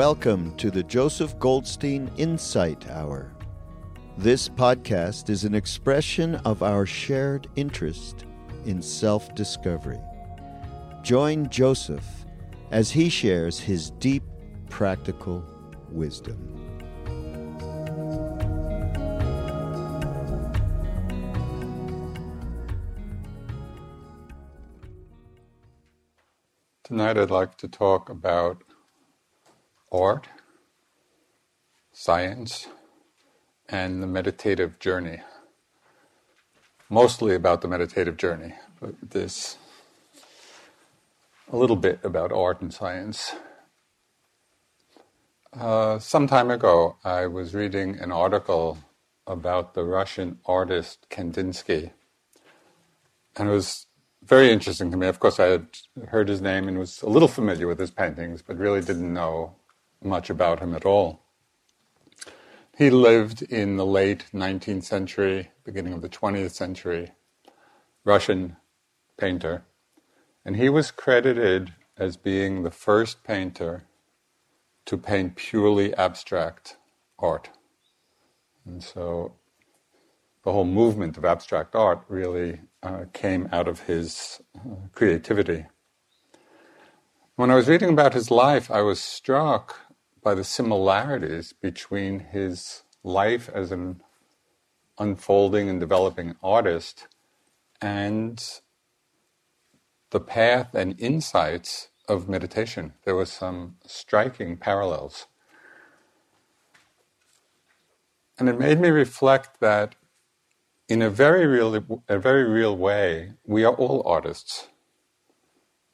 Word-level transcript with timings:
Welcome 0.00 0.56
to 0.56 0.70
the 0.70 0.82
Joseph 0.82 1.38
Goldstein 1.38 2.10
Insight 2.16 2.88
Hour. 2.88 3.30
This 4.16 4.48
podcast 4.48 5.28
is 5.28 5.44
an 5.44 5.54
expression 5.54 6.36
of 6.36 6.62
our 6.62 6.86
shared 6.86 7.48
interest 7.54 8.24
in 8.64 8.80
self 8.80 9.34
discovery. 9.34 10.00
Join 11.02 11.50
Joseph 11.50 12.24
as 12.70 12.90
he 12.90 13.10
shares 13.10 13.60
his 13.60 13.90
deep 13.90 14.22
practical 14.70 15.44
wisdom. 15.90 16.38
Tonight, 26.84 27.18
I'd 27.18 27.30
like 27.30 27.58
to 27.58 27.68
talk 27.68 28.08
about 28.08 28.62
art, 29.92 30.28
science, 31.92 32.68
and 33.68 34.02
the 34.02 34.06
meditative 34.06 34.78
journey. 34.78 35.20
Mostly 36.88 37.34
about 37.34 37.62
the 37.62 37.68
meditative 37.68 38.16
journey, 38.16 38.54
but 38.80 38.94
this 39.02 39.56
a 41.52 41.56
little 41.56 41.76
bit 41.76 42.00
about 42.04 42.32
art 42.32 42.60
and 42.60 42.72
science. 42.72 43.34
Uh, 45.52 45.98
some 45.98 46.26
time 46.26 46.50
ago, 46.50 46.96
I 47.04 47.26
was 47.26 47.54
reading 47.54 47.98
an 47.98 48.12
article 48.12 48.78
about 49.26 49.74
the 49.74 49.84
Russian 49.84 50.38
artist 50.46 51.06
Kandinsky, 51.10 51.92
and 53.36 53.48
it 53.48 53.52
was 53.52 53.86
very 54.22 54.50
interesting 54.50 54.90
to 54.90 54.96
me. 54.96 55.08
Of 55.08 55.20
course, 55.20 55.40
I 55.40 55.46
had 55.46 55.68
heard 56.08 56.28
his 56.28 56.40
name 56.40 56.68
and 56.68 56.78
was 56.78 57.02
a 57.02 57.08
little 57.08 57.28
familiar 57.28 57.66
with 57.66 57.80
his 57.80 57.90
paintings, 57.90 58.42
but 58.42 58.58
really 58.58 58.80
didn't 58.80 59.12
know 59.12 59.56
much 60.02 60.30
about 60.30 60.60
him 60.60 60.74
at 60.74 60.86
all. 60.86 61.20
He 62.76 62.90
lived 62.90 63.42
in 63.42 63.76
the 63.76 63.84
late 63.84 64.26
19th 64.32 64.84
century, 64.84 65.50
beginning 65.64 65.92
of 65.92 66.02
the 66.02 66.08
20th 66.08 66.52
century, 66.52 67.12
Russian 68.04 68.56
painter, 69.18 69.64
and 70.44 70.56
he 70.56 70.68
was 70.68 70.90
credited 70.90 71.74
as 71.98 72.16
being 72.16 72.62
the 72.62 72.70
first 72.70 73.22
painter 73.22 73.84
to 74.86 74.96
paint 74.96 75.36
purely 75.36 75.94
abstract 75.94 76.78
art. 77.18 77.50
And 78.64 78.82
so 78.82 79.34
the 80.44 80.52
whole 80.52 80.64
movement 80.64 81.18
of 81.18 81.24
abstract 81.24 81.74
art 81.74 82.02
really 82.08 82.62
uh, 82.82 83.04
came 83.12 83.48
out 83.52 83.68
of 83.68 83.80
his 83.80 84.40
uh, 84.56 84.88
creativity. 84.92 85.66
When 87.36 87.50
I 87.50 87.56
was 87.56 87.68
reading 87.68 87.90
about 87.90 88.14
his 88.14 88.30
life, 88.30 88.70
I 88.70 88.80
was 88.80 89.00
struck 89.00 89.76
by 90.22 90.34
the 90.34 90.44
similarities 90.44 91.52
between 91.52 92.20
his 92.20 92.82
life 93.02 93.48
as 93.54 93.72
an 93.72 94.02
unfolding 94.98 95.68
and 95.68 95.80
developing 95.80 96.34
artist 96.42 97.08
and 97.80 98.60
the 100.10 100.20
path 100.20 100.74
and 100.74 101.00
insights 101.00 101.88
of 102.08 102.28
meditation. 102.28 102.92
There 103.04 103.14
were 103.14 103.26
some 103.26 103.76
striking 103.86 104.56
parallels. 104.56 105.26
And 108.38 108.48
it 108.48 108.58
made 108.58 108.80
me 108.80 108.88
reflect 108.88 109.60
that 109.60 109.94
in 110.88 111.02
a 111.02 111.10
very 111.10 111.46
real, 111.46 112.02
a 112.08 112.18
very 112.18 112.44
real 112.44 112.76
way, 112.76 113.34
we 113.46 113.64
are 113.64 113.74
all 113.74 114.02
artists. 114.04 114.68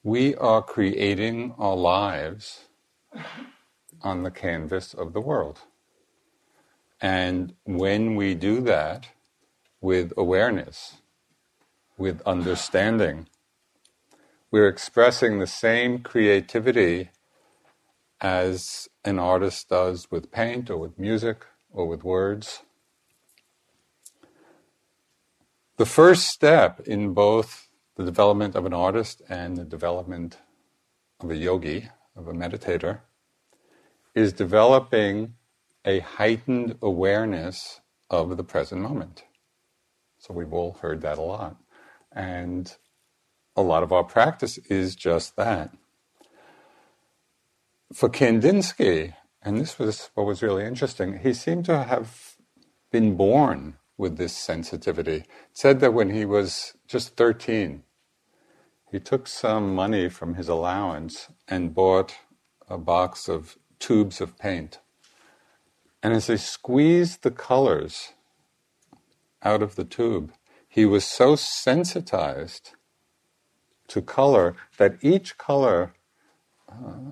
We 0.03 0.35
are 0.35 0.61
creating 0.61 1.53
our 1.57 1.75
lives 1.75 2.61
on 4.01 4.23
the 4.23 4.31
canvas 4.31 4.93
of 4.93 5.13
the 5.13 5.21
world. 5.21 5.59
And 7.01 7.53
when 7.63 8.15
we 8.15 8.33
do 8.33 8.61
that 8.61 9.07
with 9.81 10.11
awareness, 10.17 10.97
with 11.97 12.21
understanding, 12.25 13.27
we're 14.49 14.67
expressing 14.67 15.39
the 15.39 15.47
same 15.47 15.99
creativity 15.99 17.09
as 18.19 18.87
an 19.05 19.19
artist 19.19 19.69
does 19.69 20.09
with 20.09 20.31
paint 20.31 20.69
or 20.69 20.77
with 20.77 20.97
music 20.97 21.45
or 21.71 21.87
with 21.87 22.03
words. 22.03 22.61
The 25.77 25.85
first 25.85 26.27
step 26.27 26.79
in 26.87 27.13
both 27.13 27.69
the 27.95 28.03
development 28.03 28.55
of 28.55 28.65
an 28.65 28.73
artist 28.73 29.21
and 29.29 29.57
the 29.57 29.63
development 29.63 30.37
of 31.19 31.29
a 31.29 31.35
yogi, 31.35 31.89
of 32.15 32.27
a 32.27 32.33
meditator, 32.33 33.01
is 34.17 34.33
developing 34.33 35.35
a 35.85 35.99
heightened 35.99 36.75
awareness 36.81 37.81
of 38.09 38.35
the 38.35 38.43
present 38.43 38.81
moment. 38.81 39.25
So 40.17 40.33
we've 40.33 40.51
all 40.51 40.79
heard 40.81 41.01
that 41.01 41.19
a 41.19 41.21
lot. 41.21 41.57
And 42.11 42.75
a 43.55 43.61
lot 43.61 43.83
of 43.83 43.91
our 43.91 44.03
practice 44.03 44.57
is 44.69 44.95
just 44.95 45.35
that. 45.35 45.69
For 47.93 48.09
Kandinsky, 48.09 49.13
and 49.43 49.59
this 49.59 49.77
was 49.77 50.09
what 50.15 50.25
was 50.25 50.41
really 50.41 50.65
interesting, 50.65 51.19
he 51.19 51.31
seemed 51.31 51.65
to 51.65 51.83
have 51.83 52.37
been 52.91 53.15
born 53.15 53.75
with 53.99 54.17
this 54.17 54.35
sensitivity. 54.35 55.25
said 55.53 55.79
that 55.81 55.93
when 55.93 56.09
he 56.09 56.25
was 56.25 56.73
just 56.87 57.15
13, 57.17 57.83
he 58.91 58.99
took 58.99 59.27
some 59.27 59.75
money 59.75 60.09
from 60.09 60.33
his 60.33 60.49
allowance 60.49 61.27
and 61.47 61.75
bought 61.75 62.15
a 62.67 62.79
box 62.79 63.29
of 63.29 63.59
tubes 63.79 64.21
of 64.21 64.37
paint. 64.37 64.79
And 66.03 66.13
as 66.13 66.27
they 66.27 66.37
squeezed 66.37 67.23
the 67.23 67.31
colors 67.31 68.13
out 69.43 69.61
of 69.61 69.75
the 69.75 69.85
tube, 69.85 70.33
he 70.67 70.85
was 70.85 71.05
so 71.05 71.35
sensitized 71.35 72.71
to 73.89 74.01
color, 74.01 74.55
that 74.77 74.97
each 75.01 75.37
color 75.37 75.93
uh, 76.69 77.11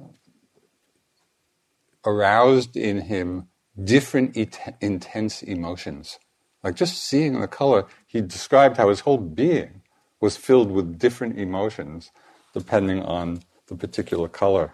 aroused 2.06 2.78
in 2.78 3.02
him 3.02 3.48
different 3.84 4.38
et- 4.38 4.78
intense 4.82 5.42
emotions. 5.44 6.20
Like 6.64 6.76
just 6.76 6.98
seeing 7.04 7.40
the 7.40 7.48
color, 7.48 7.86
he 8.08 8.22
described 8.22 8.78
how 8.78 8.90
his 8.90 9.02
whole 9.02 9.18
being 9.18 9.82
was 10.22 10.38
filled 10.38 10.72
with 10.72 11.00
different 11.00 11.40
emotions 11.40 12.12
depending 12.54 13.02
on 13.04 13.42
the 13.68 13.76
particular 13.76 14.28
color. 14.30 14.74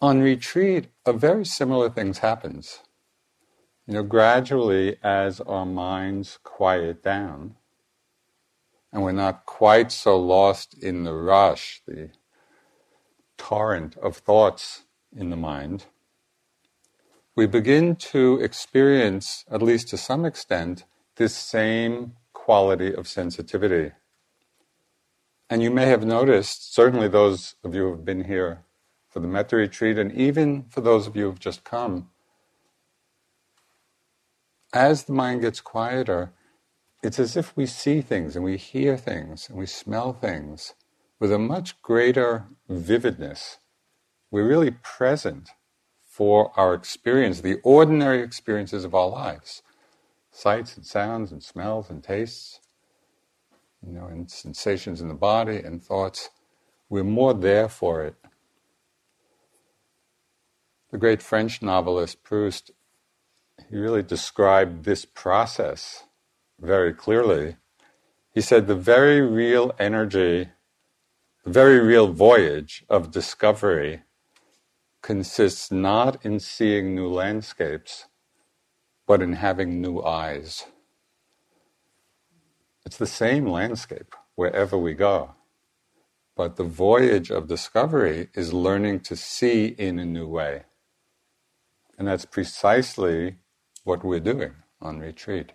On 0.00 0.20
retreat, 0.20 0.86
a 1.04 1.12
very 1.12 1.44
similar 1.44 1.90
thing 1.90 2.14
happens. 2.14 2.80
You 3.84 3.94
know, 3.94 4.02
gradually 4.04 4.96
as 5.02 5.40
our 5.40 5.66
minds 5.66 6.38
quiet 6.44 7.02
down, 7.02 7.56
and 8.92 9.02
we're 9.02 9.10
not 9.10 9.44
quite 9.44 9.90
so 9.90 10.16
lost 10.16 10.74
in 10.80 11.02
the 11.02 11.14
rush, 11.14 11.82
the 11.84 12.10
torrent 13.36 13.96
of 13.96 14.18
thoughts 14.18 14.84
in 15.16 15.30
the 15.30 15.36
mind, 15.36 15.86
we 17.34 17.46
begin 17.46 17.96
to 17.96 18.38
experience, 18.40 19.44
at 19.50 19.62
least 19.62 19.88
to 19.88 19.96
some 19.96 20.24
extent, 20.24 20.84
this 21.16 21.34
same 21.34 22.12
quality 22.32 22.94
of 22.94 23.08
sensitivity. 23.08 23.90
And 25.50 25.60
you 25.60 25.72
may 25.72 25.86
have 25.86 26.04
noticed, 26.04 26.72
certainly 26.72 27.08
those 27.08 27.56
of 27.64 27.74
you 27.74 27.82
who 27.82 27.90
have 27.90 28.04
been 28.04 28.24
here 28.24 28.64
for 29.18 29.22
the 29.22 29.26
Metta 29.26 29.56
retreat, 29.56 29.98
and 29.98 30.12
even 30.12 30.66
for 30.70 30.80
those 30.80 31.08
of 31.08 31.16
you 31.16 31.24
who've 31.24 31.40
just 31.40 31.64
come, 31.64 32.08
as 34.72 35.04
the 35.04 35.12
mind 35.12 35.40
gets 35.40 35.60
quieter, 35.60 36.30
it's 37.02 37.18
as 37.18 37.36
if 37.36 37.56
we 37.56 37.66
see 37.66 38.00
things 38.00 38.36
and 38.36 38.44
we 38.44 38.56
hear 38.56 38.96
things 38.96 39.48
and 39.48 39.58
we 39.58 39.66
smell 39.66 40.12
things 40.12 40.74
with 41.18 41.32
a 41.32 41.38
much 41.38 41.82
greater 41.82 42.46
vividness. 42.68 43.58
We're 44.30 44.46
really 44.46 44.70
present 44.70 45.50
for 46.04 46.52
our 46.56 46.72
experience, 46.72 47.40
the 47.40 47.58
ordinary 47.64 48.22
experiences 48.22 48.84
of 48.84 48.94
our 48.94 49.08
lives 49.08 49.62
sights 50.30 50.76
and 50.76 50.86
sounds 50.86 51.32
and 51.32 51.42
smells 51.42 51.90
and 51.90 52.04
tastes, 52.04 52.60
you 53.84 53.92
know, 53.92 54.06
and 54.06 54.30
sensations 54.30 55.00
in 55.00 55.08
the 55.08 55.14
body 55.14 55.56
and 55.56 55.82
thoughts. 55.82 56.30
We're 56.88 57.02
more 57.02 57.34
there 57.34 57.68
for 57.68 58.04
it. 58.04 58.14
The 60.90 60.98
great 60.98 61.20
French 61.22 61.60
novelist 61.60 62.24
Proust, 62.24 62.70
he 63.68 63.76
really 63.76 64.02
described 64.02 64.84
this 64.84 65.04
process 65.04 66.04
very 66.60 66.94
clearly. 66.94 67.56
He 68.32 68.40
said 68.40 68.66
the 68.66 68.74
very 68.74 69.20
real 69.20 69.74
energy, 69.78 70.48
the 71.44 71.50
very 71.50 71.80
real 71.80 72.12
voyage 72.12 72.84
of 72.88 73.10
discovery 73.10 74.04
consists 75.02 75.70
not 75.70 76.24
in 76.24 76.40
seeing 76.40 76.94
new 76.94 77.08
landscapes, 77.08 78.06
but 79.06 79.22
in 79.22 79.34
having 79.34 79.82
new 79.82 80.00
eyes. 80.02 80.66
It's 82.86 82.96
the 82.96 83.06
same 83.06 83.46
landscape 83.46 84.14
wherever 84.36 84.78
we 84.78 84.94
go. 84.94 85.34
But 86.34 86.56
the 86.56 86.64
voyage 86.64 87.30
of 87.30 87.48
discovery 87.48 88.30
is 88.34 88.54
learning 88.54 89.00
to 89.00 89.16
see 89.16 89.66
in 89.66 89.98
a 89.98 90.04
new 90.06 90.26
way. 90.26 90.64
And 91.98 92.08
that's 92.08 92.26
precisely 92.26 93.36
what 93.84 94.04
we're 94.04 94.20
doing 94.20 94.54
on 94.82 95.00
retreat. 95.00 95.54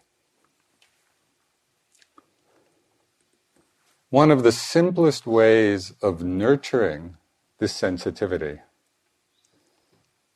One 4.12 4.32
of 4.32 4.44
the 4.44 4.52
simplest 4.54 5.28
ways 5.28 5.94
of 6.02 6.24
nurturing 6.24 7.18
this 7.60 7.76
sensitivity 7.76 8.62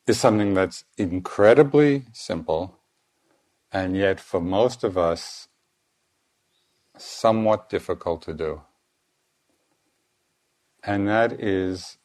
is 0.07 0.19
something 0.19 0.53
that's 0.55 0.85
incredibly 0.97 2.05
simple 2.13 2.77
and 3.71 3.97
yet 3.97 4.19
for 4.19 4.41
most 4.41 4.83
of 4.83 4.97
us 4.97 5.47
somewhat 6.97 7.69
difficult 7.69 8.21
to 8.23 8.33
do. 8.33 8.61
And 10.83 11.07
that 11.07 11.33
is 11.41 11.97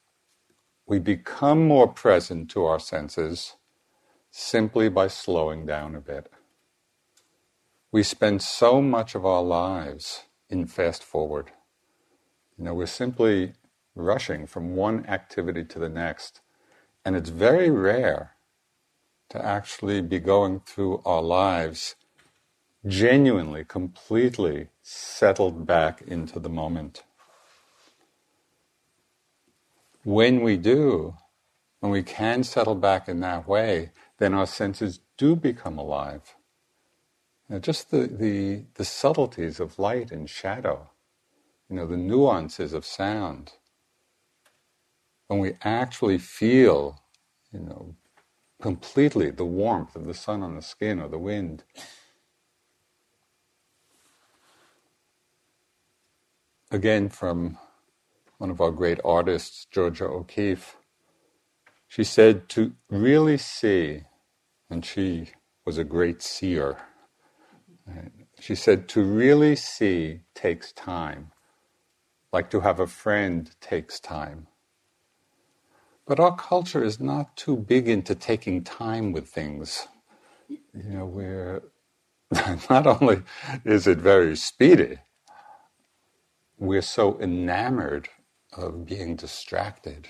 we 0.87 0.99
become 1.01 1.67
more 1.69 1.89
present 1.89 2.51
to 2.53 2.65
our 2.67 2.81
senses 2.81 3.57
simply 4.33 4.89
by 4.89 5.07
slowing 5.07 5.67
down 5.67 5.95
a 5.95 6.01
bit. 6.01 6.33
We 7.93 8.03
spend 8.03 8.41
so 8.41 8.81
much 8.81 9.15
of 9.15 9.27
our 9.27 9.43
lives 9.43 10.25
in 10.49 10.67
fast 10.67 11.05
forward. 11.05 11.51
You 12.57 12.65
know, 12.65 12.75
we're 12.75 12.87
simply 12.87 13.53
rushing 13.95 14.47
from 14.47 14.75
one 14.75 15.05
activity 15.07 15.65
to 15.65 15.79
the 15.79 15.91
next. 15.91 16.41
And 17.05 17.15
it's 17.15 17.29
very 17.29 17.71
rare 17.71 18.33
to 19.29 19.45
actually 19.45 20.01
be 20.01 20.19
going 20.19 20.61
through 20.61 21.03
our 21.05 21.23
lives 21.23 21.97
genuinely, 22.87 23.65
completely 23.65 24.69
settled 24.83 25.67
back 25.67 26.01
into 26.03 26.41
the 26.41 26.49
moment. 26.49 27.03
When 30.05 30.41
we 30.41 30.57
do, 30.57 31.17
when 31.81 31.93
we 31.93 32.03
can 32.03 32.45
settle 32.45 32.75
back 32.75 33.09
in 33.09 33.21
that 33.21 33.47
way, 33.47 33.91
then 34.23 34.35
our 34.35 34.47
senses 34.47 35.01
do 35.19 35.37
become 35.37 35.79
alive. 35.79 36.37
Know, 37.51 37.61
just 37.61 37.91
the, 37.91 38.07
the, 38.09 38.65
the 38.77 38.85
subtleties 38.87 39.61
of 39.61 39.79
light 39.79 40.13
and 40.13 40.31
shadow 40.31 40.89
you 41.71 41.77
know, 41.77 41.87
the 41.87 41.97
nuances 41.97 42.73
of 42.73 42.85
sound. 42.87 43.53
When 45.29 45.41
we 45.41 45.55
actually 45.63 46.19
feel, 46.19 47.01
you 47.53 47.61
know, 47.61 47.97
completely 48.63 49.31
the 49.31 49.45
warmth 49.47 49.97
of 49.97 50.07
the 50.07 50.15
sun 50.15 50.43
on 50.43 50.57
the 50.57 50.63
skin 50.63 51.01
or 51.01 51.09
the 51.09 51.19
wind. 51.19 51.65
Again, 56.71 57.09
from 57.11 57.59
one 58.39 58.51
of 58.51 58.61
our 58.61 58.73
great 58.73 59.01
artists, 59.05 59.67
Georgia 59.71 60.07
O'Keeffe, 60.07 60.77
she 61.89 62.05
said 62.05 62.49
to 62.51 62.73
really 62.91 63.39
see, 63.39 64.03
and 64.73 64.87
she 64.87 65.29
was 65.67 65.77
a 65.77 65.85
great 65.85 66.23
seer, 66.23 66.79
she 68.41 68.55
said 68.55 68.89
to 68.89 69.05
really 69.05 69.55
see 69.55 70.21
takes 70.35 70.73
time 70.73 71.31
like 72.33 72.49
to 72.51 72.61
have 72.61 72.81
a 72.81 72.87
friend 72.87 73.51
takes 73.61 74.01
time. 74.01 74.47
But 76.07 76.19
our 76.19 76.35
culture 76.35 76.83
is 76.83 76.99
not 76.99 77.37
too 77.37 77.57
big 77.57 77.87
into 77.87 78.15
taking 78.15 78.65
time 78.65 79.13
with 79.13 79.29
things. 79.29 79.89
You 80.49 80.91
know, 80.95 81.05
we're 81.05 81.63
not 82.71 82.87
only 82.87 83.23
is 83.67 83.87
it 83.87 83.99
very 83.99 84.37
speedy, 84.37 85.01
we're 86.59 86.81
so 86.81 87.21
enamored 87.21 88.09
of 88.57 88.87
being 88.87 89.17
distracted. 89.17 90.09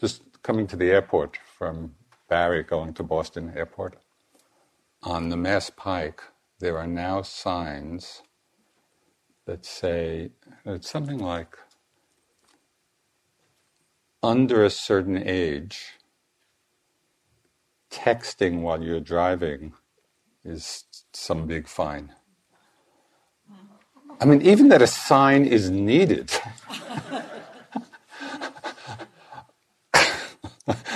Just 0.00 0.22
coming 0.42 0.66
to 0.68 0.76
the 0.76 0.90
airport 0.90 1.38
from 1.58 1.94
Barre 2.28 2.62
going 2.62 2.94
to 2.94 3.02
Boston 3.02 3.52
Airport, 3.56 3.98
on 5.02 5.28
the 5.30 5.36
Mass 5.36 5.70
Pike, 5.70 6.22
there 6.60 6.78
are 6.78 6.86
now 6.86 7.22
signs 7.22 8.22
that 9.46 9.64
say 9.64 10.30
it's 10.64 10.90
something 10.90 11.18
like 11.18 11.56
under 14.22 14.64
a 14.64 14.70
certain 14.70 15.16
age, 15.16 15.92
texting 17.90 18.62
while 18.62 18.82
you're 18.82 19.00
driving 19.00 19.72
is 20.44 20.84
some 21.12 21.46
big 21.46 21.68
fine. 21.68 22.12
I 24.20 24.24
mean, 24.24 24.42
even 24.42 24.68
that 24.68 24.82
a 24.82 24.86
sign 24.86 25.44
is 25.46 25.70
needed. 25.70 26.32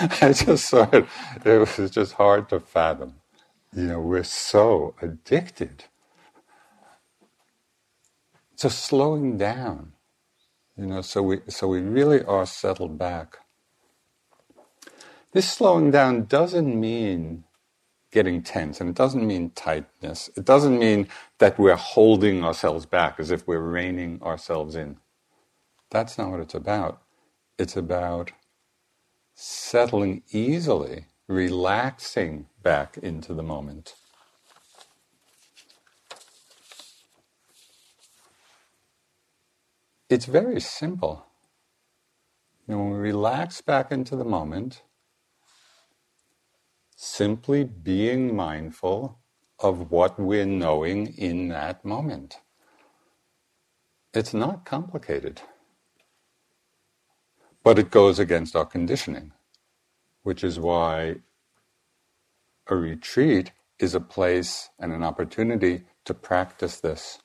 I 0.23 0.33
just 0.33 0.67
saw 0.67 0.89
it, 0.93 1.07
it 1.45 1.79
was 1.79 1.91
just 1.93 2.15
hard 2.15 2.49
to 2.51 2.61
fathom. 2.61 3.17
You 3.75 3.85
know, 3.85 4.01
we're 4.01 4.25
so 4.25 4.95
addicted 5.03 5.85
to 8.59 8.71
slowing 8.71 9.39
down, 9.39 9.93
you 10.77 10.87
know, 10.87 11.03
so 11.03 11.23
we 11.23 11.41
so 11.49 11.69
we 11.69 11.81
really 11.81 12.25
are 12.25 12.47
settled 12.47 12.99
back. 12.99 13.39
This 15.33 15.51
slowing 15.51 15.91
down 15.93 16.27
doesn't 16.27 16.81
mean 16.81 17.45
getting 18.13 18.43
tense, 18.43 18.81
and 18.81 18.91
it 18.91 18.97
doesn't 18.97 19.27
mean 19.27 19.51
tightness. 19.51 20.31
It 20.37 20.45
doesn't 20.45 20.79
mean 20.79 21.09
that 21.39 21.59
we're 21.59 21.77
holding 21.77 22.45
ourselves 22.45 22.87
back 22.87 23.21
as 23.21 23.31
if 23.31 23.47
we're 23.49 23.61
reining 23.61 24.23
ourselves 24.23 24.77
in. 24.77 24.99
That's 25.91 26.19
not 26.19 26.31
what 26.31 26.41
it's 26.41 26.55
about. 26.55 27.03
It's 27.59 27.77
about 27.77 28.33
settling 29.45 30.23
easily, 30.31 31.07
relaxing 31.27 32.47
back 32.63 32.97
into 32.97 33.35
the 33.35 33.43
moment. 33.43 33.97
It's 40.09 40.27
very 40.27 40.61
simple. 40.61 41.27
You 42.69 42.75
know, 42.75 42.85
when 42.85 42.93
we 42.93 42.99
relax 42.99 43.61
back 43.61 43.91
into 43.91 44.15
the 44.15 44.25
moment, 44.25 44.83
simply 46.95 47.65
being 47.65 48.37
mindful 48.37 49.19
of 49.59 49.91
what 49.91 50.21
we're 50.21 50.47
knowing 50.47 51.09
in 51.19 51.49
that 51.49 51.85
moment. 51.85 52.39
It's 54.15 54.33
not 54.33 54.65
complicated. 54.65 55.43
But 57.63 57.79
it 57.79 57.91
goes 57.91 58.19
against 58.19 58.57
our 58.57 58.67
conditioning, 58.67 59.33
which 60.23 60.43
is 60.43 60.59
why 60.59 61.17
a 62.69 62.77
retreat 62.77 63.53
is 63.79 63.95
a 63.95 64.01
place 64.01 64.71
and 64.79 64.93
an 64.93 65.03
opportunity 65.03 65.83
to 66.05 66.15
practice 66.15 66.81
this. 66.81 67.19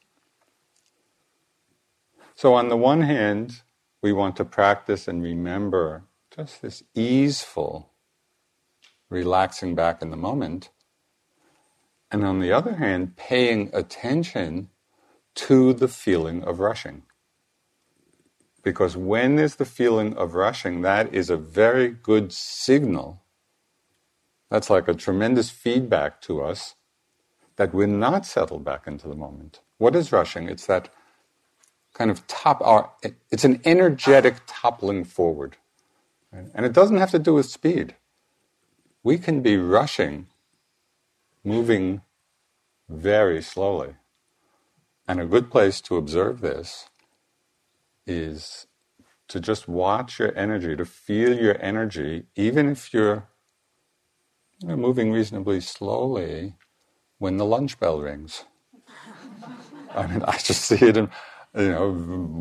So, 2.36 2.54
on 2.54 2.70
the 2.70 2.78
one 2.78 3.02
hand, 3.02 3.62
we 4.02 4.14
want 4.14 4.36
to 4.38 4.46
practice 4.46 5.08
and 5.08 5.24
remember 5.24 6.04
just 6.36 6.62
this 6.62 6.84
easeful, 6.94 7.92
relaxing 9.10 9.74
back 9.74 10.02
in 10.04 10.12
the 10.12 10.18
moment. 10.18 10.70
And 12.12 12.24
on 12.24 12.40
the 12.40 12.52
other 12.52 12.76
hand, 12.76 13.16
paying 13.18 13.72
attention 13.74 14.70
to 15.36 15.74
the 15.74 15.88
feeling 15.88 16.44
of 16.44 16.60
rushing. 16.60 17.04
Because 18.68 18.98
when 18.98 19.38
there's 19.38 19.56
the 19.56 19.64
feeling 19.64 20.14
of 20.18 20.36
rushing, 20.36 20.82
that 20.82 21.14
is 21.14 21.30
a 21.30 21.38
very 21.38 21.88
good 21.88 22.34
signal. 22.34 23.24
That's 24.50 24.70
like 24.70 24.90
a 24.90 24.94
tremendous 24.94 25.50
feedback 25.50 26.20
to 26.24 26.44
us 26.44 26.76
that 27.56 27.74
we're 27.74 27.88
not 27.88 28.26
settled 28.26 28.66
back 28.66 28.86
into 28.86 29.08
the 29.08 29.16
moment. 29.16 29.62
What 29.78 29.96
is 29.96 30.12
rushing? 30.12 30.50
It's 30.50 30.66
that 30.66 30.90
kind 31.94 32.12
of 32.12 32.28
top, 32.28 32.62
it's 33.32 33.46
an 33.46 33.62
energetic 33.64 34.36
toppling 34.48 35.06
forward. 35.06 35.56
And 36.34 36.66
it 36.66 36.74
doesn't 36.74 36.98
have 36.98 37.12
to 37.12 37.20
do 37.20 37.36
with 37.36 37.46
speed. 37.46 37.96
We 39.02 39.18
can 39.18 39.40
be 39.40 39.56
rushing, 39.56 40.28
moving 41.42 42.02
very 42.90 43.42
slowly. 43.42 43.96
And 45.08 45.22
a 45.22 45.26
good 45.26 45.50
place 45.50 45.80
to 45.84 45.96
observe 45.96 46.42
this 46.42 46.90
is 48.08 48.68
to 49.30 49.40
just 49.40 49.68
watch 49.68 50.20
your 50.20 50.38
energy, 50.38 50.76
to 50.76 50.86
feel 50.86 51.38
your 51.38 51.62
energy, 51.62 52.26
even 52.36 52.70
if 52.70 52.94
you're 52.94 53.30
you 54.62 54.70
know, 54.70 54.78
moving 54.78 55.12
reasonably 55.12 55.62
slowly 55.62 56.56
when 57.20 57.38
the 57.38 57.46
lunch 57.46 57.80
bell 57.80 58.02
rings. 58.02 58.46
I 59.96 60.08
mean, 60.08 60.24
I 60.24 60.38
just 60.38 60.64
see 60.64 60.86
it 60.86 60.98
in, 60.98 61.10
you 61.58 61.72
know, 61.72 61.92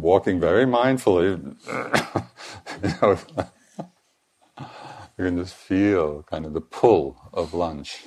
walking 0.01 0.41
very 0.41 0.67
mindfully. 0.67 1.57
you 2.83 2.91
know, 3.03 3.19
you 5.19 5.25
can 5.25 5.39
just 5.39 5.55
feel 5.55 6.25
kind 6.25 6.47
of 6.47 6.55
the 6.55 6.61
pull 6.61 7.31
of 7.33 7.55
lunch. 7.55 8.07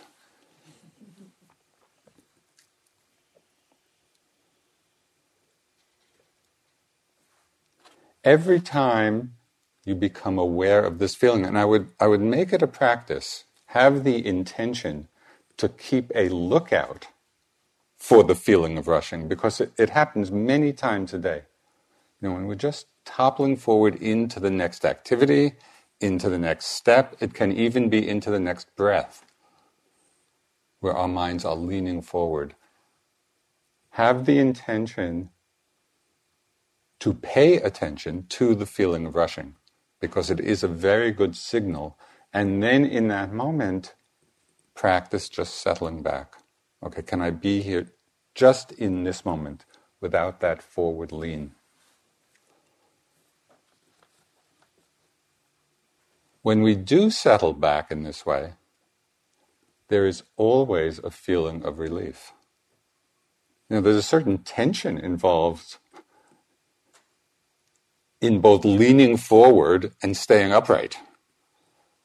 Every 8.23 8.59
time 8.59 9.35
you 9.85 9.95
become 9.95 10.37
aware 10.37 10.83
of 10.83 10.99
this 10.99 11.15
feeling, 11.15 11.45
and 11.45 11.57
I 11.57 11.65
would, 11.65 11.89
I 11.99 12.07
would 12.07 12.21
make 12.21 12.53
it 12.53 12.61
a 12.61 12.67
practice, 12.67 13.45
have 13.67 14.03
the 14.03 14.25
intention 14.25 15.07
to 15.57 15.69
keep 15.69 16.11
a 16.15 16.29
lookout 16.29 17.07
for 17.97 18.23
the 18.23 18.35
feeling 18.35 18.77
of 18.77 18.87
rushing 18.87 19.27
because 19.27 19.61
it, 19.61 19.71
it 19.77 19.91
happens 19.91 20.31
many 20.31 20.73
times 20.73 21.13
a 21.13 21.19
day. 21.19 21.43
You 22.21 22.29
know, 22.29 22.35
when 22.35 22.47
we're 22.47 22.55
just 22.55 22.87
toppling 23.05 23.57
forward 23.57 23.95
into 23.95 24.39
the 24.39 24.51
next 24.51 24.85
activity, 24.85 25.53
into 26.01 26.29
the 26.29 26.39
next 26.39 26.67
step, 26.67 27.15
it 27.21 27.33
can 27.33 27.51
even 27.53 27.89
be 27.89 28.07
into 28.07 28.31
the 28.31 28.39
next 28.39 28.75
breath, 28.75 29.25
where 30.81 30.95
our 30.95 31.07
minds 31.07 31.45
are 31.45 31.55
leaning 31.55 32.01
forward. 32.01 32.55
Have 33.91 34.25
the 34.25 34.39
intention 34.39 35.29
to 36.99 37.13
pay 37.13 37.55
attention 37.57 38.25
to 38.29 38.55
the 38.55 38.65
feeling 38.65 39.05
of 39.05 39.15
rushing, 39.15 39.55
because 39.99 40.29
it 40.29 40.39
is 40.39 40.63
a 40.63 40.67
very 40.67 41.11
good 41.11 41.35
signal. 41.35 41.97
And 42.33 42.61
then 42.61 42.85
in 42.85 43.07
that 43.07 43.31
moment, 43.31 43.93
practice 44.75 45.29
just 45.29 45.55
settling 45.55 46.03
back. 46.03 46.35
Okay, 46.83 47.01
can 47.01 47.21
I 47.21 47.31
be 47.31 47.61
here 47.61 47.87
just 48.35 48.71
in 48.73 49.03
this 49.03 49.25
moment 49.25 49.65
without 50.01 50.39
that 50.41 50.61
forward 50.61 51.11
lean? 51.11 51.51
When 56.41 56.61
we 56.61 56.75
do 56.75 57.09
settle 57.09 57.53
back 57.53 57.91
in 57.91 58.03
this 58.03 58.25
way, 58.25 58.53
there 59.89 60.07
is 60.07 60.23
always 60.37 60.99
a 60.99 61.11
feeling 61.11 61.65
of 61.65 61.79
relief. 61.79 62.31
You 63.69 63.75
know, 63.75 63.81
there's 63.81 63.97
a 63.97 64.03
certain 64.03 64.39
tension 64.39 64.97
involved 64.97 65.77
in 68.21 68.41
both 68.41 68.65
leaning 68.65 69.17
forward 69.17 69.93
and 70.03 70.17
staying 70.17 70.51
upright. 70.53 70.97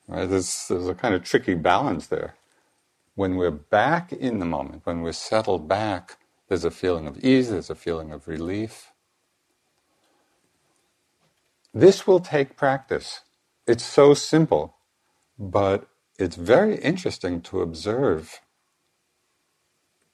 Right? 0.08 0.28
There's, 0.28 0.68
there's 0.68 0.88
a 0.88 0.94
kind 0.94 1.14
of 1.14 1.24
tricky 1.24 1.54
balance 1.54 2.06
there. 2.08 2.36
When 3.14 3.36
we're 3.36 3.50
back 3.50 4.12
in 4.12 4.40
the 4.40 4.46
moment, 4.46 4.82
when 4.86 5.02
we're 5.02 5.12
settled 5.12 5.68
back, 5.68 6.18
there's 6.48 6.64
a 6.64 6.70
feeling 6.70 7.06
of 7.06 7.24
ease, 7.24 7.50
there's 7.50 7.70
a 7.70 7.74
feeling 7.76 8.12
of 8.12 8.28
relief. 8.28 8.92
This 11.74 12.06
will 12.06 12.20
take 12.20 12.56
practice. 12.56 13.20
It's 13.66 13.84
so 13.84 14.14
simple, 14.14 14.76
but 15.38 15.88
it's 16.18 16.36
very 16.36 16.76
interesting 16.78 17.40
to 17.42 17.62
observe 17.62 18.40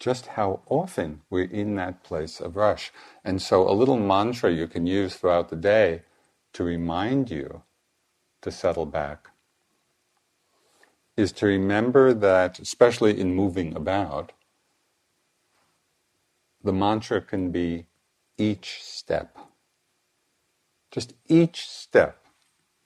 just 0.00 0.28
how 0.28 0.62
often 0.68 1.22
we're 1.30 1.44
in 1.50 1.76
that 1.76 2.04
place 2.04 2.40
of 2.40 2.56
rush. 2.56 2.92
And 3.24 3.42
so, 3.42 3.68
a 3.70 3.72
little 3.74 3.98
mantra 3.98 4.52
you 4.52 4.68
can 4.68 4.86
use 4.86 5.16
throughout 5.16 5.50
the 5.50 5.56
day 5.56 6.02
to 6.54 6.64
remind 6.64 7.30
you 7.30 7.64
to 8.42 8.50
settle 8.52 8.86
back 8.86 9.28
is 11.16 11.32
to 11.32 11.46
remember 11.46 12.14
that, 12.14 12.60
especially 12.60 13.20
in 13.20 13.34
moving 13.34 13.76
about, 13.76 14.32
the 16.64 16.72
mantra 16.72 17.20
can 17.22 17.52
be 17.52 17.86
each 18.38 18.80
step. 18.82 19.38
Just 20.92 21.14
each 21.28 21.68
step 21.68 22.24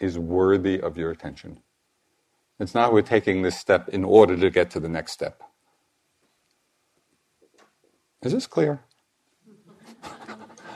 is 0.00 0.18
worthy 0.18 0.80
of 0.80 0.98
your 0.98 1.10
attention. 1.10 1.60
It's 2.60 2.74
not 2.74 2.92
we're 2.92 3.02
taking 3.02 3.42
this 3.42 3.58
step 3.58 3.88
in 3.90 4.04
order 4.04 4.36
to 4.36 4.50
get 4.50 4.70
to 4.72 4.80
the 4.80 4.88
next 4.88 5.12
step. 5.12 5.42
Is 8.24 8.32
this 8.32 8.46
clear? 8.48 8.80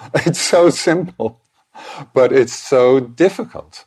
it's 0.14 0.40
so 0.40 0.70
simple, 0.70 1.40
but 2.14 2.32
it's 2.32 2.54
so 2.54 3.00
difficult 3.00 3.84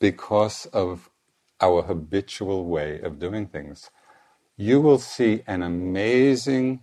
because 0.00 0.66
of 0.66 1.10
our 1.60 1.82
habitual 1.82 2.66
way 2.66 3.00
of 3.00 3.18
doing 3.18 3.46
things. 3.46 3.90
You 4.56 4.80
will 4.80 4.98
see 4.98 5.42
an 5.46 5.62
amazing 5.62 6.80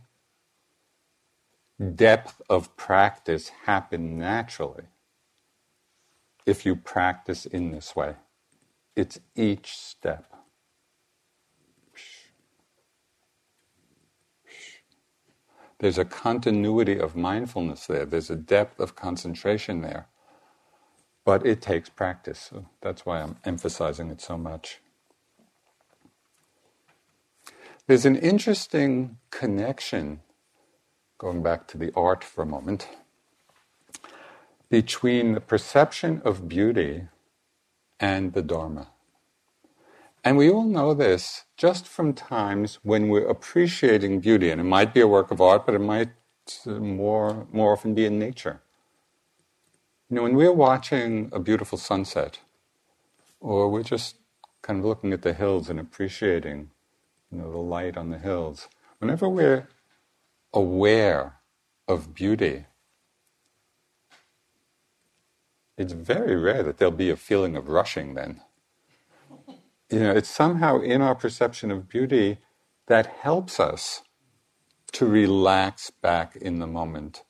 depth 1.96 2.41
of 2.50 2.75
practice 2.77 3.50
happen 3.65 4.17
naturally 4.17 4.86
if 6.46 6.65
you 6.65 6.75
practice 6.75 7.46
in 7.46 7.72
this 7.72 7.96
way. 7.96 8.15
It's 8.96 9.20
each 9.36 9.75
step. 9.77 10.25
There's 15.84 15.98
a 15.98 16.06
continuity 16.06 16.98
of 16.98 17.13
mindfulness 17.13 17.88
there, 17.88 18.06
there's 18.06 18.30
a 18.30 18.38
depth 18.38 18.80
of 18.80 18.96
concentration 18.96 19.82
there. 19.82 20.08
But 21.25 21.46
it 21.46 21.62
takes 21.62 21.90
practice. 21.90 22.40
So 22.52 22.68
that's 22.80 23.06
why 23.06 23.22
I'm 23.22 23.36
emphasizing 23.44 24.10
it 24.10 24.22
so 24.22 24.38
much. 24.38 24.80
There's 27.86 28.06
an 28.06 28.16
interesting 28.16 29.18
connection, 29.30 30.22
going 31.18 31.44
back 31.44 31.68
to 31.68 31.78
the 31.78 31.92
art 31.98 32.24
for 32.24 32.44
a 32.44 32.46
moment, 32.46 32.88
between 34.70 35.34
the 35.34 35.42
perception 35.42 36.22
of 36.24 36.48
beauty 36.48 37.10
and 38.00 38.32
the 38.32 38.42
Dharma. 38.42 38.88
And 40.24 40.38
we 40.38 40.50
all 40.50 40.63
know 40.63 40.94
this 40.94 41.44
just 41.63 41.88
from 41.88 42.12
times 42.13 42.77
when 42.84 43.08
we're 43.08 43.25
appreciating 43.25 44.20
beauty. 44.20 44.50
And 44.50 44.60
it 44.60 44.65
might 44.65 44.93
be 44.93 45.00
a 45.00 45.08
work 45.08 45.32
of 45.32 45.39
art, 45.39 45.65
but 45.65 45.74
it 45.74 45.79
might 45.79 46.10
more, 46.67 47.48
more 47.53 47.72
often 47.72 47.93
be 47.93 48.05
in 48.05 48.20
nature. 48.20 48.60
You 50.10 50.17
know, 50.17 50.24
when 50.24 50.36
we're 50.36 50.51
watching 50.51 51.29
a 51.32 51.39
beautiful 51.39 51.77
sunset, 51.77 52.39
or 53.39 53.70
we're 53.70 53.89
just 53.96 54.17
kind 54.62 54.79
of 54.79 54.84
looking 54.86 55.13
at 55.13 55.22
the 55.22 55.32
hills 55.34 55.70
and 55.70 55.79
appreciating, 55.79 56.70
you 57.32 57.38
know, 57.38 57.50
the 57.50 57.60
light 57.60 57.96
on 57.96 58.10
the 58.10 58.17
hills, 58.17 58.67
whenever 59.00 59.29
we're 59.29 59.70
aware 60.53 61.38
of 61.88 62.13
beauty, 62.13 62.65
it's 65.77 65.93
very 65.93 66.36
rare 66.36 66.62
that 66.62 66.77
there'll 66.77 66.91
be 66.91 67.10
a 67.10 67.15
feeling 67.15 67.55
of 67.55 67.70
rushing 67.70 68.15
then. 68.15 68.41
You 69.90 70.00
know, 70.02 70.12
it's 70.12 70.30
somehow 70.30 70.82
in 70.82 71.02
our 71.02 71.16
perception 71.16 71.72
of 71.72 71.90
beauty 71.90 72.40
that 72.88 73.08
helps 73.08 73.60
us 73.60 74.04
to 74.94 75.06
relax 75.06 75.92
back 75.92 76.36
in 76.36 76.60
the 76.60 76.68
moment, 76.68 77.24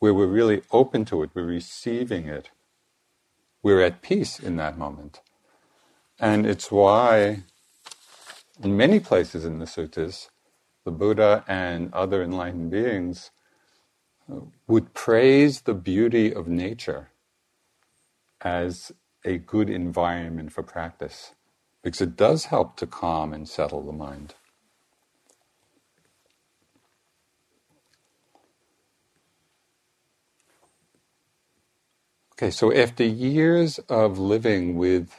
where 0.00 0.14
we're 0.14 0.26
really 0.26 0.62
open 0.72 1.04
to 1.06 1.22
it, 1.22 1.30
we're 1.34 1.44
receiving 1.44 2.26
it, 2.28 2.50
we're 3.62 3.82
at 3.82 4.02
peace 4.02 4.40
in 4.40 4.56
that 4.56 4.78
moment. 4.78 5.20
And 6.20 6.46
it's 6.46 6.72
why, 6.72 7.44
in 8.62 8.76
many 8.76 9.00
places 9.00 9.44
in 9.44 9.58
the 9.60 9.66
suttas, 9.66 10.28
the 10.84 10.92
Buddha 10.92 11.44
and 11.48 11.92
other 11.94 12.22
enlightened 12.22 12.70
beings 12.70 13.30
uh, 14.32 14.40
would 14.68 14.94
praise 14.94 15.62
the 15.62 15.74
beauty 15.74 16.32
of 16.34 16.48
nature 16.48 17.10
as 18.42 18.92
a 19.24 19.38
good 19.38 19.70
environment 19.70 20.52
for 20.52 20.62
practice 20.62 21.34
because 21.88 22.02
it 22.02 22.18
does 22.18 22.44
help 22.44 22.76
to 22.76 22.86
calm 22.86 23.32
and 23.32 23.48
settle 23.48 23.82
the 23.82 23.94
mind. 23.94 24.34
Okay, 32.34 32.50
so 32.50 32.70
after 32.74 33.02
years 33.02 33.78
of 33.88 34.18
living 34.18 34.76
with 34.76 35.14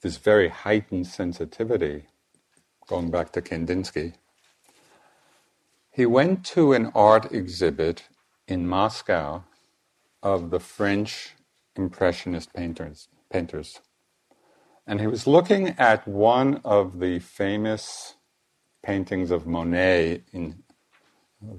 this 0.00 0.16
very 0.16 0.48
heightened 0.48 1.06
sensitivity, 1.06 2.06
going 2.88 3.10
back 3.10 3.30
to 3.32 3.42
Kandinsky, 3.42 4.14
he 5.92 6.06
went 6.06 6.46
to 6.46 6.72
an 6.72 6.90
art 6.94 7.30
exhibit 7.30 8.04
in 8.48 8.66
Moscow 8.66 9.44
of 10.22 10.48
the 10.48 10.60
French 10.60 11.34
Impressionist 11.76 12.54
painters. 12.54 13.08
painters. 13.30 13.80
And 14.86 15.00
he 15.00 15.06
was 15.06 15.26
looking 15.26 15.70
at 15.78 16.06
one 16.06 16.60
of 16.64 17.00
the 17.00 17.18
famous 17.18 18.14
paintings 18.84 19.30
of 19.32 19.46
Monet 19.46 20.22
in 20.32 20.62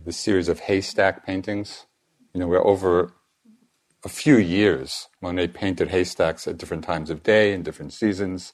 the 0.05 0.13
series 0.13 0.47
of 0.47 0.61
haystack 0.61 1.25
paintings. 1.25 1.85
You 2.33 2.39
know, 2.39 2.47
where 2.47 2.65
over 2.65 3.13
a 4.03 4.09
few 4.09 4.37
years, 4.37 5.09
Monet 5.21 5.49
painted 5.49 5.89
haystacks 5.89 6.47
at 6.47 6.57
different 6.57 6.85
times 6.85 7.09
of 7.09 7.23
day 7.23 7.53
and 7.53 7.65
different 7.65 7.91
seasons. 7.91 8.53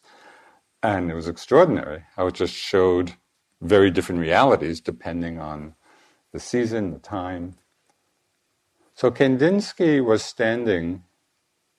And 0.81 1.11
it 1.11 1.15
was 1.15 1.27
extraordinary 1.27 2.05
how 2.15 2.27
it 2.27 2.33
just 2.33 2.55
showed 2.55 3.13
very 3.61 3.91
different 3.91 4.21
realities 4.21 4.81
depending 4.81 5.39
on 5.39 5.75
the 6.31 6.39
season, 6.39 6.91
the 6.91 6.99
time. 6.99 7.55
So 8.95 9.11
Kandinsky 9.11 10.03
was 10.03 10.23
standing 10.23 11.03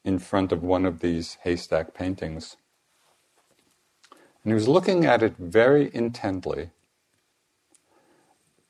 in 0.04 0.18
front 0.18 0.52
of 0.52 0.62
one 0.62 0.86
of 0.86 1.00
these 1.00 1.38
haystack 1.42 1.92
paintings. 1.94 2.56
And 4.44 4.52
he 4.52 4.54
was 4.54 4.68
looking 4.68 5.06
at 5.06 5.22
it 5.22 5.36
very 5.38 5.90
intently. 5.94 6.70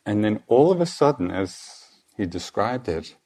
And 0.06 0.22
then 0.24 0.42
all 0.46 0.70
of 0.70 0.80
a 0.80 0.86
sudden, 0.86 1.30
as 1.30 1.88
he 2.16 2.26
described 2.26 2.88
it, 2.88 3.16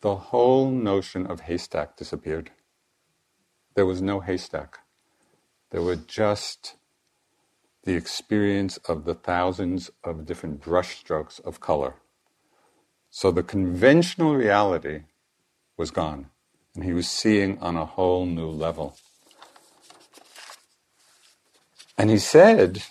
the 0.00 0.16
whole 0.16 0.70
notion 0.70 1.26
of 1.26 1.42
haystack 1.42 1.96
disappeared. 1.96 2.50
There 3.74 3.86
was 3.86 4.02
no 4.02 4.20
haystack. 4.20 4.80
There 5.70 5.82
were 5.82 5.96
just 5.96 6.76
the 7.84 7.94
experience 7.94 8.76
of 8.88 9.04
the 9.04 9.14
thousands 9.14 9.90
of 10.02 10.26
different 10.26 10.60
brushstrokes 10.60 11.40
of 11.44 11.60
color. 11.60 11.96
So 13.10 13.30
the 13.30 13.42
conventional 13.42 14.34
reality 14.34 15.02
was 15.76 15.90
gone, 15.90 16.30
and 16.74 16.84
he 16.84 16.92
was 16.92 17.08
seeing 17.08 17.58
on 17.60 17.76
a 17.76 17.84
whole 17.84 18.26
new 18.26 18.48
level. 18.48 18.96
And 21.98 22.10
he 22.10 22.18
said, 22.18 22.82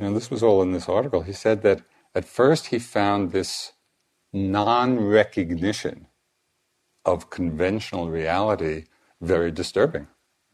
and 0.00 0.16
this 0.16 0.30
was 0.30 0.42
all 0.42 0.62
in 0.62 0.72
this 0.72 0.88
article, 0.88 1.22
he 1.22 1.32
said 1.32 1.62
that 1.62 1.82
at 2.14 2.24
first 2.26 2.68
he 2.68 2.78
found 2.78 3.32
this 3.32 3.72
non 4.32 5.00
recognition 5.00 6.08
of 7.04 7.30
conventional 7.30 8.10
reality 8.10 8.84
very 9.20 9.50
disturbing. 9.50 10.08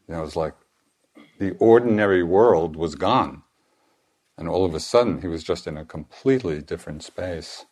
You 0.07 0.15
know, 0.15 0.21
it 0.21 0.25
was 0.25 0.35
like 0.37 0.55
the 1.39 1.55
ordinary 1.59 2.23
world 2.23 2.75
was 2.75 2.95
gone. 2.95 3.43
And 4.37 4.49
all 4.49 4.65
of 4.65 4.75
a 4.75 4.79
sudden, 4.79 5.21
he 5.21 5.27
was 5.27 5.43
just 5.43 5.67
in 5.67 5.77
a 5.77 5.85
completely 5.85 6.61
different 6.61 7.03
space 7.03 7.65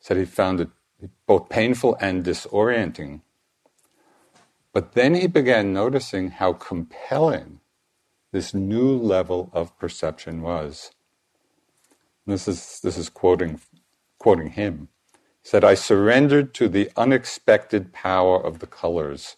said 0.00 0.16
he 0.16 0.24
found 0.24 0.60
it 0.60 0.68
both 1.26 1.48
painful 1.48 1.96
and 2.00 2.24
disorienting. 2.24 3.22
But 4.72 4.92
then 4.94 5.14
he 5.14 5.26
began 5.26 5.72
noticing 5.72 6.30
how 6.32 6.54
compelling 6.54 7.60
this 8.32 8.52
new 8.52 8.96
level 8.96 9.50
of 9.52 9.78
perception 9.78 10.42
was. 10.42 10.92
This 12.26 12.46
is, 12.46 12.80
this 12.82 12.98
is 12.98 13.08
quoting, 13.08 13.60
quoting 14.18 14.50
him. 14.50 14.88
He 15.12 15.48
said, 15.48 15.64
I 15.64 15.74
surrendered 15.74 16.52
to 16.54 16.68
the 16.68 16.90
unexpected 16.96 17.92
power 17.92 18.38
of 18.38 18.58
the 18.58 18.66
colors, 18.66 19.36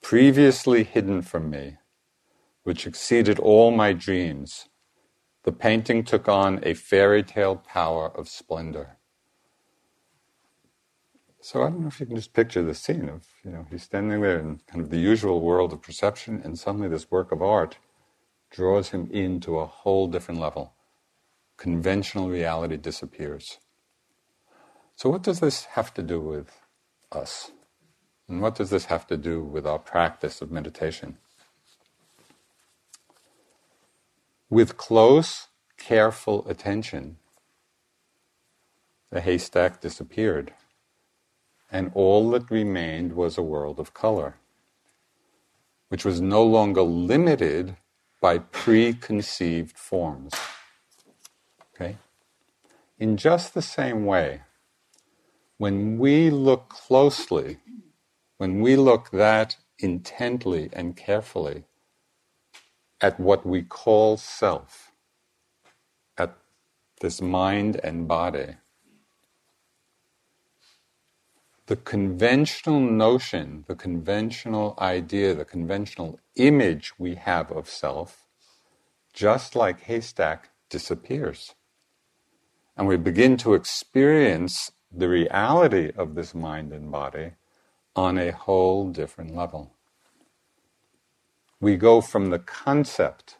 previously 0.00 0.84
hidden 0.84 1.22
from 1.22 1.50
me, 1.50 1.78
which 2.62 2.86
exceeded 2.86 3.38
all 3.40 3.72
my 3.72 3.92
dreams. 3.92 4.68
The 5.42 5.52
painting 5.52 6.04
took 6.04 6.28
on 6.28 6.60
a 6.62 6.74
fairy 6.74 7.22
tale 7.22 7.56
power 7.56 8.16
of 8.16 8.28
splendor. 8.28 8.96
So 11.40 11.62
I 11.62 11.68
don't 11.68 11.80
know 11.80 11.88
if 11.88 12.00
you 12.00 12.06
can 12.06 12.16
just 12.16 12.32
picture 12.32 12.62
the 12.62 12.74
scene 12.74 13.08
of, 13.08 13.26
you 13.44 13.50
know, 13.50 13.66
he's 13.70 13.82
standing 13.82 14.20
there 14.22 14.38
in 14.38 14.60
kind 14.66 14.82
of 14.82 14.88
the 14.88 14.98
usual 14.98 15.40
world 15.42 15.74
of 15.74 15.82
perception, 15.82 16.40
and 16.42 16.58
suddenly 16.58 16.88
this 16.88 17.10
work 17.10 17.32
of 17.32 17.42
art 17.42 17.76
draws 18.54 18.90
him 18.90 19.10
into 19.10 19.58
a 19.58 19.66
whole 19.66 20.06
different 20.06 20.40
level. 20.40 20.74
Conventional 21.56 22.30
reality 22.30 22.76
disappears. 22.76 23.58
So, 24.94 25.10
what 25.10 25.24
does 25.24 25.40
this 25.40 25.64
have 25.76 25.92
to 25.94 26.02
do 26.02 26.20
with 26.20 26.60
us? 27.10 27.50
And 28.28 28.40
what 28.40 28.54
does 28.54 28.70
this 28.70 28.84
have 28.86 29.06
to 29.08 29.16
do 29.16 29.42
with 29.42 29.66
our 29.66 29.80
practice 29.80 30.40
of 30.40 30.52
meditation? 30.52 31.18
With 34.48 34.76
close, 34.76 35.48
careful 35.76 36.48
attention, 36.48 37.16
the 39.10 39.20
haystack 39.20 39.80
disappeared 39.80 40.52
and 41.72 41.90
all 41.94 42.30
that 42.30 42.52
remained 42.52 43.14
was 43.14 43.36
a 43.36 43.42
world 43.42 43.80
of 43.80 43.92
color, 43.94 44.36
which 45.88 46.04
was 46.04 46.20
no 46.20 46.44
longer 46.44 46.82
limited 46.82 47.76
by 48.24 48.38
preconceived 48.38 49.76
forms. 49.76 50.32
Okay? 51.74 51.98
In 52.98 53.18
just 53.18 53.52
the 53.52 53.60
same 53.60 54.06
way, 54.06 54.40
when 55.58 55.98
we 55.98 56.30
look 56.30 56.70
closely, 56.70 57.58
when 58.38 58.62
we 58.62 58.76
look 58.76 59.10
that 59.10 59.58
intently 59.78 60.70
and 60.72 60.96
carefully 60.96 61.64
at 62.98 63.20
what 63.20 63.44
we 63.44 63.60
call 63.60 64.16
self, 64.16 64.92
at 66.16 66.34
this 67.02 67.20
mind 67.20 67.78
and 67.84 68.08
body, 68.08 68.54
the 71.66 71.76
conventional 71.76 72.78
notion, 72.80 73.64
the 73.68 73.74
conventional 73.74 74.74
idea, 74.78 75.34
the 75.34 75.46
conventional 75.46 76.20
image 76.36 76.92
we 76.98 77.14
have 77.14 77.50
of 77.50 77.68
self, 77.68 78.26
just 79.14 79.56
like 79.56 79.80
haystack, 79.82 80.50
disappears. 80.68 81.54
And 82.76 82.86
we 82.86 82.96
begin 82.96 83.36
to 83.38 83.54
experience 83.54 84.72
the 84.92 85.08
reality 85.08 85.92
of 85.96 86.14
this 86.14 86.34
mind 86.34 86.72
and 86.72 86.90
body 86.90 87.32
on 87.96 88.18
a 88.18 88.32
whole 88.32 88.90
different 88.90 89.34
level. 89.34 89.72
We 91.60 91.76
go 91.76 92.00
from 92.02 92.30
the 92.30 92.38
concept, 92.40 93.38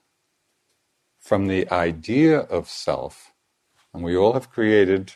from 1.20 1.46
the 1.46 1.70
idea 1.70 2.38
of 2.38 2.70
self, 2.70 3.32
and 3.92 4.02
we 4.02 4.16
all 4.16 4.32
have 4.32 4.50
created 4.50 5.14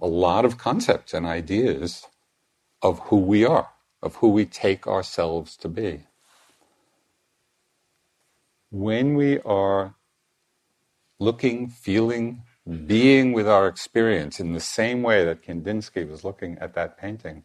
a 0.00 0.06
lot 0.08 0.44
of 0.44 0.58
concepts 0.58 1.14
and 1.14 1.26
ideas 1.26 2.06
of 2.82 3.00
who 3.08 3.16
we 3.18 3.44
are, 3.46 3.70
of 4.02 4.16
who 4.16 4.30
we 4.30 4.46
take 4.46 4.86
ourselves 4.86 5.56
to 5.58 5.68
be. 5.68 6.04
When 8.70 9.14
we 9.14 9.40
are 9.40 9.94
looking, 11.20 11.68
feeling, 11.68 12.42
being 12.86 13.32
with 13.32 13.48
our 13.48 13.68
experience 13.68 14.40
in 14.40 14.52
the 14.54 14.60
same 14.60 15.02
way 15.02 15.24
that 15.24 15.42
Kandinsky 15.42 16.08
was 16.08 16.24
looking 16.24 16.58
at 16.58 16.74
that 16.74 16.98
painting, 16.98 17.44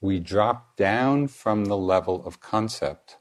we 0.00 0.20
drop 0.20 0.76
down 0.76 1.28
from 1.28 1.66
the 1.66 1.76
level 1.78 2.24
of 2.26 2.40
concept 2.40 3.18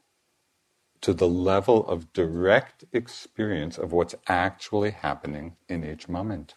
to 1.01 1.13
the 1.13 1.27
level 1.27 1.87
of 1.87 2.13
direct 2.13 2.85
experience 2.93 3.77
of 3.77 3.91
what's 3.93 4.15
actually 4.27 4.91
happening 4.91 5.55
in 5.69 5.85
each 5.85 6.09
moment. 6.09 6.55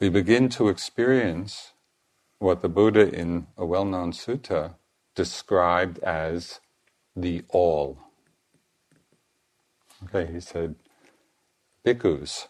We 0.00 0.08
begin 0.08 0.48
to 0.50 0.68
experience 0.68 1.72
what 2.38 2.62
the 2.62 2.68
Buddha 2.68 3.12
in 3.12 3.46
a 3.56 3.64
well 3.64 3.84
known 3.84 4.12
sutta 4.12 4.74
described 5.14 5.98
as 6.00 6.60
the 7.14 7.42
all. 7.48 7.98
Okay, 10.04 10.30
he 10.32 10.40
said, 10.40 10.74
bhikkhus. 11.86 12.48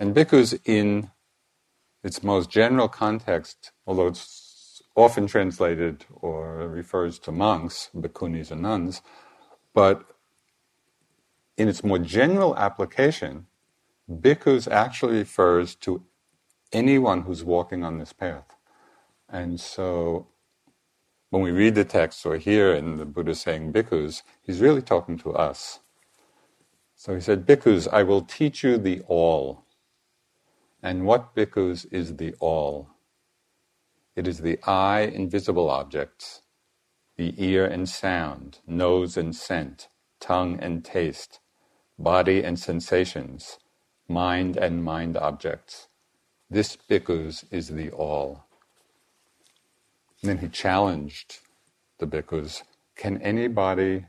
And 0.00 0.14
bhikkhus, 0.14 0.58
in 0.64 1.10
its 2.02 2.22
most 2.22 2.50
general 2.50 2.88
context, 2.88 3.72
although 3.86 4.06
it's 4.08 4.82
often 4.96 5.26
translated 5.26 6.06
or 6.14 6.68
refers 6.68 7.18
to 7.20 7.32
monks, 7.32 7.90
bhikkhunis 7.94 8.50
and 8.50 8.62
nuns, 8.62 9.02
but 9.74 10.04
in 11.56 11.68
its 11.68 11.84
more 11.84 11.98
general 11.98 12.56
application, 12.56 13.47
bhikkhus 14.10 14.70
actually 14.70 15.18
refers 15.18 15.74
to 15.76 16.04
anyone 16.72 17.22
who's 17.22 17.44
walking 17.44 17.84
on 17.84 17.98
this 17.98 18.12
path. 18.12 18.56
And 19.28 19.60
so 19.60 20.28
when 21.30 21.42
we 21.42 21.50
read 21.52 21.74
the 21.74 21.84
text 21.84 22.26
or 22.26 22.38
hear 22.38 22.72
in 22.74 22.96
the 22.96 23.06
Buddha 23.06 23.34
saying 23.34 23.72
bhikkhus, 23.72 24.22
he's 24.42 24.60
really 24.60 24.82
talking 24.82 25.18
to 25.18 25.32
us. 25.34 25.80
So 26.96 27.14
he 27.14 27.20
said, 27.20 27.46
Bhikkhus, 27.46 27.88
I 27.92 28.02
will 28.02 28.22
teach 28.22 28.64
you 28.64 28.78
the 28.78 29.02
all. 29.08 29.64
And 30.82 31.06
what 31.06 31.34
bhikkhus 31.36 31.86
is 31.92 32.16
the 32.16 32.34
all? 32.40 32.88
It 34.16 34.28
is 34.28 34.40
the 34.40 34.58
eye 34.66 35.02
and 35.14 35.30
visible 35.30 35.70
objects, 35.70 36.42
the 37.16 37.34
ear 37.38 37.66
and 37.66 37.88
sound, 37.88 38.60
nose 38.66 39.16
and 39.16 39.34
scent, 39.34 39.88
tongue 40.20 40.58
and 40.60 40.84
taste, 40.84 41.40
body 41.98 42.44
and 42.44 42.58
sensations, 42.58 43.58
mind 44.08 44.56
and 44.56 44.82
mind 44.82 45.16
objects. 45.16 45.88
This 46.50 46.76
bhikkhus 46.76 47.44
is 47.50 47.68
the 47.68 47.90
all. 47.90 48.44
And 50.22 50.30
then 50.30 50.38
he 50.38 50.48
challenged 50.48 51.38
the 51.98 52.06
bhikkhus 52.06 52.62
can 52.98 53.22
anybody 53.22 54.06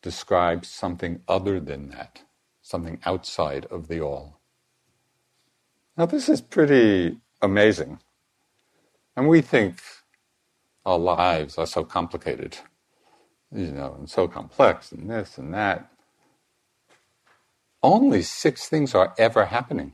describe 0.00 0.64
something 0.64 1.20
other 1.28 1.60
than 1.60 1.90
that, 1.90 2.22
something 2.62 2.98
outside 3.04 3.66
of 3.66 3.88
the 3.88 4.00
all? 4.00 4.40
Now, 5.98 6.06
this 6.06 6.30
is 6.30 6.40
pretty 6.40 7.18
amazing. 7.42 8.00
And 9.14 9.28
we 9.28 9.42
think 9.42 9.82
our 10.86 10.98
lives 10.98 11.58
are 11.58 11.66
so 11.66 11.84
complicated, 11.84 12.56
you 13.54 13.66
know, 13.66 13.94
and 13.98 14.08
so 14.08 14.26
complex, 14.26 14.92
and 14.92 15.10
this 15.10 15.36
and 15.36 15.52
that. 15.52 15.92
Only 17.82 18.22
six 18.22 18.68
things 18.68 18.94
are 18.94 19.14
ever 19.16 19.46
happening. 19.46 19.92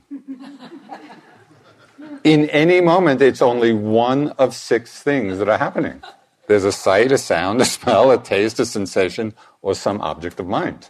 In 2.23 2.49
any 2.49 2.81
moment, 2.81 3.21
it's 3.21 3.41
only 3.41 3.73
one 3.73 4.29
of 4.31 4.53
six 4.53 5.01
things 5.01 5.39
that 5.39 5.47
are 5.47 5.57
happening. 5.57 6.01
There's 6.47 6.65
a 6.65 6.71
sight, 6.71 7.11
a 7.11 7.17
sound, 7.17 7.61
a 7.61 7.65
smell, 7.65 8.11
a 8.11 8.17
taste, 8.17 8.59
a 8.59 8.65
sensation, 8.65 9.33
or 9.61 9.75
some 9.75 10.01
object 10.01 10.39
of 10.39 10.47
mind. 10.47 10.89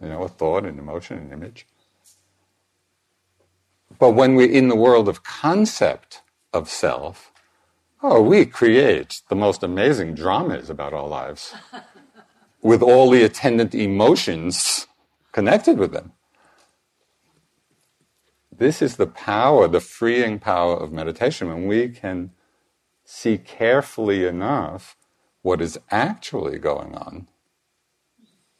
You 0.00 0.08
know, 0.08 0.22
a 0.22 0.28
thought, 0.28 0.64
an 0.64 0.78
emotion, 0.78 1.18
an 1.18 1.32
image. 1.32 1.66
But 3.98 4.10
when 4.10 4.34
we're 4.34 4.50
in 4.50 4.68
the 4.68 4.76
world 4.76 5.08
of 5.08 5.22
concept 5.24 6.22
of 6.52 6.68
self, 6.68 7.32
oh, 8.02 8.20
we 8.20 8.44
create 8.44 9.22
the 9.28 9.36
most 9.36 9.62
amazing 9.62 10.14
dramas 10.14 10.68
about 10.68 10.92
our 10.92 11.08
lives 11.08 11.54
with 12.62 12.82
all 12.82 13.10
the 13.10 13.24
attendant 13.24 13.74
emotions 13.74 14.86
connected 15.32 15.78
with 15.78 15.92
them. 15.92 16.12
This 18.58 18.80
is 18.80 18.96
the 18.96 19.06
power, 19.06 19.68
the 19.68 19.80
freeing 19.80 20.38
power 20.38 20.76
of 20.76 20.90
meditation 20.90 21.48
when 21.48 21.66
we 21.66 21.90
can 21.90 22.30
see 23.04 23.36
carefully 23.36 24.24
enough 24.24 24.96
what 25.42 25.60
is 25.60 25.78
actually 25.90 26.58
going 26.58 26.94
on. 26.94 27.28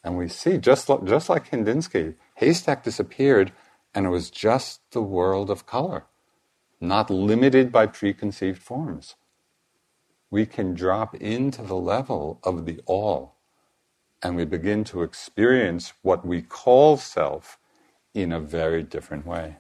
And 0.05 0.19
we 0.19 0.29
see, 0.29 0.59
just 0.59 0.91
like, 0.91 1.05
just 1.05 1.31
like 1.31 1.51
Kandinsky, 1.51 2.15
haystack 2.35 2.85
disappeared 2.85 3.53
and 3.95 4.05
it 4.05 4.11
was 4.11 4.29
just 4.29 4.83
the 4.91 5.03
world 5.03 5.49
of 5.49 5.65
color, 5.65 6.05
not 6.79 7.09
limited 7.09 7.73
by 7.73 7.87
preconceived 7.87 8.63
forms. 8.63 9.15
We 10.31 10.45
can 10.45 10.75
drop 10.75 11.15
into 11.15 11.63
the 11.63 11.75
level 11.75 12.39
of 12.45 12.67
the 12.67 12.81
all 12.85 13.37
and 14.23 14.37
we 14.37 14.45
begin 14.45 14.85
to 14.85 15.03
experience 15.03 15.95
what 16.03 16.27
we 16.27 16.43
call 16.43 16.99
self 16.99 17.59
in 18.13 18.31
a 18.31 18.41
very 18.41 18.83
different 18.83 19.27
way. 19.27 19.57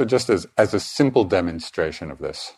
So, 0.00 0.06
just 0.06 0.30
as, 0.30 0.46
as 0.56 0.72
a 0.72 0.80
simple 0.80 1.24
demonstration 1.24 2.10
of 2.10 2.20
this, 2.20 2.54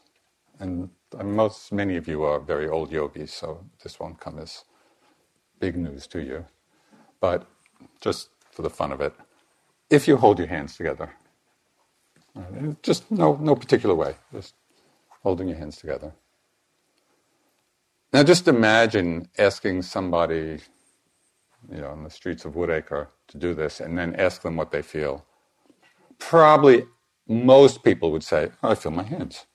and 0.60 0.90
most 1.24 1.72
many 1.72 1.96
of 1.96 2.06
you 2.06 2.22
are 2.22 2.38
very 2.38 2.68
old 2.68 2.92
yogis, 2.92 3.32
so 3.34 3.64
this 3.82 3.98
won't 3.98 4.20
come 4.20 4.38
as 4.38 4.62
big 5.58 5.76
news 5.76 6.06
to 6.06 6.22
you. 6.22 6.44
But 7.20 7.48
just 8.00 8.28
for 8.52 8.62
the 8.62 8.70
fun 8.70 8.92
of 8.92 9.00
it, 9.00 9.12
if 9.90 10.06
you 10.06 10.16
hold 10.18 10.38
your 10.38 10.46
hands 10.46 10.76
together, 10.76 11.10
uh, 12.36 12.74
just 12.80 13.10
no 13.10 13.34
no 13.34 13.56
particular 13.56 13.96
way, 13.96 14.14
just 14.32 14.54
holding 15.24 15.48
your 15.48 15.58
hands 15.58 15.78
together. 15.78 16.12
Now, 18.12 18.22
just 18.22 18.46
imagine 18.46 19.28
asking 19.36 19.82
somebody, 19.82 20.60
you 21.68 21.80
know, 21.80 21.88
on 21.88 22.04
the 22.04 22.10
streets 22.10 22.44
of 22.44 22.54
Woodacre 22.54 23.08
to 23.26 23.36
do 23.36 23.52
this, 23.52 23.80
and 23.80 23.98
then 23.98 24.14
ask 24.14 24.42
them 24.42 24.54
what 24.54 24.70
they 24.70 24.82
feel. 24.82 25.26
Probably 26.20 26.86
most 27.28 27.84
people 27.84 28.12
would 28.12 28.24
say, 28.24 28.50
oh, 28.62 28.70
I 28.70 28.74
feel 28.74 28.92
my 28.92 29.04
hands. 29.04 29.46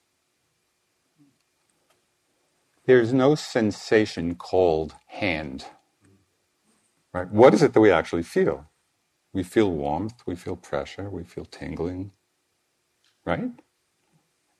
There's 2.85 3.13
no 3.13 3.35
sensation 3.35 4.35
called 4.35 4.95
hand. 5.07 5.65
Right? 7.13 7.29
What 7.31 7.53
is 7.53 7.63
it 7.63 7.73
that 7.73 7.81
we 7.81 7.91
actually 7.91 8.23
feel? 8.23 8.69
We 9.33 9.43
feel 9.43 9.71
warmth, 9.71 10.15
we 10.25 10.35
feel 10.35 10.55
pressure, 10.55 11.09
we 11.09 11.23
feel 11.23 11.45
tingling. 11.45 12.11
Right? 13.25 13.51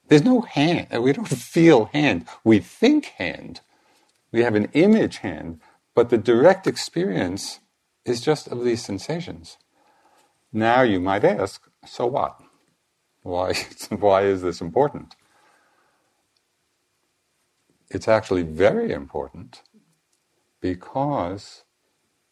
There's 0.08 0.24
no 0.24 0.41
hand. 0.41 0.88
We 1.04 1.13
don't 1.13 1.28
feel 1.30 1.86
hand. 1.86 2.28
We 2.43 2.60
think 2.60 3.06
hand. 3.17 3.62
We 4.32 4.43
have 4.43 4.56
an 4.56 4.70
image 4.74 5.17
hand, 5.20 5.62
but 5.96 6.10
the 6.10 6.17
direct 6.17 6.67
experience 6.67 7.60
is 8.06 8.22
just 8.22 8.48
of 8.48 8.63
these 8.63 8.84
sensations. 8.84 9.58
Now 10.54 10.82
you 10.84 11.00
might 11.00 11.26
ask, 11.26 11.63
so 11.86 12.08
what? 12.08 12.39
Why, 13.28 13.54
why 13.92 14.24
is 14.24 14.42
this 14.44 14.62
important? 14.62 15.16
It's 17.90 18.08
actually 18.08 18.44
very 18.44 18.92
important 18.94 19.63
because 20.62 21.63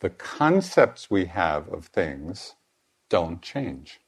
the 0.02 0.10
concepts 0.12 1.10
we 1.12 1.26
have 1.26 1.68
of 1.70 1.88
things 1.88 2.56
don't 3.10 3.42
change. 3.42 4.02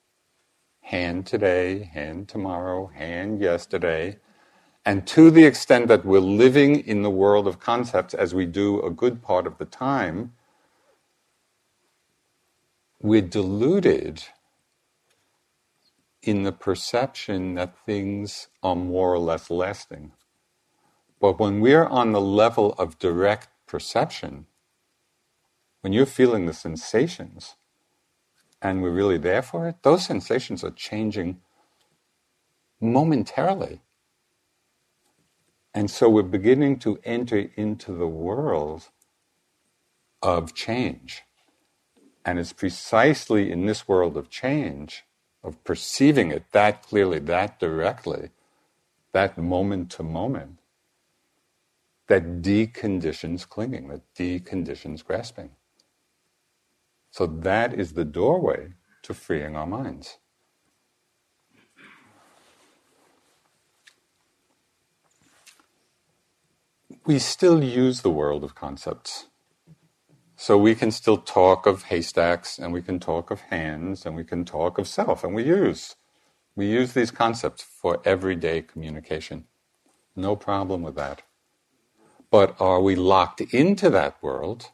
Hand 0.84 1.28
today, 1.28 1.92
hand 1.94 2.30
tomorrow, 2.30 2.88
hand 2.88 3.42
yesterday. 3.42 4.18
And 4.86 5.08
to 5.08 5.32
the 5.32 5.46
extent 5.46 5.88
that 5.90 6.06
we're 6.06 6.20
living 6.22 6.82
in 6.82 7.04
the 7.04 7.12
world 7.12 7.48
of 7.48 7.60
concepts 7.60 8.14
as 8.14 8.36
we 8.36 8.46
do 8.46 8.82
a 8.82 8.92
good 8.92 9.22
part 9.24 9.48
of 9.48 9.58
the 9.60 9.66
time, 9.66 10.34
we're 13.02 13.22
deluded 13.22 14.24
in 16.28 16.44
the 16.44 16.52
perception 16.52 17.56
that 17.56 17.78
things 17.86 18.50
are 18.62 18.76
more 18.76 19.14
or 19.14 19.20
less 19.20 19.50
lasting. 19.50 20.12
But 21.22 21.40
when 21.40 21.62
we're 21.62 21.86
on 21.86 22.12
the 22.12 22.22
level 22.22 22.74
of 22.78 23.00
direct 23.00 23.48
perception, 23.66 24.46
when 25.82 25.94
you're 25.94 26.06
feeling 26.06 26.46
the 26.46 26.54
sensations 26.54 27.56
and 28.62 28.82
we're 28.82 28.92
really 28.92 29.18
there 29.18 29.42
for 29.42 29.68
it, 29.68 29.78
those 29.84 30.06
sensations 30.06 30.64
are 30.64 30.72
changing 30.72 31.40
momentarily. 32.82 33.82
And 35.74 35.90
so 35.90 36.10
we're 36.10 36.24
beginning 36.24 36.80
to 36.80 37.00
enter 37.04 37.50
into 37.56 37.94
the 37.94 38.08
world 38.08 38.90
of 40.22 40.54
change. 40.54 41.24
And 42.26 42.38
it's 42.38 42.54
precisely 42.54 43.52
in 43.52 43.66
this 43.66 43.88
world 43.88 44.18
of 44.18 44.30
change 44.30 45.04
of 45.48 45.64
perceiving 45.66 46.32
it 46.32 46.46
that 46.54 46.84
clearly, 46.84 47.20
that 47.20 47.60
directly, 47.60 48.32
that 49.14 49.38
moment 49.38 49.92
to 49.92 50.04
moment, 50.04 50.60
that 52.08 52.42
deconditions 52.42 53.48
clinging, 53.50 53.90
that 53.90 54.04
deconditions 54.16 55.04
grasping. 55.06 55.52
So 57.12 57.26
that 57.28 57.74
is 57.74 57.94
the 57.94 58.06
doorway 58.06 58.74
to 59.04 59.14
freeing 59.14 59.56
our 59.56 59.68
minds. 59.68 60.18
We 67.06 67.20
still 67.20 67.64
use 67.64 68.02
the 68.02 68.12
world 68.12 68.44
of 68.44 68.56
concepts. 68.56 69.28
So 70.38 70.58
we 70.58 70.76
can 70.76 70.92
still 70.92 71.18
talk 71.18 71.66
of 71.66 71.86
haystacks 71.86 72.60
and 72.60 72.72
we 72.72 72.84
can 72.84 73.00
talk 73.00 73.32
of 73.32 73.42
hands 73.42 74.06
and 74.06 74.16
we 74.16 74.24
can 74.24 74.46
talk 74.46 74.78
of 74.78 74.88
self 74.88 75.24
and 75.24 75.36
we 75.36 75.44
use 75.44 75.96
we 76.56 76.66
use 76.66 76.94
these 76.94 77.12
concepts 77.12 77.64
for 77.64 78.02
everyday 78.04 78.64
communication. 78.64 79.46
No 80.16 80.36
problem 80.36 80.82
with 80.82 80.96
that. 80.96 81.22
But 82.32 82.60
are 82.60 82.82
we 82.82 82.96
locked 82.96 83.42
into 83.42 83.92
that 83.92 84.22
world, 84.24 84.72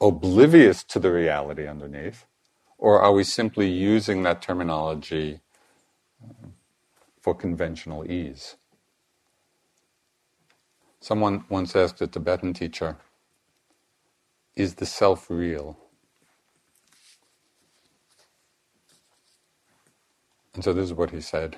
oblivious 0.00 0.84
to 0.84 0.98
the 0.98 1.10
reality 1.10 1.66
underneath, 1.66 2.26
or 2.76 3.00
are 3.00 3.12
we 3.12 3.24
simply 3.24 3.70
using 3.70 4.22
that 4.24 4.42
terminology 4.42 5.40
uh, 6.22 6.48
for 7.20 7.34
conventional 7.34 8.10
ease? 8.10 8.56
Someone 11.00 11.44
once 11.48 11.74
asked 11.74 12.02
a 12.02 12.06
Tibetan 12.06 12.52
teacher, 12.52 12.98
Is 14.58 14.76
the 14.76 14.86
self 14.86 15.30
real? 15.30 15.78
And 20.54 20.64
so 20.64 20.72
this 20.74 20.84
is 20.86 20.94
what 20.94 21.10
he 21.10 21.20
said 21.20 21.56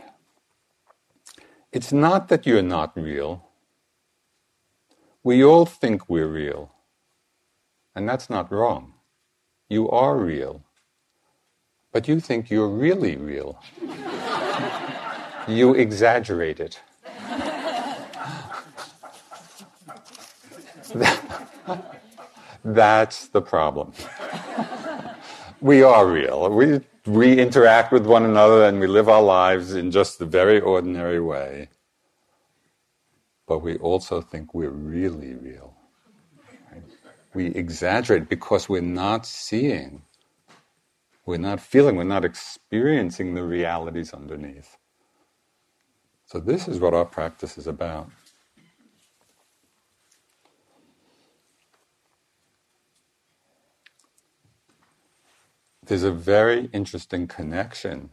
It's 1.72 1.92
not 1.92 2.28
that 2.28 2.46
you're 2.46 2.62
not 2.62 2.96
real. 2.96 3.48
We 5.24 5.44
all 5.44 5.66
think 5.66 6.08
we're 6.08 6.28
real. 6.28 6.72
And 7.94 8.08
that's 8.08 8.30
not 8.30 8.52
wrong. 8.52 8.94
You 9.68 9.90
are 9.90 10.18
real. 10.18 10.64
But 11.92 12.08
you 12.08 12.20
think 12.20 12.50
you're 12.50 12.68
really 12.68 13.16
real. 13.16 13.62
you 15.48 15.74
exaggerate 15.74 16.60
it. 16.60 16.80
That's 22.64 23.28
the 23.28 23.42
problem. 23.42 23.92
we 25.60 25.82
are 25.82 26.06
real. 26.06 26.50
We, 26.50 26.80
we 27.06 27.38
interact 27.38 27.92
with 27.92 28.06
one 28.06 28.24
another 28.24 28.64
and 28.64 28.80
we 28.80 28.86
live 28.86 29.08
our 29.08 29.22
lives 29.22 29.74
in 29.74 29.90
just 29.90 30.18
the 30.18 30.26
very 30.26 30.60
ordinary 30.60 31.20
way. 31.20 31.68
But 33.46 33.60
we 33.60 33.76
also 33.78 34.20
think 34.20 34.54
we're 34.54 34.70
really 34.70 35.34
real. 35.34 35.74
Right? 36.72 36.82
We 37.34 37.46
exaggerate 37.48 38.28
because 38.28 38.68
we're 38.68 38.82
not 38.82 39.26
seeing, 39.26 40.02
we're 41.26 41.38
not 41.38 41.60
feeling, 41.60 41.96
we're 41.96 42.04
not 42.04 42.24
experiencing 42.24 43.34
the 43.34 43.42
realities 43.44 44.14
underneath. 44.14 44.76
So, 46.26 46.40
this 46.40 46.68
is 46.68 46.80
what 46.80 46.94
our 46.94 47.06
practice 47.06 47.58
is 47.58 47.66
about. 47.66 48.10
There's 55.90 56.04
a 56.04 56.12
very 56.12 56.70
interesting 56.72 57.26
connection 57.26 58.10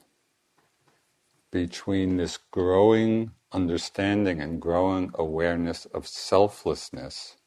between 1.52 2.18
this 2.18 2.40
growing 2.50 3.30
understanding 3.52 4.42
and 4.42 4.60
growing 4.60 5.12
awareness 5.13 5.86
of 5.86 6.08
selflessness. 6.08 7.38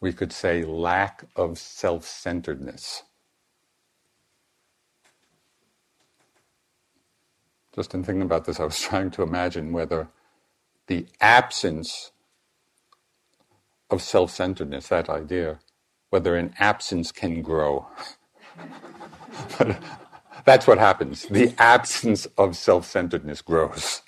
We 0.00 0.14
could 0.14 0.32
say 0.32 0.62
lack 0.64 1.26
of 1.36 1.58
self 1.58 2.06
centeredness. 2.06 3.02
Just 7.74 7.92
in 7.92 8.04
thinking 8.04 8.22
about 8.22 8.46
this, 8.46 8.58
I 8.58 8.64
was 8.64 8.80
trying 8.88 9.10
to 9.10 9.22
imagine 9.22 9.70
whether 9.70 10.08
the 10.86 11.08
absence 11.20 12.10
of 13.90 14.00
self 14.00 14.30
centeredness, 14.30 14.88
that 14.88 15.10
idea, 15.10 15.58
whether 16.08 16.36
an 16.36 16.54
absence 16.58 17.12
can 17.12 17.42
grow. 17.42 17.86
but 19.58 19.70
uh, 19.72 19.76
that's 20.44 20.66
what 20.66 20.78
happens. 20.78 21.24
The 21.26 21.54
absence 21.58 22.26
of 22.38 22.56
self 22.56 22.86
centeredness 22.86 23.42
grows. 23.42 24.02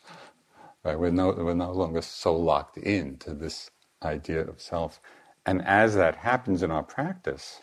Right? 0.85 0.99
We're, 0.99 1.11
no, 1.11 1.31
we're 1.33 1.55
no 1.55 1.73
longer 1.73 2.03
so 2.03 2.37
locked 2.37 2.79
in 2.79 3.19
to 3.19 3.35
this 3.35 3.71
idea 4.03 4.43
of 4.43 4.61
self. 4.61 5.01
And 5.47 5.63
as 5.67 5.95
that 5.97 6.17
happens 6.17 6.63
in 6.63 6.71
our 6.71 6.83
practice, 6.85 7.61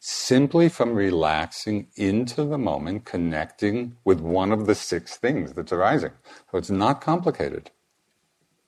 simply 0.00 0.68
from 0.68 0.94
relaxing 0.94 1.88
into 1.96 2.44
the 2.44 2.58
moment, 2.58 3.04
connecting 3.04 3.96
with 4.04 4.20
one 4.20 4.52
of 4.52 4.66
the 4.66 4.74
six 4.74 5.16
things 5.16 5.52
that's 5.54 5.72
arising. 5.72 6.12
So 6.50 6.58
it's 6.58 6.70
not 6.70 7.00
complicated. 7.00 7.70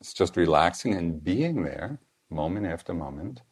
It's 0.01 0.14
just 0.14 0.37
relaxing 0.37 0.95
and 0.95 1.23
being 1.25 1.64
there 1.64 1.99
moment 2.31 2.66
after 2.66 2.95
moment 2.95 3.42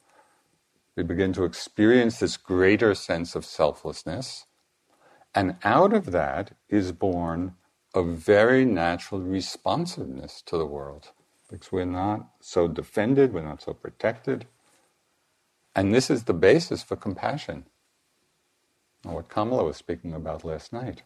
we 1.01 1.05
begin 1.05 1.33
to 1.33 1.45
experience 1.45 2.19
this 2.19 2.37
greater 2.37 2.95
sense 2.95 3.35
of 3.35 3.43
selflessness. 3.43 4.45
And 5.35 5.57
out 5.65 5.95
of 5.95 6.11
that 6.13 6.53
is 6.69 6.93
born 6.93 7.55
a 7.95 8.03
very 8.03 8.67
natural 8.67 9.23
responsiveness 9.23 10.43
to 10.43 10.59
the 10.59 10.67
world 10.67 11.13
because 11.51 11.73
we're 11.73 11.87
not 11.87 12.29
so 12.41 12.69
defended, 12.69 13.33
we're 13.33 13.41
not 13.41 13.63
so 13.63 13.73
protected. 13.73 14.47
And 15.75 15.95
this 15.95 16.11
is 16.11 16.25
the 16.25 16.35
basis 16.35 16.83
for 16.83 16.97
compassion. 16.97 17.65
What 19.03 19.31
Kamala 19.31 19.65
was 19.65 19.79
speaking 19.79 20.13
about 20.13 20.45
last 20.45 20.71
night. 20.71 21.03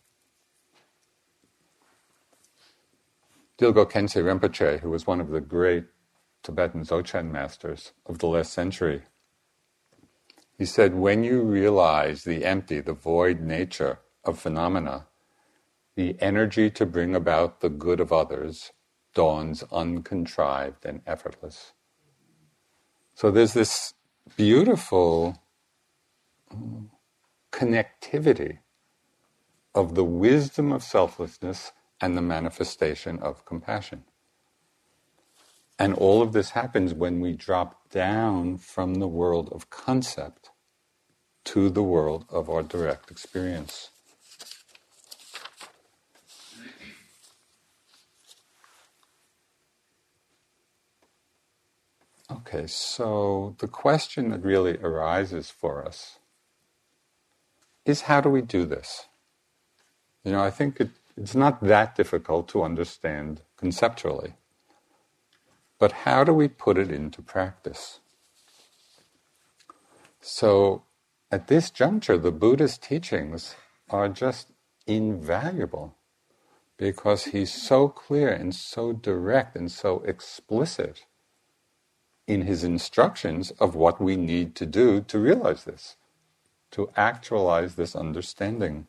Dilgo 3.59 3.89
Khyentse 3.89 4.21
Rinpoche, 4.21 4.81
who 4.81 4.91
was 4.91 5.07
one 5.07 5.21
of 5.21 5.29
the 5.29 5.41
great 5.41 5.85
Tibetan 6.43 6.83
Dzogchen 6.83 7.31
masters 7.31 7.93
of 8.07 8.19
the 8.19 8.27
last 8.27 8.53
century, 8.53 9.05
he 10.59 10.65
said, 10.65 10.95
when 10.95 11.25
you 11.25 11.43
realize 11.43 12.25
the 12.25 12.45
empty, 12.45 12.81
the 12.81 12.93
void 12.93 13.41
nature 13.41 14.01
of 14.25 14.39
phenomena, 14.39 15.07
the 15.97 16.17
energy 16.21 16.71
to 16.71 16.87
bring 16.87 17.15
about 17.15 17.61
the 17.61 17.69
good 17.69 18.01
of 18.01 18.13
others 18.13 18.73
dawns 19.15 19.65
uncontrived 19.73 20.85
and 20.85 21.01
effortless. 21.07 21.73
So 23.15 23.31
there's 23.31 23.55
this 23.55 23.95
beautiful 24.37 25.41
connectivity 27.53 28.59
of 29.75 29.95
the 29.95 30.05
wisdom 30.05 30.73
of 30.73 30.83
selflessness 30.83 31.73
and 32.01 32.17
the 32.17 32.23
manifestation 32.23 33.19
of 33.21 33.45
compassion. 33.45 34.05
And 35.79 35.95
all 35.95 36.23
of 36.23 36.33
this 36.33 36.51
happens 36.51 36.95
when 36.95 37.21
we 37.21 37.33
drop 37.33 37.91
down 37.91 38.59
from 38.59 38.97
the 38.97 39.09
world 39.09 39.49
of 39.53 39.71
concept 39.71 40.51
to 41.45 41.69
the 41.69 41.83
world 41.83 42.25
of 42.31 42.49
our 42.49 42.63
direct 42.63 43.11
experience. 43.11 43.91
Okay, 52.31 52.67
so 52.67 53.55
the 53.59 53.69
question 53.69 54.31
that 54.31 54.43
really 54.45 54.79
arises 54.79 55.51
for 55.51 55.85
us 55.87 56.19
is 57.85 58.03
how 58.03 58.21
do 58.21 58.31
we 58.31 58.41
do 58.41 58.65
this? 58.65 59.07
You 60.25 60.33
know, 60.33 60.43
I 60.43 60.51
think 60.51 60.81
it, 60.81 60.91
it's 61.17 61.35
not 61.35 61.63
that 61.63 61.95
difficult 61.97 62.49
to 62.49 62.63
understand 62.63 63.43
conceptually. 63.57 64.35
But 65.79 65.93
how 65.93 66.25
do 66.25 66.33
we 66.33 66.49
put 66.49 66.79
it 66.79 66.91
into 66.91 67.23
practice? 67.23 68.01
So, 70.21 70.85
at 71.31 71.49
this 71.49 71.71
juncture, 71.71 72.19
the 72.19 72.33
Buddha's 72.33 72.79
teachings 72.79 73.57
are 73.91 74.09
just 74.09 74.53
invaluable 74.87 75.97
because 76.79 77.27
he's 77.27 77.53
so 77.53 77.89
clear 77.89 78.29
and 78.31 78.55
so 78.55 78.93
direct 78.93 79.57
and 79.57 79.71
so 79.71 80.01
explicit 80.01 81.07
in 82.27 82.43
his 82.43 82.65
instructions 82.65 83.51
of 83.53 83.75
what 83.75 84.01
we 84.01 84.17
need 84.17 84.55
to 84.57 84.67
do 84.67 85.01
to 85.03 85.19
realize 85.19 85.65
this, 85.65 85.97
to 86.73 86.91
actualize 86.97 87.75
this 87.75 87.95
understanding. 87.97 88.87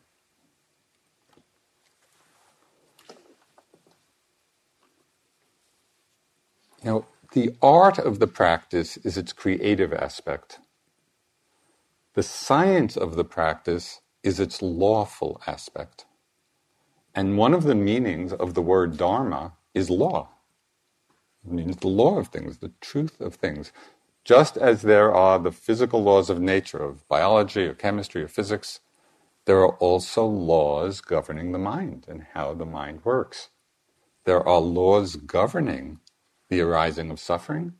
Know, 6.86 7.06
the 7.32 7.56
art 7.62 7.98
of 7.98 8.20
the 8.20 8.28
practice 8.28 8.98
is 8.98 9.18
its 9.18 9.34
creative 9.34 9.92
aspect. 9.92 10.60
The 12.14 12.24
science 12.24 12.96
of 12.96 13.16
the 13.16 13.24
practice 13.24 14.00
is 14.22 14.40
its 14.40 14.62
lawful 14.62 15.40
aspect. 15.46 16.06
And 17.14 17.38
one 17.38 17.54
of 17.54 17.64
the 17.64 17.74
meanings 17.74 18.32
of 18.32 18.54
the 18.54 18.62
word 18.62 18.96
dharma 18.98 19.54
is 19.74 19.90
law. 19.90 20.30
It 21.46 21.52
means 21.52 21.76
the 21.78 21.88
law 21.88 22.18
of 22.18 22.28
things, 22.28 22.58
the 22.58 22.72
truth 22.80 23.20
of 23.20 23.36
things. 23.36 23.72
Just 24.24 24.56
as 24.56 24.82
there 24.82 25.14
are 25.14 25.38
the 25.38 25.52
physical 25.52 26.02
laws 26.02 26.30
of 26.30 26.40
nature, 26.40 26.82
of 26.84 27.08
biology 27.08 27.66
or 27.66 27.74
chemistry 27.74 28.22
or 28.22 28.28
physics, 28.28 28.80
there 29.46 29.58
are 29.60 29.76
also 29.76 30.26
laws 30.26 31.00
governing 31.00 31.52
the 31.52 31.58
mind 31.58 32.06
and 32.08 32.26
how 32.34 32.54
the 32.54 32.66
mind 32.66 33.04
works. 33.04 33.50
There 34.24 34.46
are 34.48 34.60
laws 34.60 35.16
governing 35.16 36.00
the 36.50 36.60
arising 36.60 37.10
of 37.10 37.20
suffering 37.20 37.74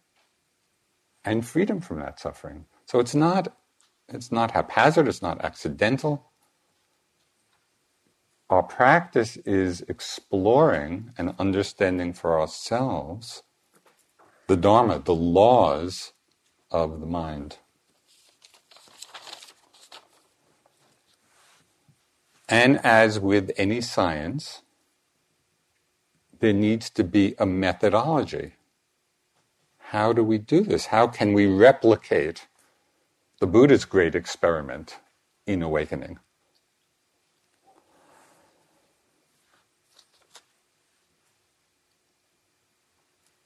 and 1.25 1.47
freedom 1.47 1.81
from 1.81 2.01
that 2.01 2.21
suffering. 2.21 2.67
So 2.87 3.01
it's 3.01 3.15
not, 3.15 3.57
it's 4.09 4.33
not 4.33 4.53
haphazard, 4.53 5.09
it's 5.09 5.23
not 5.23 5.45
accidental. 5.45 6.33
Our 8.51 8.63
practice 8.65 9.37
is 9.39 9.83
exploring 9.89 11.13
and 11.19 11.35
understanding 11.39 12.13
for 12.15 12.41
ourselves 12.41 13.43
the 14.49 14.57
Dharma, 14.57 15.01
the 15.01 15.15
laws 15.15 16.13
of 16.71 17.01
the 17.01 17.07
mind. 17.07 17.59
And 22.49 22.79
as 22.85 23.21
with 23.21 23.53
any 23.59 23.81
science, 23.81 24.63
there 26.41 26.55
needs 26.55 26.91
to 26.93 27.05
be 27.05 27.37
a 27.39 27.47
methodology. 27.47 28.56
How 29.91 30.13
do 30.13 30.25
we 30.25 30.39
do 30.39 30.63
this? 30.63 30.87
How 30.87 31.07
can 31.07 31.33
we 31.33 31.47
replicate 31.47 32.49
the 33.41 33.47
Buddha's 33.47 33.85
great 33.85 34.17
experiment 34.17 34.99
in 35.47 35.63
awakening? 35.63 36.19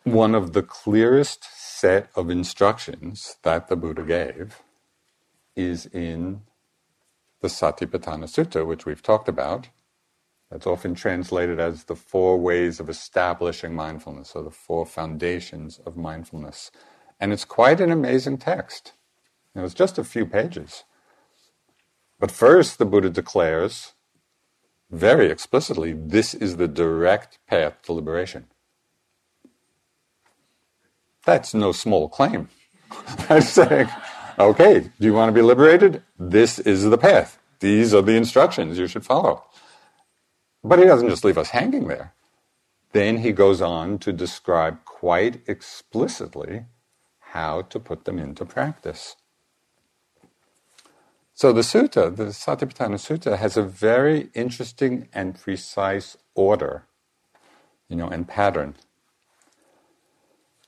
One 0.05 0.35
of 0.35 0.55
the 0.55 0.63
clearest 0.63 1.45
set 1.45 2.11
of 2.17 2.31
instructions 2.31 3.37
that 3.43 3.69
the 3.69 3.77
Buddha 3.77 4.03
gave 4.03 4.63
is 5.57 5.87
in 5.87 6.43
the 7.43 7.49
Satipatthana 7.49 8.27
Sutta, 8.27 8.67
which 8.67 8.87
we've 8.87 9.03
talked 9.03 9.29
about. 9.29 9.69
That's 10.51 10.67
often 10.67 10.95
translated 10.95 11.61
as 11.61 11.85
the 11.85 11.95
four 11.95 12.37
ways 12.39 12.81
of 12.81 12.89
establishing 12.89 13.75
mindfulness, 13.75 14.33
or 14.35 14.43
the 14.43 14.51
four 14.51 14.85
foundations 14.85 15.81
of 15.87 15.97
mindfulness. 15.97 16.71
And 17.21 17.33
it's 17.33 17.45
quite 17.45 17.81
an 17.81 17.93
amazing 17.93 18.39
text. 18.39 18.95
It 19.55 19.61
was 19.61 19.75
just 19.75 19.99
a 19.99 20.05
few 20.05 20.27
pages. 20.27 20.85
But 22.19 22.31
first, 22.31 22.79
the 22.79 22.85
Buddha 22.85 23.11
declares 23.11 23.95
very 24.91 25.31
explicitly 25.31 25.93
this 25.93 26.35
is 26.35 26.57
the 26.57 26.69
direct 26.69 27.39
path 27.47 27.83
to 27.83 27.93
liberation. 27.93 28.47
That's 31.25 31.55
no 31.55 31.73
small 31.73 32.09
claim. 32.09 32.49
That's 33.29 33.51
saying, 33.51 33.89
okay, 34.39 34.81
do 34.81 35.07
you 35.07 35.15
want 35.15 35.29
to 35.29 35.33
be 35.33 35.43
liberated? 35.43 36.03
This 36.19 36.59
is 36.59 36.85
the 36.85 36.99
path. 36.99 37.39
These 37.61 37.95
are 37.95 38.03
the 38.03 38.17
instructions 38.17 38.79
you 38.79 38.89
should 38.89 39.05
follow. 39.05 39.45
But 40.63 40.79
he 40.79 40.85
doesn't 40.85 41.09
just 41.09 41.25
leave 41.25 41.39
us 41.39 41.51
hanging 41.51 41.89
there. 41.89 42.15
Then 42.93 43.19
he 43.19 43.33
goes 43.33 43.61
on 43.61 43.99
to 44.01 44.13
describe 44.13 44.85
quite 44.85 45.43
explicitly 45.47 46.67
how 47.21 47.63
to 47.63 47.79
put 47.79 48.05
them 48.05 48.19
into 48.19 48.45
practice. 48.45 49.17
So 51.35 51.53
the 51.53 51.63
sutta, 51.63 52.15
the 52.15 52.27
Satipatthana 52.27 52.97
Sutta, 52.97 53.39
has 53.39 53.57
a 53.57 53.63
very 53.63 54.29
interesting 54.35 55.09
and 55.13 55.41
precise 55.41 56.17
order, 56.35 56.85
you 57.89 57.97
know, 57.97 58.09
and 58.09 58.29
pattern. 58.29 58.75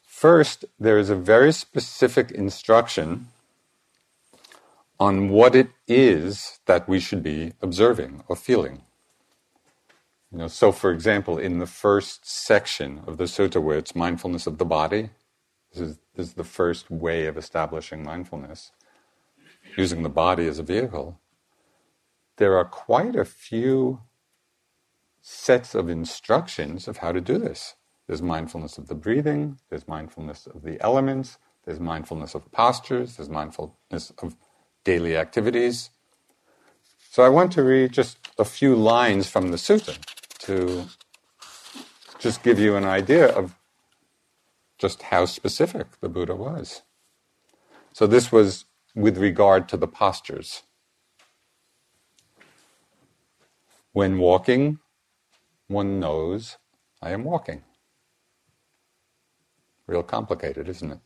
First, 0.06 0.64
there 0.78 0.98
is 0.98 1.10
a 1.10 1.16
very 1.16 1.52
specific 1.52 2.30
instruction 2.30 3.28
on 4.98 5.28
what 5.28 5.54
it 5.56 5.70
is 5.88 6.60
that 6.66 6.88
we 6.88 7.00
should 7.00 7.22
be 7.22 7.52
observing 7.60 8.22
or 8.28 8.36
feeling. 8.36 8.82
You 10.32 10.38
know, 10.38 10.48
so 10.48 10.72
for 10.72 10.90
example, 10.90 11.36
in 11.36 11.58
the 11.58 11.66
first 11.66 12.26
section 12.26 13.02
of 13.06 13.18
the 13.18 13.24
sutta 13.24 13.62
where 13.62 13.76
it's 13.76 13.94
mindfulness 13.94 14.46
of 14.46 14.56
the 14.56 14.64
body, 14.64 15.10
this 15.72 15.82
is, 15.82 15.98
this 16.16 16.28
is 16.28 16.34
the 16.34 16.44
first 16.44 16.90
way 16.90 17.26
of 17.26 17.36
establishing 17.36 18.02
mindfulness, 18.02 18.72
using 19.76 20.02
the 20.02 20.08
body 20.08 20.46
as 20.46 20.58
a 20.58 20.62
vehicle. 20.62 21.20
There 22.38 22.56
are 22.56 22.64
quite 22.64 23.14
a 23.14 23.26
few 23.26 24.00
sets 25.20 25.74
of 25.74 25.90
instructions 25.90 26.88
of 26.88 26.98
how 26.98 27.12
to 27.12 27.20
do 27.20 27.36
this. 27.36 27.74
There's 28.06 28.22
mindfulness 28.22 28.78
of 28.78 28.88
the 28.88 28.94
breathing, 28.94 29.58
there's 29.68 29.86
mindfulness 29.86 30.46
of 30.46 30.62
the 30.62 30.80
elements, 30.80 31.36
there's 31.66 31.78
mindfulness 31.78 32.34
of 32.34 32.50
postures, 32.52 33.16
there's 33.16 33.28
mindfulness 33.28 34.12
of 34.18 34.34
daily 34.82 35.14
activities. 35.14 35.90
So 37.10 37.22
I 37.22 37.28
want 37.28 37.52
to 37.52 37.62
read 37.62 37.92
just 37.92 38.16
a 38.38 38.46
few 38.46 38.74
lines 38.74 39.28
from 39.28 39.50
the 39.50 39.58
sutta 39.58 39.98
to 40.42 40.86
just 42.18 42.42
give 42.42 42.58
you 42.58 42.76
an 42.76 42.84
idea 42.84 43.26
of 43.26 43.56
just 44.78 45.02
how 45.02 45.24
specific 45.24 45.86
the 46.00 46.08
Buddha 46.08 46.34
was. 46.34 46.82
So 47.92 48.06
this 48.06 48.32
was 48.32 48.64
with 48.94 49.18
regard 49.18 49.68
to 49.68 49.76
the 49.76 49.88
postures. 49.88 50.62
When 53.92 54.18
walking, 54.18 54.78
one 55.68 56.00
knows 56.00 56.58
I 57.00 57.10
am 57.10 57.24
walking. 57.24 57.62
Real 59.86 60.02
complicated, 60.02 60.68
isn't 60.68 60.92
it? 60.92 60.98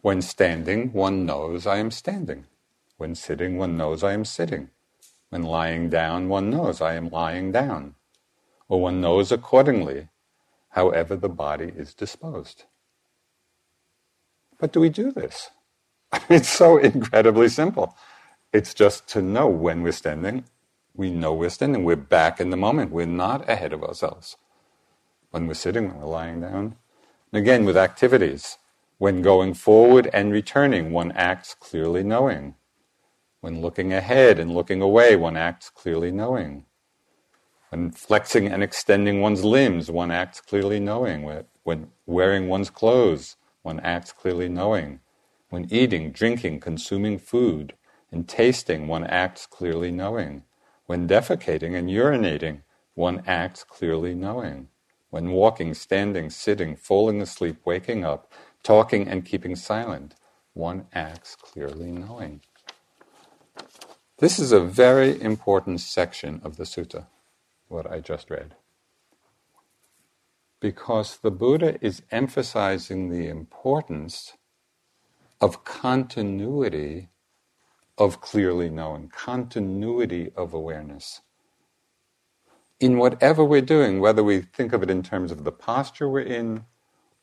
When 0.00 0.20
standing, 0.20 0.92
one 0.92 1.24
knows 1.24 1.66
I 1.66 1.76
am 1.76 1.90
standing. 1.90 2.46
When 2.96 3.14
sitting, 3.14 3.56
one 3.56 3.76
knows 3.76 4.02
I 4.02 4.12
am 4.12 4.24
sitting. 4.24 4.70
When 5.30 5.44
lying 5.44 5.88
down, 5.88 6.28
one 6.28 6.50
knows 6.50 6.80
I 6.80 6.94
am 6.94 7.08
lying 7.08 7.52
down. 7.52 7.94
Or 8.68 8.80
one 8.80 9.00
knows 9.00 9.32
accordingly, 9.32 10.08
however 10.70 11.16
the 11.16 11.28
body 11.30 11.72
is 11.76 11.94
disposed. 11.94 12.64
But 14.58 14.72
do 14.72 14.80
we 14.80 14.90
do 14.90 15.12
this? 15.12 15.50
It's 16.30 16.48
so 16.50 16.78
incredibly 16.78 17.48
simple. 17.48 17.96
It's 18.52 18.74
just 18.74 19.08
to 19.10 19.22
know 19.22 19.48
when 19.48 19.82
we're 19.82 19.92
standing, 19.92 20.44
we 20.94 21.10
know 21.10 21.34
we're 21.34 21.50
standing. 21.50 21.84
We're 21.84 21.96
back 21.96 22.40
in 22.40 22.50
the 22.50 22.56
moment. 22.58 22.92
We're 22.92 23.06
not 23.06 23.48
ahead 23.48 23.72
of 23.72 23.84
ourselves. 23.84 24.36
When 25.30 25.46
we're 25.48 25.54
sitting, 25.54 25.88
when 25.88 26.00
we're 26.00 26.06
lying 26.06 26.40
down. 26.42 26.76
And 27.32 27.42
again, 27.42 27.64
with 27.64 27.76
activities, 27.76 28.58
when 28.98 29.22
going 29.22 29.54
forward 29.54 30.10
and 30.14 30.32
returning, 30.32 30.92
one 30.92 31.12
acts 31.12 31.54
clearly 31.54 32.02
knowing. 32.04 32.56
When 33.40 33.60
looking 33.62 33.92
ahead 33.92 34.38
and 34.38 34.54
looking 34.54 34.82
away, 34.82 35.16
one 35.16 35.36
acts 35.36 35.70
clearly 35.70 36.12
knowing. 36.12 36.66
When 37.72 37.90
flexing 37.90 38.48
and 38.48 38.62
extending 38.62 39.22
one's 39.22 39.44
limbs, 39.46 39.90
one 39.90 40.10
acts 40.10 40.42
clearly 40.42 40.78
knowing. 40.78 41.22
When 41.62 41.90
wearing 42.04 42.46
one's 42.46 42.68
clothes, 42.68 43.36
one 43.62 43.80
acts 43.80 44.12
clearly 44.12 44.50
knowing. 44.50 45.00
When 45.48 45.72
eating, 45.72 46.12
drinking, 46.12 46.60
consuming 46.60 47.18
food, 47.18 47.72
and 48.10 48.28
tasting, 48.28 48.88
one 48.88 49.04
acts 49.04 49.46
clearly 49.46 49.90
knowing. 49.90 50.44
When 50.84 51.08
defecating 51.08 51.74
and 51.74 51.88
urinating, 51.88 52.60
one 52.92 53.22
acts 53.26 53.64
clearly 53.64 54.14
knowing. 54.14 54.68
When 55.08 55.30
walking, 55.30 55.72
standing, 55.72 56.28
sitting, 56.28 56.76
falling 56.76 57.22
asleep, 57.22 57.56
waking 57.64 58.04
up, 58.04 58.30
talking 58.62 59.08
and 59.08 59.24
keeping 59.24 59.56
silent, 59.56 60.14
one 60.52 60.88
acts 60.92 61.36
clearly 61.36 61.90
knowing. 61.90 62.42
This 64.18 64.38
is 64.38 64.52
a 64.52 64.60
very 64.60 65.18
important 65.22 65.80
section 65.80 66.42
of 66.44 66.58
the 66.58 66.64
sutta, 66.64 67.06
what 67.72 67.90
I 67.90 68.00
just 68.00 68.30
read. 68.30 68.56
Because 70.60 71.18
the 71.18 71.32
Buddha 71.32 71.78
is 71.82 72.02
emphasizing 72.12 73.10
the 73.10 73.28
importance 73.28 74.34
of 75.40 75.64
continuity 75.64 77.08
of 77.98 78.20
clearly 78.20 78.70
known, 78.70 79.08
continuity 79.08 80.32
of 80.36 80.54
awareness. 80.54 81.22
In 82.80 82.98
whatever 82.98 83.44
we're 83.44 83.62
doing, 83.62 84.00
whether 84.00 84.24
we 84.24 84.42
think 84.42 84.72
of 84.72 84.82
it 84.82 84.90
in 84.90 85.02
terms 85.02 85.32
of 85.32 85.44
the 85.44 85.52
posture 85.52 86.08
we're 86.08 86.20
in, 86.22 86.66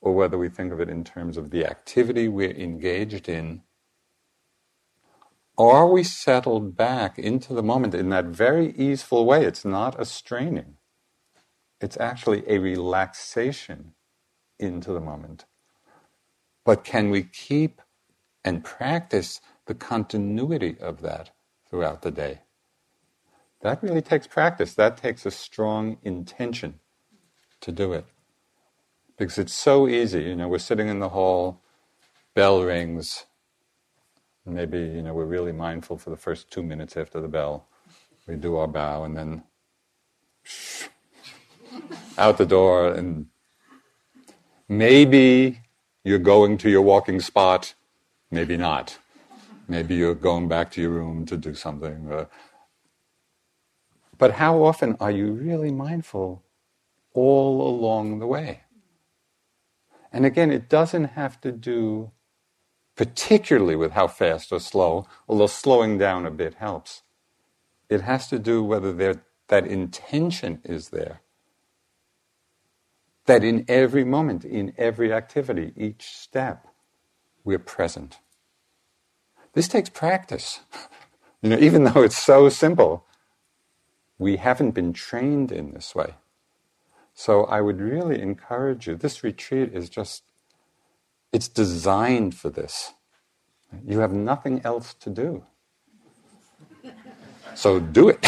or 0.02 0.14
whether 0.16 0.38
we 0.38 0.50
think 0.50 0.74
of 0.74 0.82
it 0.82 0.90
in 0.90 1.04
terms 1.04 1.38
of 1.38 1.52
the 1.52 1.66
activity 1.66 2.28
we're 2.30 2.52
engaged 2.52 3.30
in, 3.30 3.64
are 5.60 5.88
we 5.88 6.04
settled 6.04 6.78
back 6.78 7.20
into 7.20 7.54
the 7.54 7.64
moment 7.64 7.96
in 7.96 8.10
that 8.12 8.28
very 8.28 8.74
easeful 8.78 9.26
way? 9.26 9.46
It's 9.46 9.66
not 9.66 10.00
a 10.02 10.06
straining, 10.06 10.78
it's 11.82 11.98
actually 12.00 12.44
a 12.48 12.60
relaxation 12.60 13.94
into 14.60 14.94
the 14.94 15.02
moment. 15.02 15.46
But 16.66 16.84
can 16.84 17.10
we 17.12 17.24
keep 17.24 17.82
and 18.46 18.64
practice 18.64 19.42
the 19.68 19.76
continuity 19.76 20.78
of 20.80 21.02
that 21.02 21.32
throughout 21.70 22.04
the 22.04 22.12
day? 22.12 22.42
That 23.62 23.84
really 23.84 24.02
takes 24.02 24.28
practice. 24.28 24.76
That 24.76 24.98
takes 24.98 25.26
a 25.26 25.32
strong 25.32 25.98
intention 26.04 26.80
to 27.62 27.72
do 27.72 27.94
it 27.94 28.06
because 29.18 29.38
it's 29.38 29.54
so 29.54 29.88
easy. 29.88 30.24
You 30.24 30.36
know, 30.36 30.48
we're 30.50 30.60
sitting 30.60 30.90
in 30.90 31.00
the 31.00 31.10
hall, 31.10 31.62
bell 32.36 32.64
rings. 32.64 33.26
Maybe 34.50 34.80
you 34.80 35.02
know 35.02 35.14
we're 35.14 35.26
really 35.26 35.52
mindful 35.52 35.98
for 35.98 36.10
the 36.10 36.18
first 36.18 36.52
two 36.52 36.64
minutes 36.64 36.98
after 36.98 37.22
the 37.22 37.28
bell. 37.28 37.68
We 38.28 38.36
do 38.36 38.58
our 38.58 38.68
bow 38.68 39.04
and 39.04 39.16
then 39.16 39.44
shh, 40.44 40.88
out 42.18 42.38
the 42.38 42.46
door, 42.46 42.94
and 42.94 43.28
maybe 44.68 45.62
you're 46.04 46.20
going 46.20 46.58
to 46.60 46.70
your 46.70 46.82
walking 46.82 47.20
spot, 47.20 47.74
maybe 48.32 48.58
not. 48.58 48.98
Maybe 49.68 49.96
you're 49.96 50.16
going 50.16 50.48
back 50.48 50.72
to 50.72 50.82
your 50.82 50.92
room 50.92 51.26
to 51.28 51.38
do 51.38 51.54
something. 51.54 52.12
Uh, 52.12 52.26
but 54.18 54.34
how 54.34 54.64
often 54.64 54.98
are 55.00 55.12
you 55.12 55.32
really 55.32 55.72
mindful 55.72 56.44
all 57.14 57.68
along 57.70 58.20
the 58.20 58.28
way? 58.28 58.62
And 60.12 60.26
again, 60.26 60.52
it 60.52 60.70
doesn't 60.70 61.06
have 61.06 61.40
to 61.42 61.52
do 61.52 62.12
particularly 63.00 63.78
with 63.78 63.94
how 63.94 64.08
fast 64.08 64.52
or 64.52 64.60
slow, 64.60 65.08
although 65.30 65.48
slowing 65.48 65.98
down 65.98 66.26
a 66.26 66.30
bit 66.30 66.56
helps. 66.56 67.04
It 67.88 68.02
has 68.02 68.28
to 68.28 68.38
do 68.38 68.62
whether 68.62 68.92
that 69.48 69.66
intention 69.66 70.60
is 70.66 70.90
there. 70.90 71.22
That 73.26 73.42
in 73.42 73.64
every 73.70 74.04
moment, 74.04 74.44
in 74.44 74.74
every 74.78 75.14
activity, 75.14 75.72
each 75.78 76.08
step, 76.08 76.68
we're 77.46 77.58
present. 77.58 78.20
This 79.54 79.70
takes 79.70 79.90
practice. 79.90 80.60
You 81.42 81.52
know, 81.52 81.60
even 81.60 81.86
though 81.86 82.04
it's 82.04 82.18
so 82.18 82.50
simple, 82.50 83.06
we 84.18 84.36
haven't 84.36 84.72
been 84.72 84.92
trained 84.92 85.54
in 85.54 85.72
this 85.72 85.96
way. 85.96 86.16
So 87.14 87.46
I 87.46 87.62
would 87.62 87.80
really 87.80 88.22
encourage 88.22 88.88
you. 88.88 88.98
This 88.98 89.24
retreat 89.24 89.72
is 89.74 89.90
just, 89.90 90.24
it's 91.32 91.48
designed 91.48 92.36
for 92.36 92.50
this. 92.50 92.94
You 93.86 94.00
have 94.00 94.12
nothing 94.12 94.62
else 94.64 94.94
to 94.96 95.10
do. 95.10 95.46
So 97.56 97.80
do 97.80 98.10
it. 98.10 98.20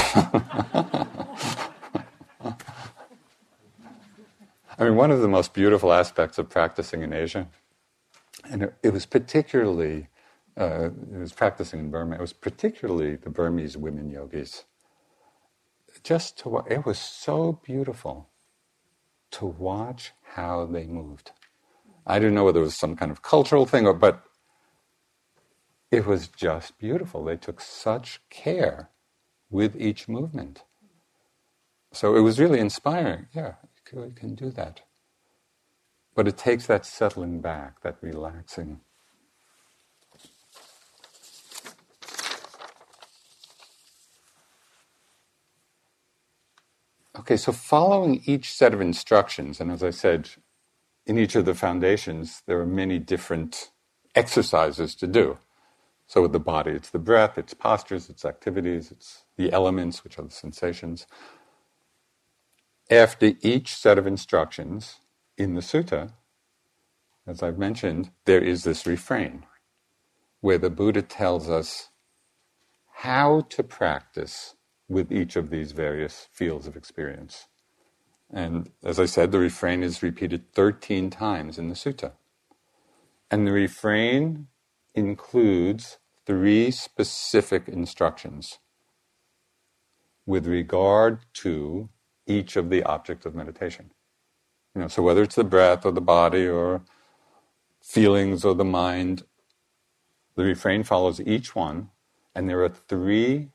I 4.78 4.86
mean, 4.86 4.96
one 4.96 5.12
of 5.12 5.22
the 5.22 5.28
most 5.28 5.54
beautiful 5.54 5.94
aspects 5.94 6.38
of 6.38 6.50
practicing 6.50 7.04
in 7.04 7.14
Asia, 7.14 7.48
and 8.50 8.72
it, 8.84 8.92
was 8.92 9.06
particularly, 9.06 10.08
uh, 10.58 10.90
it 11.14 11.20
was 11.20 11.34
practicing 11.34 11.80
in 11.80 11.92
Burma, 11.92 12.16
it 12.16 12.22
was 12.22 12.34
particularly 12.34 13.16
the 13.16 13.30
Burmese 13.30 13.78
women 13.78 14.10
yogis. 14.10 14.66
Just 16.04 16.40
to, 16.40 16.64
it 16.70 16.86
was 16.86 16.98
so 16.98 17.60
beautiful 17.64 18.30
to 19.32 19.46
watch 19.46 20.14
how 20.36 20.66
they 20.66 20.86
moved. 20.86 21.32
I 22.06 22.20
didn't 22.20 22.36
know 22.36 22.46
whether 22.46 22.60
it 22.60 22.64
was 22.64 22.78
some 22.78 22.96
kind 22.96 23.12
of 23.12 23.22
cultural 23.22 23.66
thing, 23.66 23.88
or, 23.88 23.94
but 23.94 24.24
it 25.92 26.06
was 26.06 26.28
just 26.28 26.78
beautiful. 26.80 27.24
They 27.24 27.38
took 27.38 27.62
such 27.62 28.22
care 28.30 28.90
with 29.50 29.76
each 29.80 30.08
movement. 30.08 30.64
So 31.94 32.16
it 32.16 32.22
was 32.22 32.40
really 32.40 32.60
inspiring. 32.60 33.28
Yeah, 33.34 33.56
you 33.94 34.14
can 34.16 34.36
do 34.36 34.52
that. 34.52 34.82
But 36.16 36.28
it 36.28 36.38
takes 36.38 36.68
that 36.68 36.86
settling 36.86 37.42
back, 37.42 37.82
that 37.82 37.98
relaxing. 38.02 38.82
Okay, 47.20 47.38
so 47.38 47.52
following 47.52 48.22
each 48.26 48.54
set 48.54 48.74
of 48.74 48.82
instructions, 48.82 49.60
and 49.62 49.72
as 49.72 49.84
I 49.84 49.92
said, 49.92 50.30
in 51.06 51.18
each 51.18 51.36
of 51.36 51.46
the 51.46 51.56
foundations, 51.56 52.44
there 52.48 52.60
are 52.60 52.66
many 52.66 53.00
different 53.00 53.72
exercises 54.16 54.96
to 54.96 55.08
do. 55.08 55.38
So 56.08 56.22
with 56.24 56.34
the 56.34 56.40
body, 56.40 56.72
it's 56.72 56.90
the 56.90 57.00
breath, 57.00 57.38
it's 57.38 57.54
postures, 57.54 58.10
it's 58.10 58.26
activities, 58.26 58.92
it's 58.92 59.24
the 59.38 59.52
elements, 59.54 60.04
which 60.04 60.20
are 60.20 60.24
the 60.24 60.32
sensations. 60.32 61.08
After 62.90 63.34
each 63.42 63.74
set 63.74 63.98
of 63.98 64.06
instructions 64.06 64.98
in 65.38 65.56
the 65.56 65.62
sutta, 65.62 66.14
as 67.26 67.42
I've 67.42 67.58
mentioned, 67.58 68.12
there 68.26 68.42
is 68.44 68.64
this 68.64 68.86
refrain 68.86 69.46
where 70.42 70.58
the 70.58 70.70
Buddha 70.70 71.02
tells 71.02 71.50
us 71.50 71.90
how 72.96 73.42
to 73.50 73.64
practice 73.64 74.56
with 74.90 75.12
each 75.12 75.36
of 75.36 75.50
these 75.50 75.72
various 75.72 76.28
fields 76.32 76.68
of 76.68 76.76
experience. 76.76 77.48
And 78.34 78.72
as 78.84 79.00
I 79.00 79.06
said, 79.06 79.32
the 79.32 79.40
refrain 79.40 79.84
is 79.84 80.04
repeated 80.04 80.54
13 80.54 81.10
times 81.10 81.58
in 81.60 81.70
the 81.70 81.76
sutta. 81.76 82.14
And 83.32 83.48
the 83.48 83.52
refrain 83.52 84.48
includes 84.96 85.98
three 86.26 86.72
specific 86.72 87.68
instructions 87.68 88.60
with 90.26 90.48
regard 90.48 91.20
to 91.34 91.90
each 92.28 92.56
of 92.56 92.70
the 92.70 92.84
objects 92.84 93.26
of 93.26 93.36
meditation. 93.36 93.92
You 94.76 94.82
know, 94.82 94.88
so 94.88 95.04
whether 95.04 95.24
it's 95.24 95.36
the 95.36 95.44
breath 95.44 95.86
or 95.86 95.92
the 95.92 96.02
body 96.02 96.48
or 96.48 96.84
feelings 97.82 98.46
or 98.46 98.56
the 98.56 98.66
mind, 98.66 99.24
the 100.36 100.44
refrain 100.44 100.84
follows 100.84 101.22
each 101.22 101.56
one, 101.56 101.90
and 102.36 102.50
there 102.50 102.64
are 102.64 102.70
three 102.70 103.50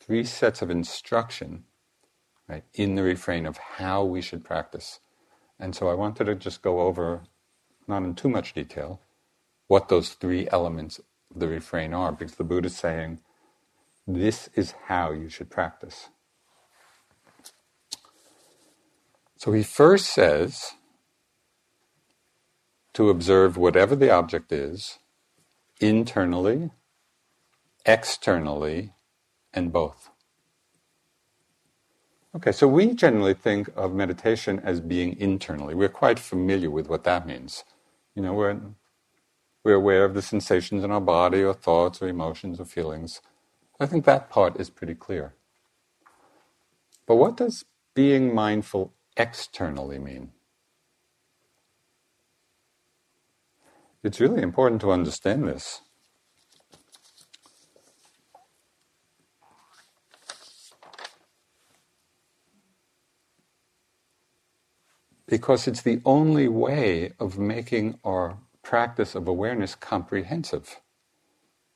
three 0.00 0.24
sets 0.24 0.62
of 0.62 0.70
instruction 0.70 1.64
right, 2.52 2.64
in 2.74 2.94
the 2.94 3.02
refrain 3.02 3.46
of 3.46 3.56
how 3.56 4.04
we 4.04 4.20
should 4.20 4.44
practice. 4.44 5.00
And 5.58 5.74
so 5.74 5.88
I 5.88 5.94
wanted 5.94 6.24
to 6.24 6.34
just 6.34 6.62
go 6.62 6.80
over, 6.82 7.22
not 7.88 8.02
in 8.02 8.14
too 8.14 8.28
much 8.28 8.54
detail, 8.54 9.00
what 9.68 9.88
those 9.88 10.10
three 10.10 10.48
elements 10.52 10.98
of 10.98 11.40
the 11.40 11.48
refrain 11.48 11.94
are, 11.94 12.12
because 12.12 12.36
the 12.36 12.44
Buddha 12.44 12.66
is 12.66 12.76
saying, 12.76 13.20
this 14.06 14.50
is 14.54 14.74
how 14.86 15.12
you 15.12 15.28
should 15.28 15.50
practice. 15.50 16.10
So 19.38 19.52
he 19.52 19.62
first 19.62 20.06
says 20.06 20.72
to 22.94 23.10
observe 23.10 23.56
whatever 23.56 23.96
the 23.96 24.10
object 24.10 24.52
is, 24.52 24.98
internally, 25.80 26.70
externally, 27.86 28.92
and 29.52 29.72
both. 29.72 30.11
Okay, 32.34 32.52
so 32.52 32.68
we 32.68 32.94
generally 32.94 33.34
think 33.34 33.68
of 33.76 33.94
meditation 33.94 34.60
as 34.64 34.80
being 34.80 35.18
internally. 35.20 35.74
We're 35.74 35.90
quite 35.90 36.18
familiar 36.18 36.70
with 36.70 36.88
what 36.88 37.04
that 37.04 37.26
means. 37.26 37.64
You 38.14 38.22
know, 38.22 38.34
we're 38.34 38.58
we're 39.64 39.74
aware 39.74 40.04
of 40.04 40.14
the 40.14 40.22
sensations 40.22 40.84
in 40.84 40.90
our 40.90 41.00
body 41.00 41.42
or 41.42 41.54
thoughts 41.54 42.02
or 42.02 42.08
emotions 42.08 42.60
or 42.60 42.66
feelings. 42.66 43.20
I 43.80 43.86
think 43.86 44.04
that 44.06 44.30
part 44.30 44.60
is 44.60 44.70
pretty 44.70 44.94
clear. 44.94 45.34
But 47.06 47.16
what 47.16 47.36
does 47.36 47.64
being 47.94 48.34
mindful 48.34 48.92
externally 49.16 49.98
mean? 49.98 50.32
It's 54.04 54.20
really 54.20 54.42
important 54.42 54.80
to 54.82 54.92
understand 54.92 55.48
this. 55.48 55.82
Because 65.32 65.66
it's 65.66 65.80
the 65.80 66.02
only 66.04 66.46
way 66.46 67.14
of 67.18 67.38
making 67.38 67.98
our 68.04 68.36
practice 68.62 69.14
of 69.14 69.26
awareness 69.26 69.74
comprehensive. 69.74 70.82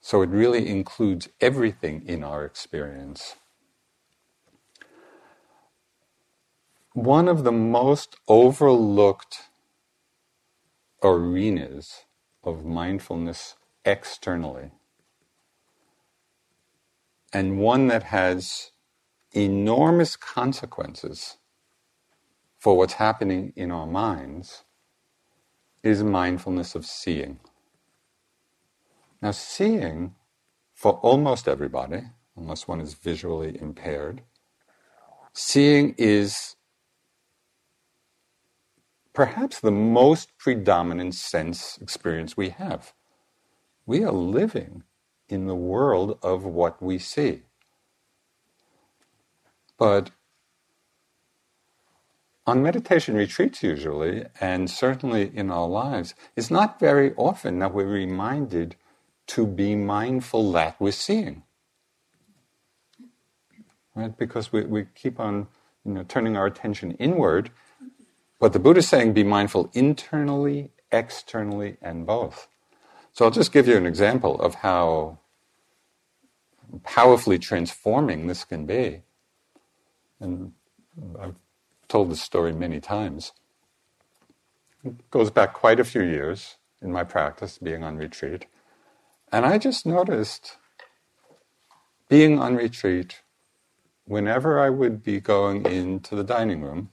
So 0.03 0.21
it 0.21 0.29
really 0.29 0.69
includes 0.69 1.31
everything 1.41 2.03
in 2.07 2.23
our 2.23 2.45
experience. 2.45 3.37
One 6.93 7.29
of 7.29 7.45
the 7.45 7.53
most 7.53 8.17
overlooked 8.29 9.45
arenas 11.03 12.05
of 12.45 12.63
mindfulness 12.63 13.55
externally, 13.87 14.71
and 17.33 17.59
one 17.59 17.87
that 17.87 18.03
has 18.03 18.73
enormous 19.33 20.15
consequences 20.15 21.39
for 22.67 22.77
what's 22.77 22.95
happening 22.95 23.53
in 23.55 23.71
our 23.71 23.87
minds, 23.87 24.65
is 25.85 26.03
mindfulness 26.03 26.75
of 26.75 26.85
seeing. 26.85 27.39
Now, 29.23 29.31
seeing 29.31 30.17
for 30.75 30.95
almost 30.95 31.47
everybody, 31.47 32.03
unless 32.37 32.67
one 32.67 32.81
is 32.81 32.95
visually 32.95 33.57
impaired, 33.63 34.23
seeing 35.33 35.95
is 35.97 36.57
perhaps 39.13 39.61
the 39.61 39.71
most 39.71 40.37
predominant 40.37 41.15
sense 41.15 41.79
experience 41.81 42.37
we 42.37 42.49
have. 42.49 42.93
We 43.87 44.03
are 44.03 44.11
living 44.11 44.83
in 45.29 45.47
the 45.47 45.55
world 45.55 46.19
of 46.21 46.43
what 46.43 46.83
we 46.83 46.99
see. 46.99 47.43
But 49.79 50.11
on 52.47 52.63
meditation 52.63 53.17
retreats, 53.17 53.63
usually, 53.63 54.27
and 54.41 54.71
certainly 54.71 55.33
in 55.35 55.51
our 55.51 55.69
lives, 55.69 56.15
it's 56.37 56.51
not 56.51 56.81
very 56.81 57.15
often 57.17 57.59
that 57.61 57.75
we're 57.75 57.87
reminded 57.87 58.77
to 59.29 59.47
be 59.47 59.77
mindful 59.77 60.53
that 60.53 60.77
we're 60.81 60.93
seeing. 60.93 61.45
Right? 63.97 64.17
Because 64.17 64.53
we, 64.53 64.63
we 64.65 64.87
keep 64.95 65.21
on 65.21 65.49
you 65.85 65.93
know, 65.95 66.05
turning 66.05 66.37
our 66.37 66.47
attention 66.47 66.93
inward. 66.93 67.51
But 68.41 68.53
the 68.55 68.61
Buddha 68.61 68.81
is 68.81 68.89
saying 68.89 69.15
be 69.15 69.25
mindful 69.25 69.71
internally, 69.75 70.73
externally, 70.93 71.79
and 71.83 72.07
both. 72.07 72.49
So 73.13 73.25
I'll 73.27 73.33
just 73.33 73.53
give 73.53 73.69
you 73.69 73.77
an 73.77 73.87
example 73.87 74.41
of 74.41 74.57
how 74.57 75.19
powerfully 76.85 77.39
transforming 77.39 78.27
this 78.29 78.45
can 78.45 78.67
be. 78.67 79.03
And 80.21 80.53
I've 81.21 81.37
told 81.89 82.11
this 82.11 82.23
story 82.23 82.53
many 82.53 82.81
times. 82.81 83.33
It 84.85 85.11
goes 85.11 85.31
back 85.31 85.55
quite 85.55 85.81
a 85.81 85.85
few 85.85 86.03
years 86.03 86.57
in 86.83 86.93
my 86.93 87.05
practice, 87.05 87.59
being 87.59 87.85
on 87.85 87.97
retreat. 87.97 88.47
And 89.33 89.47
I 89.47 89.59
just 89.59 89.87
noticed 89.87 90.57
being 92.09 92.39
on 92.39 92.57
retreat, 92.57 93.23
whenever 94.07 94.61
I 94.61 94.71
would 94.71 95.03
be 95.03 95.21
going 95.21 95.67
into 95.67 96.15
the 96.17 96.25
dining 96.25 96.63
room, 96.63 96.91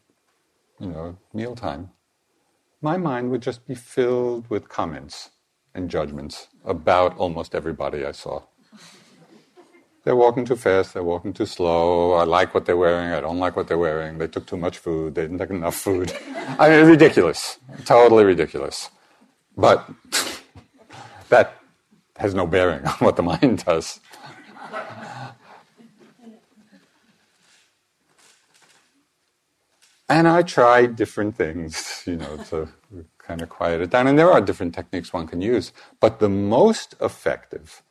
you 0.79 0.87
know, 0.87 1.17
mealtime, 1.33 1.91
my 2.81 2.97
mind 2.97 3.31
would 3.31 3.41
just 3.41 3.67
be 3.67 3.75
filled 3.75 4.49
with 4.49 4.69
comments 4.69 5.31
and 5.75 5.89
judgments 5.89 6.49
about 6.65 7.17
almost 7.17 7.55
everybody 7.55 8.05
I 8.05 8.11
saw. 8.11 8.43
They're 10.03 10.17
walking 10.17 10.43
too 10.43 10.57
fast, 10.57 10.93
they're 10.93 11.03
walking 11.03 11.31
too 11.31 11.45
slow, 11.45 12.13
I 12.13 12.25
like 12.25 12.53
what 12.53 12.65
they're 12.65 12.75
wearing, 12.75 13.13
I 13.13 13.21
don't 13.21 13.39
like 13.39 13.55
what 13.55 13.67
they're 13.69 13.77
wearing, 13.77 14.17
they 14.17 14.27
took 14.27 14.45
too 14.45 14.57
much 14.57 14.77
food, 14.77 15.15
they 15.15 15.21
didn't 15.21 15.37
take 15.37 15.49
enough 15.49 15.75
food. 15.75 16.11
I 16.59 16.69
mean, 16.69 16.85
ridiculous. 16.87 17.57
Totally 17.85 18.25
ridiculous. 18.25 18.89
But 19.55 19.89
that 21.29 21.55
has 22.17 22.33
no 22.33 22.45
bearing 22.45 22.85
on 22.85 22.93
what 22.95 23.15
the 23.15 23.23
mind 23.23 23.63
does. 23.65 24.01
And 30.09 30.27
I 30.27 30.41
tried 30.43 30.95
different 30.95 31.35
things, 31.37 32.03
you 32.05 32.17
know, 32.17 32.37
to 32.49 32.67
kind 33.17 33.41
of 33.41 33.49
quiet 33.49 33.81
it 33.81 33.89
down. 33.89 34.07
And 34.07 34.19
there 34.19 34.31
are 34.31 34.41
different 34.41 34.75
techniques 34.75 35.13
one 35.13 35.27
can 35.27 35.41
use. 35.41 35.71
But 35.99 36.19
the 36.19 36.29
most 36.29 36.95
effective, 37.01 37.81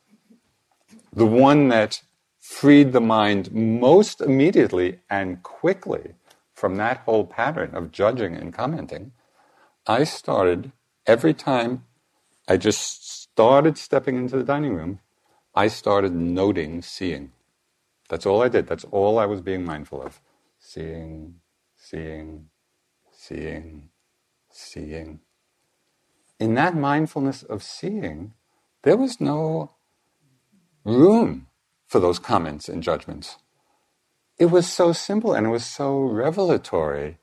the 1.15 1.25
one 1.25 1.69
that 1.69 2.01
freed 2.39 2.91
the 2.93 3.01
mind 3.01 3.51
most 3.51 4.21
immediately 4.21 4.99
and 5.09 5.43
quickly 5.43 6.15
from 6.53 6.75
that 6.77 6.97
whole 6.99 7.25
pattern 7.25 7.75
of 7.75 7.91
judging 7.91 8.35
and 8.35 8.53
commenting, 8.53 9.11
I 9.87 10.05
started 10.05 10.71
every 11.05 11.33
time 11.33 11.85
I 12.47 12.57
just 12.57 13.09
started 13.09 13.77
stepping 13.77 14.17
into 14.17 14.37
the 14.37 14.43
dining 14.43 14.75
room, 14.75 14.99
I 15.55 15.67
started 15.67 16.13
noting 16.13 16.81
seeing. 16.81 17.31
That's 18.09 18.25
all 18.25 18.41
I 18.43 18.49
did. 18.49 18.67
That's 18.67 18.85
all 18.85 19.19
I 19.19 19.25
was 19.25 19.41
being 19.41 19.65
mindful 19.65 20.01
of. 20.01 20.21
Seeing, 20.59 21.35
seeing, 21.77 22.49
seeing, 23.11 23.89
seeing. 24.51 25.19
In 26.39 26.55
that 26.55 26.75
mindfulness 26.75 27.43
of 27.43 27.63
seeing, 27.63 28.33
there 28.83 28.97
was 28.97 29.21
no 29.21 29.71
room 30.85 31.47
for 31.87 31.99
those 31.99 32.19
comments 32.19 32.69
and 32.69 32.83
judgments. 32.83 33.37
It 34.39 34.47
was 34.47 34.71
so 34.71 34.93
simple 34.93 35.33
and 35.33 35.47
it 35.47 35.51
was 35.51 35.65
so 35.65 35.99
revelatory 36.01 37.17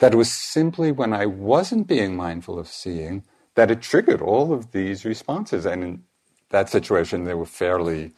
that 0.00 0.14
it 0.14 0.18
was 0.18 0.32
simply 0.32 0.92
when 0.92 1.12
I 1.14 1.26
wasn't 1.26 1.88
being 1.88 2.16
mindful 2.16 2.58
of 2.58 2.68
seeing 2.68 3.24
that 3.56 3.70
it 3.70 3.82
triggered 3.82 4.22
all 4.22 4.52
of 4.52 4.72
these 4.72 5.04
responses. 5.04 5.66
And 5.66 5.84
in 5.84 6.04
that 6.50 6.70
situation, 6.70 7.24
they 7.24 7.34
were 7.34 7.46
fairly 7.46 8.12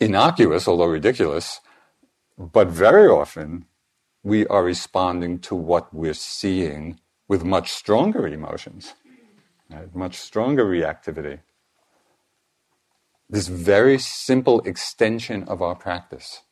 innocuous, 0.00 0.68
although 0.68 0.86
ridiculous. 0.86 1.60
But 2.38 2.68
very 2.68 3.08
often, 3.08 3.66
we 4.24 4.46
are 4.48 4.64
responding 4.64 5.40
to 5.40 5.54
what 5.54 5.94
we're 5.94 6.14
seeing 6.14 7.00
with 7.28 7.44
much 7.44 7.72
stronger 7.72 8.26
emotions, 8.28 8.94
right? 9.70 9.94
much 9.94 10.16
stronger 10.16 10.64
reactivity. 10.66 11.40
This 13.28 13.48
very 13.48 13.98
simple 13.98 14.60
extension 14.60 15.42
of 15.44 15.60
our 15.60 15.74
practice, 15.74 16.42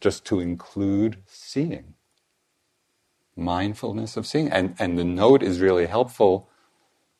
just 0.00 0.24
to 0.26 0.40
include 0.40 1.18
seeing, 1.26 1.94
mindfulness 3.36 4.16
of 4.16 4.26
seeing. 4.26 4.50
And, 4.50 4.76
and 4.78 4.96
the 4.96 5.04
note 5.04 5.42
is 5.42 5.60
really 5.60 5.86
helpful 5.86 6.48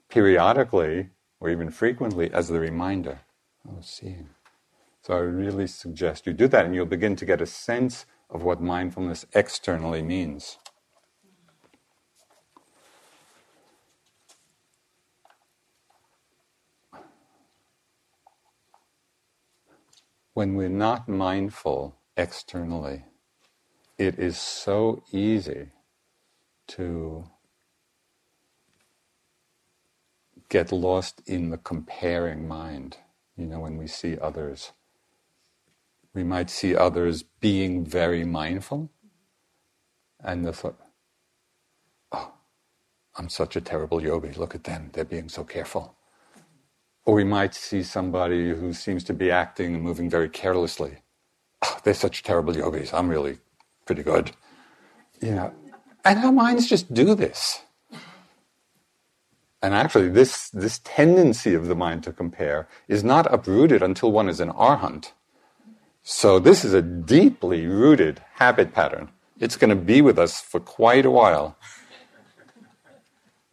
periodically 0.08 1.10
or 1.40 1.50
even 1.50 1.70
frequently 1.70 2.32
as 2.32 2.48
the 2.48 2.60
reminder. 2.60 3.20
Oh, 3.68 3.78
seeing. 3.80 4.28
So 5.02 5.14
I 5.14 5.18
really 5.18 5.66
suggest 5.66 6.26
you 6.26 6.32
do 6.32 6.48
that 6.48 6.64
and 6.64 6.74
you'll 6.74 6.86
begin 6.86 7.16
to 7.16 7.26
get 7.26 7.40
a 7.40 7.46
sense 7.46 8.06
of 8.30 8.42
what 8.42 8.60
mindfulness 8.60 9.26
externally 9.34 10.02
means. 10.02 10.58
When 20.34 20.56
we're 20.56 20.68
not 20.68 21.08
mindful 21.08 21.96
externally, 22.16 23.04
it 23.98 24.18
is 24.18 24.38
so 24.38 25.04
easy 25.12 25.68
to 26.68 27.24
get 30.48 30.72
lost 30.72 31.22
in 31.26 31.50
the 31.50 31.58
comparing 31.58 32.48
mind. 32.48 32.98
You 33.36 33.46
know, 33.46 33.60
when 33.60 33.76
we 33.76 33.86
see 33.86 34.18
others, 34.18 34.72
we 36.14 36.24
might 36.24 36.50
see 36.50 36.76
others 36.76 37.22
being 37.22 37.84
very 37.84 38.24
mindful, 38.24 38.90
and 40.22 40.44
the 40.44 40.52
thought, 40.52 40.78
oh, 42.12 42.32
I'm 43.16 43.28
such 43.28 43.56
a 43.56 43.60
terrible 43.60 44.02
yogi, 44.02 44.32
look 44.32 44.54
at 44.54 44.64
them, 44.64 44.90
they're 44.92 45.04
being 45.04 45.28
so 45.28 45.44
careful. 45.44 45.96
Or 47.06 47.14
we 47.14 47.24
might 47.24 47.54
see 47.54 47.82
somebody 47.82 48.50
who 48.50 48.72
seems 48.72 49.04
to 49.04 49.14
be 49.14 49.30
acting 49.30 49.74
and 49.74 49.82
moving 49.82 50.08
very 50.08 50.28
carelessly. 50.28 50.98
Oh, 51.62 51.78
they're 51.84 51.94
such 51.94 52.22
terrible 52.22 52.56
yogis, 52.56 52.92
I'm 52.92 53.08
really 53.08 53.38
pretty 53.86 54.02
good. 54.02 54.32
You 55.20 55.32
know, 55.32 55.54
and 56.04 56.24
our 56.24 56.32
minds 56.32 56.68
just 56.68 56.92
do 56.92 57.14
this. 57.14 57.62
And 59.62 59.74
actually, 59.74 60.10
this, 60.10 60.50
this 60.50 60.80
tendency 60.84 61.54
of 61.54 61.68
the 61.68 61.74
mind 61.74 62.02
to 62.04 62.12
compare 62.12 62.68
is 62.86 63.02
not 63.02 63.32
uprooted 63.32 63.82
until 63.82 64.12
one 64.12 64.28
is 64.28 64.38
an 64.38 64.50
arhat. 64.50 65.12
So 66.02 66.38
this 66.38 66.66
is 66.66 66.74
a 66.74 66.82
deeply 66.82 67.66
rooted 67.66 68.20
habit 68.34 68.74
pattern. 68.74 69.08
It's 69.40 69.56
going 69.56 69.70
to 69.70 69.76
be 69.76 70.02
with 70.02 70.18
us 70.18 70.38
for 70.38 70.60
quite 70.60 71.06
a 71.06 71.10
while. 71.10 71.56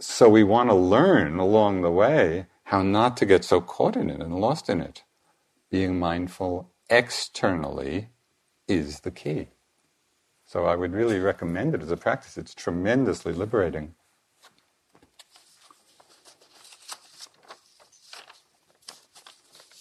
So 0.02 0.28
we 0.28 0.44
want 0.44 0.70
to 0.70 0.76
learn 0.76 1.40
along 1.40 1.82
the 1.82 1.92
way 1.92 2.48
how 2.72 2.82
not 2.82 3.18
to 3.18 3.26
get 3.26 3.44
so 3.44 3.60
caught 3.60 3.98
in 3.98 4.10
it 4.10 4.22
and 4.22 4.34
lost 4.40 4.70
in 4.70 4.80
it. 4.80 5.04
Being 5.70 6.00
mindful 6.00 6.72
externally 6.90 8.08
is 8.66 9.02
the 9.02 9.12
key. 9.12 9.50
So 10.46 10.66
I 10.66 10.78
would 10.78 10.94
really 10.94 11.20
recommend 11.20 11.76
it 11.76 11.82
as 11.82 11.92
a 11.92 11.98
practice. 11.98 12.38
It's 12.38 12.56
tremendously 12.56 13.34
liberating. 13.34 13.94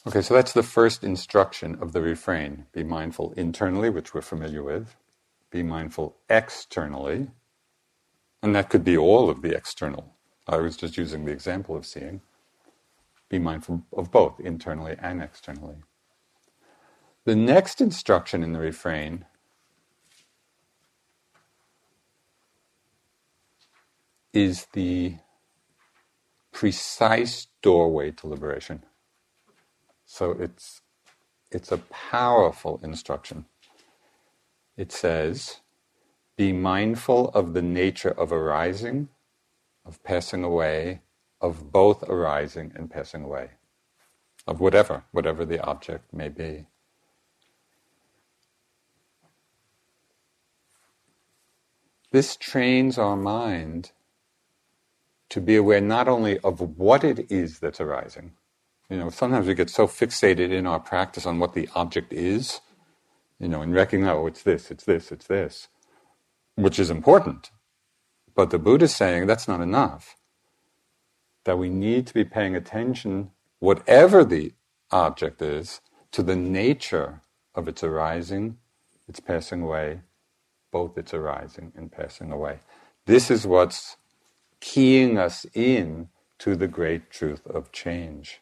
Okay, 0.04 0.20
so 0.20 0.34
that's 0.34 0.52
the 0.52 0.64
first 0.64 1.04
instruction 1.04 1.78
of 1.80 1.92
the 1.92 2.02
refrain. 2.02 2.66
Be 2.72 2.82
mindful 2.82 3.34
internally, 3.36 3.88
which 3.88 4.14
we're 4.14 4.20
familiar 4.20 4.64
with. 4.64 4.96
Be 5.52 5.62
mindful 5.62 6.16
externally. 6.28 7.28
And 8.42 8.52
that 8.56 8.68
could 8.68 8.82
be 8.82 8.98
all 8.98 9.30
of 9.30 9.42
the 9.42 9.56
external. 9.56 10.16
I 10.48 10.56
was 10.56 10.76
just 10.76 10.96
using 10.96 11.24
the 11.24 11.30
example 11.30 11.76
of 11.76 11.86
seeing. 11.86 12.22
Be 13.30 13.40
mindful 13.40 13.84
of 13.94 14.12
both 14.12 14.40
internally 14.40 14.96
and 15.00 15.22
externally. 15.22 15.76
The 17.26 17.36
next 17.36 17.80
instruction 17.80 18.42
in 18.44 18.52
the 18.54 18.60
refrain 18.60 19.26
is 24.32 24.66
the 24.74 25.16
precise 26.52 27.48
doorway 27.62 28.12
to 28.12 28.28
liberation. 28.28 28.84
So 30.06 30.32
it's, 30.32 30.82
it's 31.52 31.72
a 31.72 31.78
powerful 31.78 32.80
instruction. 32.82 33.46
It 34.76 34.92
says, 34.92 35.60
be 36.36 36.52
mindful 36.52 37.30
of 37.30 37.54
the 37.54 37.62
nature 37.62 38.10
of 38.10 38.32
arising, 38.32 39.08
of 39.86 40.02
passing 40.04 40.44
away, 40.44 41.02
of 41.40 41.72
both 41.72 42.02
arising 42.08 42.72
and 42.76 42.90
passing 42.90 43.24
away, 43.24 43.50
of 44.46 44.60
whatever, 44.60 45.04
whatever 45.12 45.44
the 45.44 45.60
object 45.62 46.12
may 46.12 46.28
be. 46.28 46.66
This 52.12 52.36
trains 52.36 52.98
our 52.98 53.16
mind 53.16 53.92
to 55.30 55.40
be 55.40 55.56
aware 55.56 55.80
not 55.80 56.08
only 56.08 56.38
of 56.40 56.60
what 56.78 57.04
it 57.04 57.30
is 57.30 57.60
that's 57.60 57.80
arising, 57.80 58.32
you 58.90 58.98
know, 58.98 59.10
sometimes 59.10 59.46
we 59.46 59.54
get 59.54 59.70
so 59.70 59.86
fixated 59.86 60.50
in 60.52 60.66
our 60.66 60.80
practice 60.80 61.26
on 61.26 61.38
what 61.38 61.54
the 61.54 61.68
object 61.74 62.12
is, 62.12 62.60
you 63.40 63.48
know, 63.48 63.62
and 63.62 63.74
recognize, 63.74 64.14
oh, 64.16 64.26
it's 64.28 64.42
this, 64.42 64.70
it's 64.70 64.84
this, 64.84 65.12
it's 65.12 65.26
this, 65.28 65.68
which 66.56 66.78
is 66.78 66.90
important. 66.90 67.50
But 68.34 68.50
the 68.50 68.58
Buddha 68.58 68.86
is 68.86 68.96
saying 68.96 69.26
that's 69.26 69.48
not 69.48 69.60
enough. 69.60 70.16
That 71.44 71.58
we 71.58 71.68
need 71.68 72.06
to 72.06 72.14
be 72.14 72.24
paying 72.24 72.56
attention, 72.56 73.30
whatever 73.58 74.24
the 74.24 74.52
object 74.90 75.42
is, 75.42 75.80
to 76.12 76.22
the 76.22 76.36
nature 76.36 77.22
of 77.54 77.68
its 77.68 77.82
arising, 77.84 78.58
its 79.08 79.20
passing 79.20 79.62
away, 79.62 80.00
both 80.72 80.98
its 80.98 81.14
arising 81.14 81.72
and 81.76 81.92
passing 81.92 82.32
away. 82.32 82.60
This 83.06 83.30
is 83.30 83.46
what's 83.46 83.96
keying 84.60 85.18
us 85.18 85.46
in 85.54 86.08
to 86.38 86.56
the 86.56 86.68
great 86.68 87.10
truth 87.10 87.46
of 87.46 87.72
change. 87.72 88.40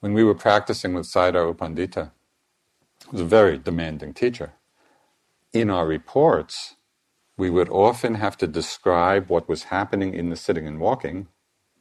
When 0.00 0.12
we 0.14 0.24
were 0.24 0.34
practicing 0.34 0.94
with 0.94 1.06
Sayadaw 1.06 1.48
U 1.48 1.54
Pandita, 1.54 2.12
who 3.06 3.12
was 3.12 3.20
a 3.20 3.26
very 3.26 3.58
demanding 3.58 4.14
teacher, 4.14 4.54
in 5.52 5.70
our 5.70 5.86
reports, 5.86 6.76
we 7.36 7.50
would 7.50 7.68
often 7.70 8.16
have 8.16 8.36
to 8.38 8.46
describe 8.46 9.28
what 9.28 9.48
was 9.48 9.64
happening 9.64 10.14
in 10.14 10.30
the 10.30 10.36
sitting 10.36 10.66
and 10.66 10.80
walking, 10.80 11.28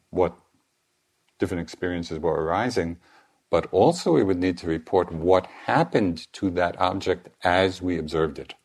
what 0.09 0.37
different 1.39 1.61
experiences 1.61 2.19
were 2.19 2.43
arising, 2.43 2.97
but 3.49 3.67
also 3.71 4.13
we 4.13 4.23
would 4.23 4.39
need 4.39 4.57
to 4.59 4.67
report 4.67 5.11
what 5.11 5.47
happened 5.65 6.31
to 6.33 6.49
that 6.51 6.79
object 6.79 7.29
as 7.43 7.81
we 7.81 7.97
observed 7.97 8.39
it. 8.39 8.55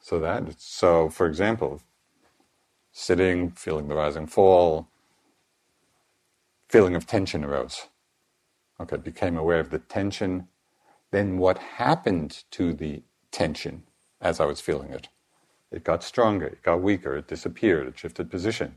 So 0.00 0.18
that 0.20 0.60
so 0.60 1.08
for 1.08 1.26
example, 1.26 1.82
sitting, 2.92 3.50
feeling 3.52 3.88
the 3.88 3.94
rising 3.94 4.26
fall, 4.26 4.88
feeling 6.68 6.96
of 6.96 7.06
tension 7.06 7.44
arose. 7.44 7.88
Okay, 8.80 8.96
became 8.96 9.36
aware 9.36 9.60
of 9.60 9.70
the 9.70 9.78
tension. 9.80 10.48
Then 11.10 11.38
what 11.38 11.58
happened 11.58 12.44
to 12.52 12.72
the 12.72 13.02
tension 13.30 13.84
as 14.20 14.40
I 14.40 14.46
was 14.46 14.60
feeling 14.60 14.90
it? 14.92 15.08
It 15.70 15.84
got 15.84 16.02
stronger, 16.02 16.46
it 16.46 16.62
got 16.62 16.80
weaker, 16.80 17.16
it 17.16 17.28
disappeared, 17.28 17.86
it 17.86 17.98
shifted 17.98 18.30
position. 18.30 18.76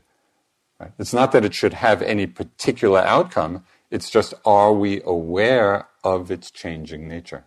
Right? 0.78 0.92
It's 0.98 1.14
not 1.14 1.32
that 1.32 1.44
it 1.44 1.54
should 1.54 1.74
have 1.74 2.02
any 2.02 2.26
particular 2.26 3.00
outcome, 3.00 3.64
it's 3.90 4.10
just 4.10 4.34
are 4.44 4.72
we 4.72 5.02
aware 5.04 5.88
of 6.02 6.30
its 6.30 6.50
changing 6.50 7.08
nature? 7.08 7.44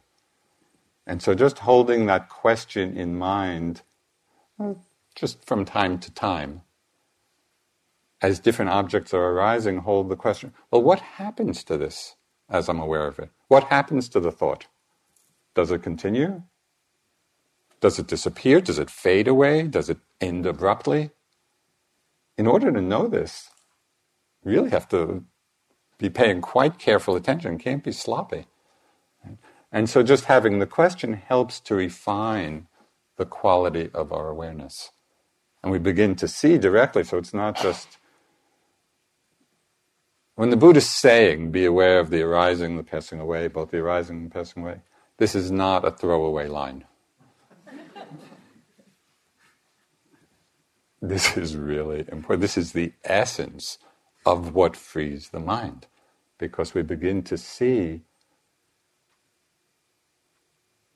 And 1.08 1.22
so 1.22 1.36
just 1.36 1.60
holding 1.60 2.08
that 2.08 2.30
question 2.30 2.98
in 2.98 3.18
mind, 3.18 3.82
uh, 4.60 4.74
just 5.14 5.46
from 5.46 5.66
time 5.66 6.00
to 6.00 6.12
time, 6.12 6.62
as 8.22 8.40
different 8.40 8.72
objects 8.72 9.14
are 9.14 9.32
arising, 9.32 9.80
hold 9.80 10.10
the 10.10 10.16
question 10.16 10.54
well, 10.72 10.82
what 10.82 11.00
happens 11.00 11.64
to 11.66 11.78
this 11.78 12.16
as 12.50 12.70
I'm 12.70 12.80
aware 12.80 13.08
of 13.08 13.20
it? 13.20 13.30
What 13.48 13.66
happens 13.66 14.10
to 14.10 14.20
the 14.20 14.32
thought? 14.32 14.66
Does 15.54 15.72
it 15.72 15.84
continue? 15.84 16.44
Does 17.82 18.00
it 18.00 18.08
disappear? 18.08 18.62
Does 18.62 18.80
it 18.80 18.90
fade 18.90 19.28
away? 19.28 19.64
Does 19.64 19.90
it 19.90 20.00
end 20.22 20.46
abruptly? 20.46 21.12
In 22.38 22.48
order 22.48 22.72
to 22.72 22.82
know 22.82 23.08
this, 23.08 23.50
you 24.44 24.52
really 24.52 24.72
have 24.72 24.88
to 24.90 25.24
be 25.98 26.10
paying 26.10 26.42
quite 26.42 26.78
careful 26.78 27.16
attention, 27.16 27.58
can't 27.58 27.84
be 27.84 27.92
sloppy. 27.92 28.46
And 29.72 29.90
so 29.90 30.04
just 30.04 30.26
having 30.26 30.60
the 30.60 30.66
question 30.66 31.14
helps 31.14 31.60
to 31.62 31.76
refine 31.76 32.68
the 33.18 33.26
quality 33.26 33.90
of 33.94 34.12
our 34.12 34.30
awareness. 34.30 34.92
And 35.64 35.72
we 35.72 35.80
begin 35.80 36.16
to 36.16 36.28
see 36.28 36.58
directly, 36.58 37.04
so 37.04 37.18
it's 37.18 37.34
not 37.34 37.60
just. 37.62 37.98
When 40.36 40.50
the 40.50 40.58
Buddha 40.58 40.80
is 40.80 40.90
saying, 40.90 41.52
be 41.52 41.66
aware 41.66 42.00
of 42.00 42.10
the 42.10 42.22
arising, 42.22 42.76
the 42.76 42.84
passing 42.84 43.20
away, 43.20 43.48
both 43.48 43.72
the 43.72 43.78
arising 43.78 44.18
and 44.18 44.26
the 44.30 44.34
passing 44.34 44.64
away, 44.64 44.82
this 45.18 45.34
is 45.34 45.50
not 45.50 45.86
a 45.86 45.92
throwaway 45.92 46.48
line. 46.48 46.84
This 51.08 51.38
is 51.38 51.56
really 51.56 52.00
important. 52.12 52.42
This 52.42 52.58
is 52.58 52.72
the 52.72 52.92
essence 53.04 53.78
of 54.26 54.56
what 54.56 54.76
frees 54.76 55.30
the 55.30 55.40
mind 55.40 55.86
because 56.40 56.74
we 56.74 56.82
begin 56.82 57.22
to 57.26 57.38
see. 57.38 58.02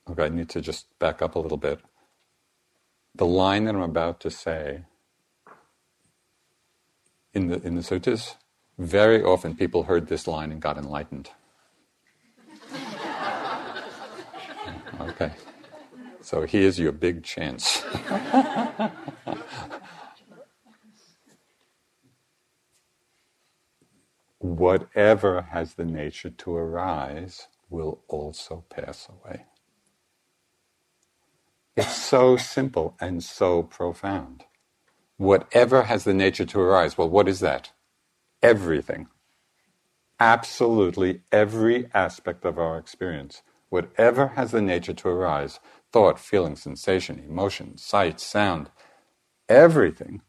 Okay, 0.10 0.26
I 0.26 0.30
need 0.30 0.49
to 0.49 0.62
just 0.62 0.88
back 0.97 1.22
up 1.22 1.36
a 1.36 1.39
little 1.39 1.60
bit. 1.60 1.82
The 3.14 3.28
line 3.28 3.66
that 3.66 3.76
I'm 3.76 3.84
about 3.84 4.20
to 4.22 4.32
say 4.32 4.86
in 7.36 7.49
the, 7.49 7.62
in 7.62 7.76
the 7.76 7.82
suttas, 7.82 8.34
very 8.80 9.22
often 9.22 9.55
people 9.55 9.84
heard 9.84 10.07
this 10.07 10.26
line 10.26 10.51
and 10.51 10.60
got 10.60 10.80
enlightened. 10.80 11.30
okay. 15.01 15.34
So 16.22 16.47
here's 16.47 16.80
your 16.80 16.93
big 16.93 17.24
chance. 17.24 17.84
whatever 24.40 25.44
has 25.54 25.76
the 25.76 25.86
nature 25.86 26.32
to 26.32 26.56
arise 26.56 27.48
will 27.70 28.02
also 28.10 28.66
pass 28.70 29.10
away. 29.10 29.46
It's 31.78 31.96
so 31.96 32.38
simple 32.38 32.98
and 33.02 33.24
so 33.24 33.64
profound. 33.64 34.46
Whatever 35.18 35.84
has 35.84 36.04
the 36.06 36.14
nature 36.14 36.46
to 36.46 36.60
arise, 36.62 36.98
well, 36.98 37.10
what 37.10 37.28
is 37.30 37.42
that? 37.42 37.72
Everything. 38.44 39.08
Absolutely 40.20 41.22
every 41.32 41.90
aspect 41.94 42.46
of 42.46 42.60
our 42.60 42.78
experience. 42.78 43.44
Whatever 43.70 44.30
has 44.30 44.52
the 44.52 44.62
nature 44.62 44.94
to 44.94 45.10
arise 45.10 45.60
thought, 45.94 46.20
feeling, 46.20 46.56
sensation, 46.56 47.20
emotion, 47.20 47.78
sight, 47.78 48.20
sound 48.20 48.70
everything 49.50 50.22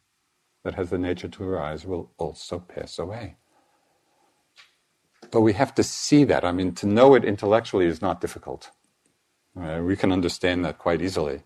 that 0.64 0.76
has 0.76 0.90
the 0.90 0.98
nature 0.98 1.28
to 1.28 1.44
arise 1.44 1.86
will 1.86 2.12
also 2.18 2.60
pass 2.60 2.98
away. 2.98 3.36
But 5.30 5.42
we 5.42 5.52
have 5.54 5.74
to 5.76 5.82
see 5.82 6.24
that. 6.24 6.44
I 6.44 6.52
mean, 6.52 6.74
to 6.76 6.86
know 6.86 7.14
it 7.14 7.24
intellectually 7.24 7.86
is 7.86 8.02
not 8.02 8.20
difficult. 8.20 8.70
Right? 9.54 9.80
We 9.80 9.96
can 9.96 10.12
understand 10.12 10.64
that 10.64 10.78
quite 10.78 11.02
easily. 11.02 11.42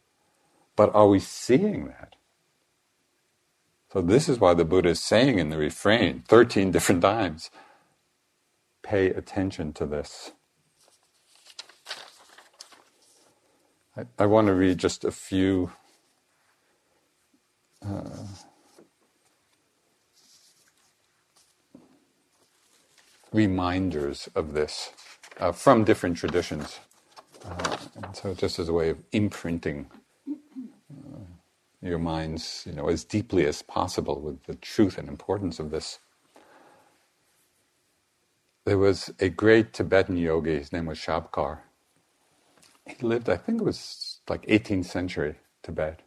But 0.76 0.94
are 0.94 1.08
we 1.08 1.20
seeing 1.20 1.86
that? 1.86 2.16
So, 3.92 4.02
this 4.02 4.28
is 4.28 4.40
why 4.40 4.54
the 4.54 4.64
Buddha 4.64 4.90
is 4.90 5.00
saying 5.00 5.38
in 5.38 5.50
the 5.50 5.58
refrain 5.58 6.24
13 6.28 6.70
different 6.72 7.02
times 7.02 7.50
pay 8.82 9.06
attention 9.06 9.72
to 9.72 9.86
this. 9.86 10.32
I, 13.96 14.04
I 14.18 14.26
want 14.26 14.48
to 14.48 14.54
read 14.54 14.78
just 14.78 15.04
a 15.04 15.10
few. 15.10 15.72
Uh, 17.84 18.26
reminders 23.34 24.30
of 24.36 24.54
this 24.54 24.92
uh, 25.40 25.52
from 25.52 25.84
different 25.84 26.18
traditions. 26.18 26.80
Uh, 27.44 27.78
and 27.96 28.16
so, 28.16 28.34
just 28.34 28.58
as 28.60 28.68
a 28.70 28.74
way 28.74 28.90
of 28.90 28.98
imprinting 29.12 29.86
uh, 31.82 31.88
your 31.88 31.98
minds, 32.00 32.64
you 32.66 32.72
know, 32.74 32.88
as 32.88 33.04
deeply 33.04 33.46
as 33.46 33.62
possible 33.62 34.20
with 34.20 34.42
the 34.44 34.56
truth 34.56 34.98
and 34.98 35.08
importance 35.08 35.60
of 35.60 35.70
this. 35.70 36.00
There 38.66 38.78
was 38.78 39.12
a 39.20 39.28
great 39.30 39.74
Tibetan 39.74 40.16
yogi. 40.18 40.56
His 40.58 40.72
name 40.72 40.86
was 40.86 40.98
Shabkar. 40.98 41.60
He 42.86 42.96
lived, 43.06 43.28
I 43.30 43.36
think 43.36 43.60
it 43.60 43.64
was 43.64 44.20
like 44.28 44.42
18th 44.46 44.86
century 44.86 45.36
Tibet, 45.62 46.02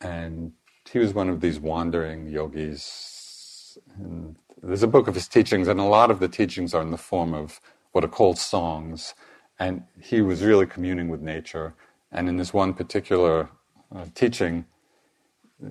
and 0.00 0.52
he 0.90 0.98
was 0.98 1.14
one 1.14 1.28
of 1.30 1.40
these 1.40 1.60
wandering 1.60 2.28
yogis. 2.28 3.78
And 3.96 4.36
there's 4.62 4.82
a 4.82 4.88
book 4.88 5.08
of 5.08 5.14
his 5.14 5.28
teachings, 5.28 5.68
and 5.68 5.80
a 5.80 5.84
lot 5.84 6.10
of 6.10 6.20
the 6.20 6.28
teachings 6.28 6.74
are 6.74 6.82
in 6.82 6.90
the 6.90 6.98
form 6.98 7.34
of 7.34 7.60
what 7.92 8.04
are 8.04 8.08
called 8.08 8.38
songs. 8.38 9.14
And 9.58 9.84
he 10.00 10.20
was 10.22 10.42
really 10.42 10.66
communing 10.66 11.08
with 11.08 11.20
nature. 11.20 11.74
And 12.10 12.28
in 12.28 12.36
this 12.36 12.52
one 12.52 12.74
particular 12.74 13.50
uh, 13.94 14.06
teaching, 14.14 14.66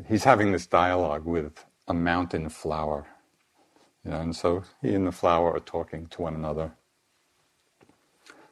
he's 0.08 0.24
having 0.24 0.52
this 0.52 0.68
dialogue 0.68 1.26
with 1.26 1.66
a 1.88 1.94
mountain 1.94 2.50
flower. 2.50 3.08
You 4.06 4.12
know, 4.12 4.22
and 4.22 4.36
so 4.36 4.64
he 4.82 4.94
and 4.96 5.08
the 5.08 5.12
flower 5.12 5.54
are 5.54 5.60
talking 5.60 6.08
to 6.08 6.22
one 6.24 6.36
another. 6.36 6.74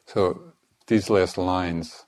So 0.06 0.54
these 0.86 1.10
last 1.10 1.38
lines 1.38 2.06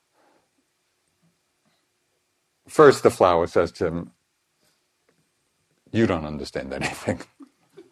first, 2.69 3.03
the 3.03 3.11
flower 3.11 3.47
says 3.47 3.73
to 3.73 3.87
him, 3.87 4.13
You 5.93 6.07
don't 6.07 6.27
understand 6.27 6.73
anything. 6.73 7.23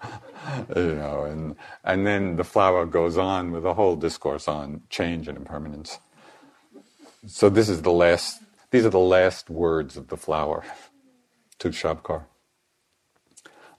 you 0.77 0.97
know, 0.97 1.25
and 1.25 1.57
and 1.85 2.07
then 2.07 2.37
the 2.37 2.45
flower 2.45 2.87
goes 2.87 3.19
on 3.19 3.53
with 3.53 3.67
a 3.67 3.75
whole 3.75 3.97
discourse 3.97 4.49
on 4.49 4.83
change 4.91 5.29
and 5.29 5.39
impermanence. 5.39 5.99
So 7.27 7.51
this 7.51 7.69
is 7.69 7.83
the 7.83 7.93
last; 7.93 8.43
these 8.71 8.87
are 8.87 8.91
the 8.91 8.99
last 9.19 9.51
words 9.51 9.97
of 9.97 10.09
the 10.09 10.19
flower 10.19 10.65
to 11.61 11.71
Shabkar. 11.71 12.25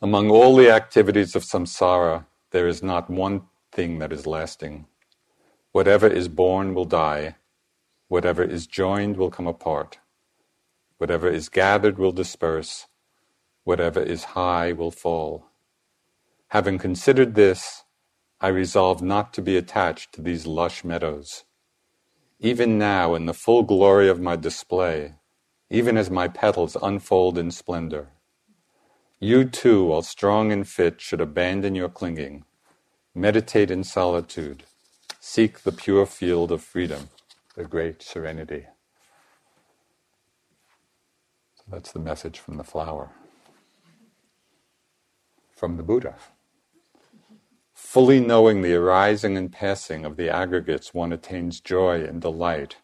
Among 0.02 0.30
all 0.32 0.56
the 0.56 0.72
activities 0.72 1.36
of 1.36 1.44
samsara, 1.44 2.26
there 2.52 2.68
is 2.68 2.84
not 2.84 3.10
one 3.10 3.44
thing 3.74 4.00
that 4.00 4.14
is 4.14 4.28
lasting. 4.28 4.88
Whatever 5.74 6.08
is 6.08 6.28
born 6.30 6.74
will 6.76 6.86
die. 6.86 7.36
Whatever 8.10 8.44
is 8.44 8.68
joined 8.68 9.18
will 9.18 9.32
come 9.32 9.48
apart. 9.48 10.00
Whatever 11.00 11.30
is 11.30 11.50
gathered 11.50 11.98
will 12.00 12.14
disperse. 12.14 12.86
whatever 13.66 14.02
is 14.02 14.26
high 14.36 14.74
will 14.74 14.92
fall. 14.92 15.51
Having 16.52 16.80
considered 16.80 17.36
this, 17.36 17.86
I 18.42 18.50
resolve 18.50 19.02
not 19.02 19.34
to 19.36 19.42
be 19.42 19.56
attached 19.56 20.12
to 20.14 20.22
these 20.22 20.46
lush 20.46 20.84
meadows. 20.84 21.46
Even 22.42 22.78
now, 22.78 23.16
in 23.16 23.26
the 23.26 23.34
full 23.34 23.64
glory 23.64 24.10
of 24.10 24.20
my 24.20 24.36
display, 24.36 25.14
even 25.70 25.96
as 25.96 26.10
my 26.12 26.28
petals 26.28 26.76
unfold 26.84 27.38
in 27.38 27.52
splendor, 27.52 28.10
you 29.18 29.46
too, 29.46 29.86
while 29.86 30.02
strong 30.02 30.52
and 30.52 30.68
fit, 30.68 31.00
should 31.00 31.22
abandon 31.22 31.74
your 31.74 31.88
clinging, 31.88 32.44
meditate 33.16 33.72
in 33.72 33.86
solitude, 33.86 34.66
seek 35.22 35.60
the 35.60 35.72
pure 35.72 36.06
field 36.06 36.52
of 36.52 36.62
freedom, 36.62 37.08
the 37.56 37.64
great 37.64 38.02
serenity. 38.02 38.66
So 41.56 41.64
that's 41.70 41.94
the 41.94 42.00
message 42.00 42.40
from 42.40 42.58
the 42.58 42.66
flower, 42.66 43.10
from 45.56 45.78
the 45.78 45.84
Buddha. 45.84 46.16
Fully 47.92 48.22
knowing 48.22 48.62
the 48.62 48.74
arising 48.74 49.36
and 49.36 49.52
passing 49.52 50.06
of 50.06 50.16
the 50.16 50.30
aggregates, 50.30 50.94
one 50.94 51.12
attains 51.12 51.60
joy 51.60 52.06
and 52.06 52.22
delight. 52.22 52.78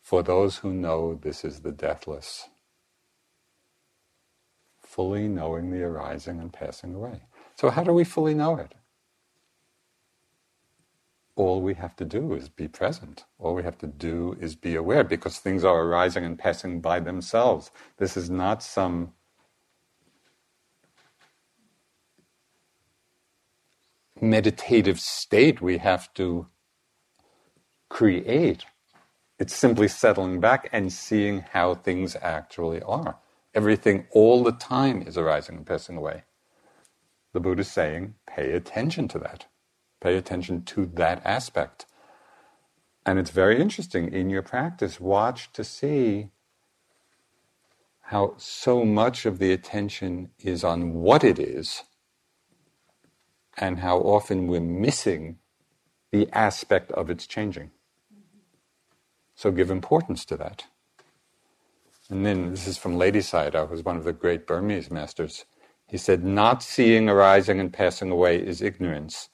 For 0.00 0.22
those 0.22 0.58
who 0.58 0.72
know 0.72 1.14
this 1.14 1.44
is 1.44 1.62
the 1.62 1.72
deathless 1.72 2.48
fully 4.98 5.28
knowing 5.28 5.70
the 5.70 5.82
arising 5.82 6.40
and 6.40 6.52
passing 6.52 6.94
away. 6.94 7.22
So, 7.56 7.70
how 7.70 7.84
do 7.84 7.92
we 7.92 8.04
fully 8.04 8.34
know 8.34 8.56
it? 8.56 8.74
All 11.36 11.62
we 11.62 11.74
have 11.74 11.94
to 11.96 12.04
do 12.04 12.34
is 12.34 12.48
be 12.48 12.66
present. 12.66 13.24
All 13.38 13.54
we 13.54 13.62
have 13.62 13.78
to 13.78 13.86
do 13.86 14.36
is 14.40 14.56
be 14.56 14.74
aware 14.74 15.04
because 15.04 15.38
things 15.38 15.62
are 15.62 15.82
arising 15.82 16.24
and 16.24 16.38
passing 16.38 16.80
by 16.80 16.98
themselves. 17.00 17.70
This 17.98 18.16
is 18.16 18.28
not 18.28 18.62
some 18.62 19.12
meditative 24.22 25.00
state 25.00 25.60
we 25.60 25.78
have 25.78 26.12
to 26.14 26.48
create. 27.90 28.64
It's 29.38 29.54
simply 29.56 29.88
settling 29.88 30.40
back 30.40 30.68
and 30.72 30.92
seeing 30.92 31.44
how 31.52 31.74
things 31.74 32.16
actually 32.22 32.82
are. 32.82 33.18
Everything 33.54 34.06
all 34.12 34.42
the 34.44 34.52
time 34.52 35.02
is 35.02 35.18
arising 35.18 35.56
and 35.58 35.66
passing 35.66 35.96
away. 35.96 36.24
The 37.32 37.40
Buddha 37.40 37.62
is 37.62 37.70
saying, 37.70 38.14
pay 38.26 38.52
attention 38.52 39.08
to 39.08 39.18
that. 39.20 39.46
Pay 40.00 40.16
attention 40.16 40.62
to 40.64 40.86
that 40.94 41.22
aspect. 41.24 41.86
And 43.06 43.18
it's 43.18 43.30
very 43.30 43.60
interesting 43.60 44.12
in 44.12 44.30
your 44.30 44.42
practice, 44.42 45.00
watch 45.00 45.52
to 45.54 45.64
see 45.64 46.28
how 48.02 48.34
so 48.38 48.84
much 48.84 49.26
of 49.26 49.38
the 49.38 49.52
attention 49.52 50.30
is 50.38 50.64
on 50.64 50.94
what 50.94 51.24
it 51.24 51.38
is, 51.38 51.84
and 53.58 53.80
how 53.80 53.98
often 53.98 54.46
we're 54.48 54.60
missing 54.60 55.38
the 56.12 56.28
aspect 56.32 56.92
of 56.92 57.10
its 57.10 57.26
changing. 57.26 57.70
So 59.34 59.50
give 59.50 59.70
importance 59.70 60.24
to 60.26 60.36
that. 60.38 60.64
And 62.10 62.24
then 62.24 62.50
this 62.50 62.66
is 62.66 62.78
from 62.78 62.96
Ledi 62.96 63.18
Sayadaw, 63.20 63.68
who's 63.68 63.84
one 63.84 63.96
of 63.96 64.04
the 64.04 64.12
great 64.12 64.46
Burmese 64.46 64.90
masters. 64.90 65.44
He 65.86 65.98
said, 65.98 66.24
Not 66.24 66.62
seeing 66.62 67.08
arising 67.08 67.60
and 67.60 67.72
passing 67.72 68.10
away 68.10 68.38
is 68.38 68.62
ignorance, 68.62 69.28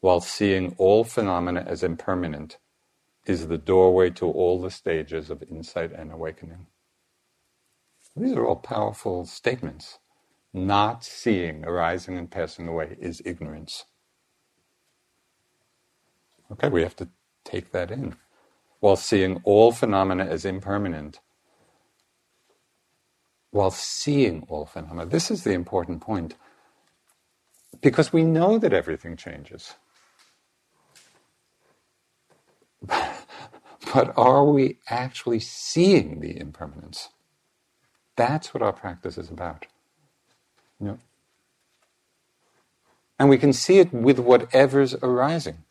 while 0.00 0.20
seeing 0.20 0.74
all 0.78 1.04
phenomena 1.04 1.64
as 1.66 1.82
impermanent 1.82 2.58
is 3.26 3.48
the 3.48 3.58
doorway 3.58 4.10
to 4.10 4.26
all 4.26 4.60
the 4.60 4.70
stages 4.70 5.30
of 5.30 5.42
insight 5.50 5.92
and 5.92 6.12
awakening. 6.12 6.66
These 8.16 8.32
are 8.32 8.46
all 8.46 8.56
powerful 8.56 9.26
statements. 9.26 9.98
Not 10.54 11.04
seeing 11.04 11.64
arising 11.64 12.18
and 12.18 12.30
passing 12.30 12.68
away 12.68 12.96
is 13.00 13.22
ignorance. 13.24 13.84
Okay, 16.52 16.68
we 16.68 16.82
have 16.82 16.96
to 16.96 17.08
take 17.44 17.72
that 17.72 17.90
in. 17.90 18.16
While 18.80 18.96
seeing 18.96 19.40
all 19.44 19.72
phenomena 19.72 20.24
as 20.26 20.44
impermanent 20.44 21.20
while 23.50 23.70
seeing 23.70 24.44
all 24.48 24.66
phenomena. 24.66 25.06
This 25.06 25.30
is 25.30 25.44
the 25.44 25.52
important 25.52 26.00
point. 26.02 26.34
Because 27.80 28.12
we 28.12 28.24
know 28.24 28.58
that 28.58 28.72
everything 28.72 29.16
changes. 29.16 29.74
but 33.94 34.14
are 34.16 34.44
we 34.44 34.78
actually 34.88 35.40
seeing 35.40 36.20
the 36.20 36.38
impermanence? 36.38 37.10
That's 38.16 38.54
what 38.54 38.62
our 38.62 38.72
practice 38.72 39.18
is 39.18 39.30
about. 39.30 39.66
Know? 40.80 40.98
And 43.18 43.28
we 43.28 43.38
can 43.38 43.52
see 43.52 43.78
it 43.78 43.92
with 43.92 44.18
whatever's 44.18 44.94
arising. 44.94 45.64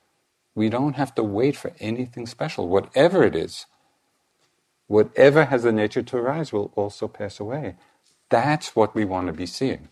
We 0.56 0.70
don't 0.70 0.96
have 0.96 1.16
to 1.16 1.24
wait 1.24 1.56
for 1.56 1.72
anything 1.80 2.26
special. 2.28 2.68
Whatever 2.68 3.24
it 3.24 3.36
is, 3.36 3.68
whatever 4.88 5.46
has 5.46 5.64
the 5.64 5.72
nature 5.72 6.04
to 6.04 6.18
arise 6.18 6.52
will 6.52 6.72
also 6.76 7.08
pass 7.08 7.40
away. 7.40 7.76
That's 8.30 8.76
what 8.76 8.96
we 8.96 9.06
want 9.06 9.28
to 9.28 9.34
be 9.34 9.46
seeing. 9.46 9.90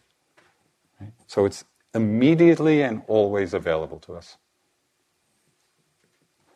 Right? 1.00 1.14
So 1.28 1.46
it's 1.46 1.64
immediately 1.94 2.82
and 2.82 3.04
always 3.08 3.54
available 3.54 4.00
to 4.00 4.16
us. 4.16 4.38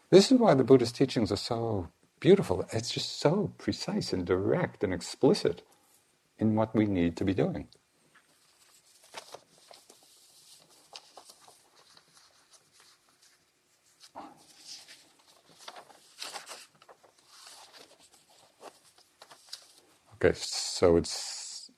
This 0.09 0.31
is 0.31 0.39
why 0.39 0.55
the 0.55 0.63
Buddhist 0.63 0.95
teachings 0.95 1.31
are 1.31 1.37
so 1.37 1.89
beautiful. 2.19 2.65
It's 2.73 2.91
just 2.91 3.19
so 3.19 3.53
precise 3.57 4.11
and 4.11 4.25
direct 4.25 4.83
and 4.83 4.93
explicit 4.93 5.61
in 6.39 6.55
what 6.55 6.75
we 6.75 6.85
need 6.85 7.15
to 7.17 7.23
be 7.23 7.33
doing. 7.33 7.67
Okay, 20.21 20.37
so 20.37 20.97
it's 20.97 21.71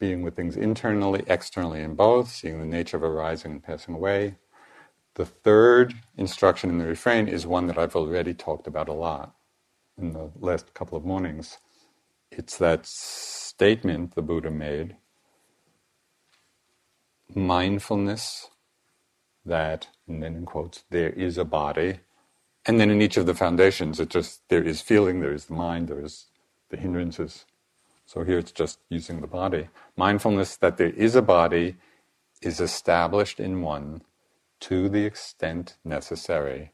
being 0.00 0.22
with 0.22 0.36
things 0.36 0.56
internally, 0.56 1.22
externally, 1.26 1.82
and 1.82 1.96
both, 1.96 2.30
seeing 2.30 2.58
the 2.58 2.66
nature 2.66 2.96
of 2.96 3.02
arising 3.02 3.52
and 3.52 3.62
passing 3.62 3.94
away. 3.94 4.36
The 5.14 5.26
third 5.26 5.94
instruction 6.16 6.70
in 6.70 6.78
the 6.78 6.86
refrain 6.86 7.28
is 7.28 7.46
one 7.46 7.66
that 7.66 7.76
I've 7.76 7.94
already 7.94 8.32
talked 8.32 8.66
about 8.66 8.88
a 8.88 8.94
lot 8.94 9.34
in 9.98 10.12
the 10.12 10.30
last 10.40 10.72
couple 10.72 10.96
of 10.96 11.04
mornings. 11.04 11.58
It's 12.30 12.56
that 12.56 12.86
statement 12.86 14.14
the 14.14 14.22
Buddha 14.22 14.50
made 14.50 14.96
mindfulness 17.34 18.48
that, 19.44 19.88
and 20.08 20.22
then 20.22 20.36
in 20.36 20.46
quotes, 20.46 20.84
there 20.90 21.10
is 21.10 21.36
a 21.36 21.44
body. 21.44 22.00
And 22.64 22.80
then 22.80 22.90
in 22.90 23.02
each 23.02 23.18
of 23.18 23.26
the 23.26 23.34
foundations, 23.34 24.00
it 24.00 24.08
just, 24.08 24.48
there 24.48 24.62
is 24.62 24.80
feeling, 24.80 25.20
there 25.20 25.34
is 25.34 25.46
the 25.46 25.54
mind, 25.54 25.88
there 25.88 26.00
is 26.00 26.26
the 26.72 26.78
hindrances. 26.78 27.46
So 28.06 28.24
here 28.24 28.38
it's 28.38 28.50
just 28.50 28.80
using 28.88 29.20
the 29.20 29.28
body. 29.28 29.68
Mindfulness 29.96 30.56
that 30.56 30.76
there 30.76 30.90
is 30.90 31.14
a 31.14 31.22
body 31.22 31.76
is 32.42 32.60
established 32.60 33.38
in 33.38 33.62
one 33.62 34.02
to 34.60 34.88
the 34.88 35.04
extent 35.04 35.76
necessary 35.84 36.72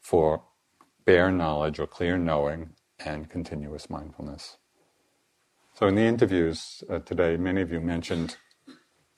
for 0.00 0.42
bare 1.04 1.32
knowledge 1.32 1.78
or 1.80 1.86
clear 1.86 2.16
knowing 2.16 2.70
and 3.04 3.28
continuous 3.28 3.90
mindfulness. 3.90 4.58
So, 5.74 5.88
in 5.88 5.96
the 5.96 6.02
interviews 6.02 6.84
uh, 6.88 7.00
today, 7.00 7.36
many 7.36 7.60
of 7.60 7.72
you 7.72 7.80
mentioned 7.80 8.36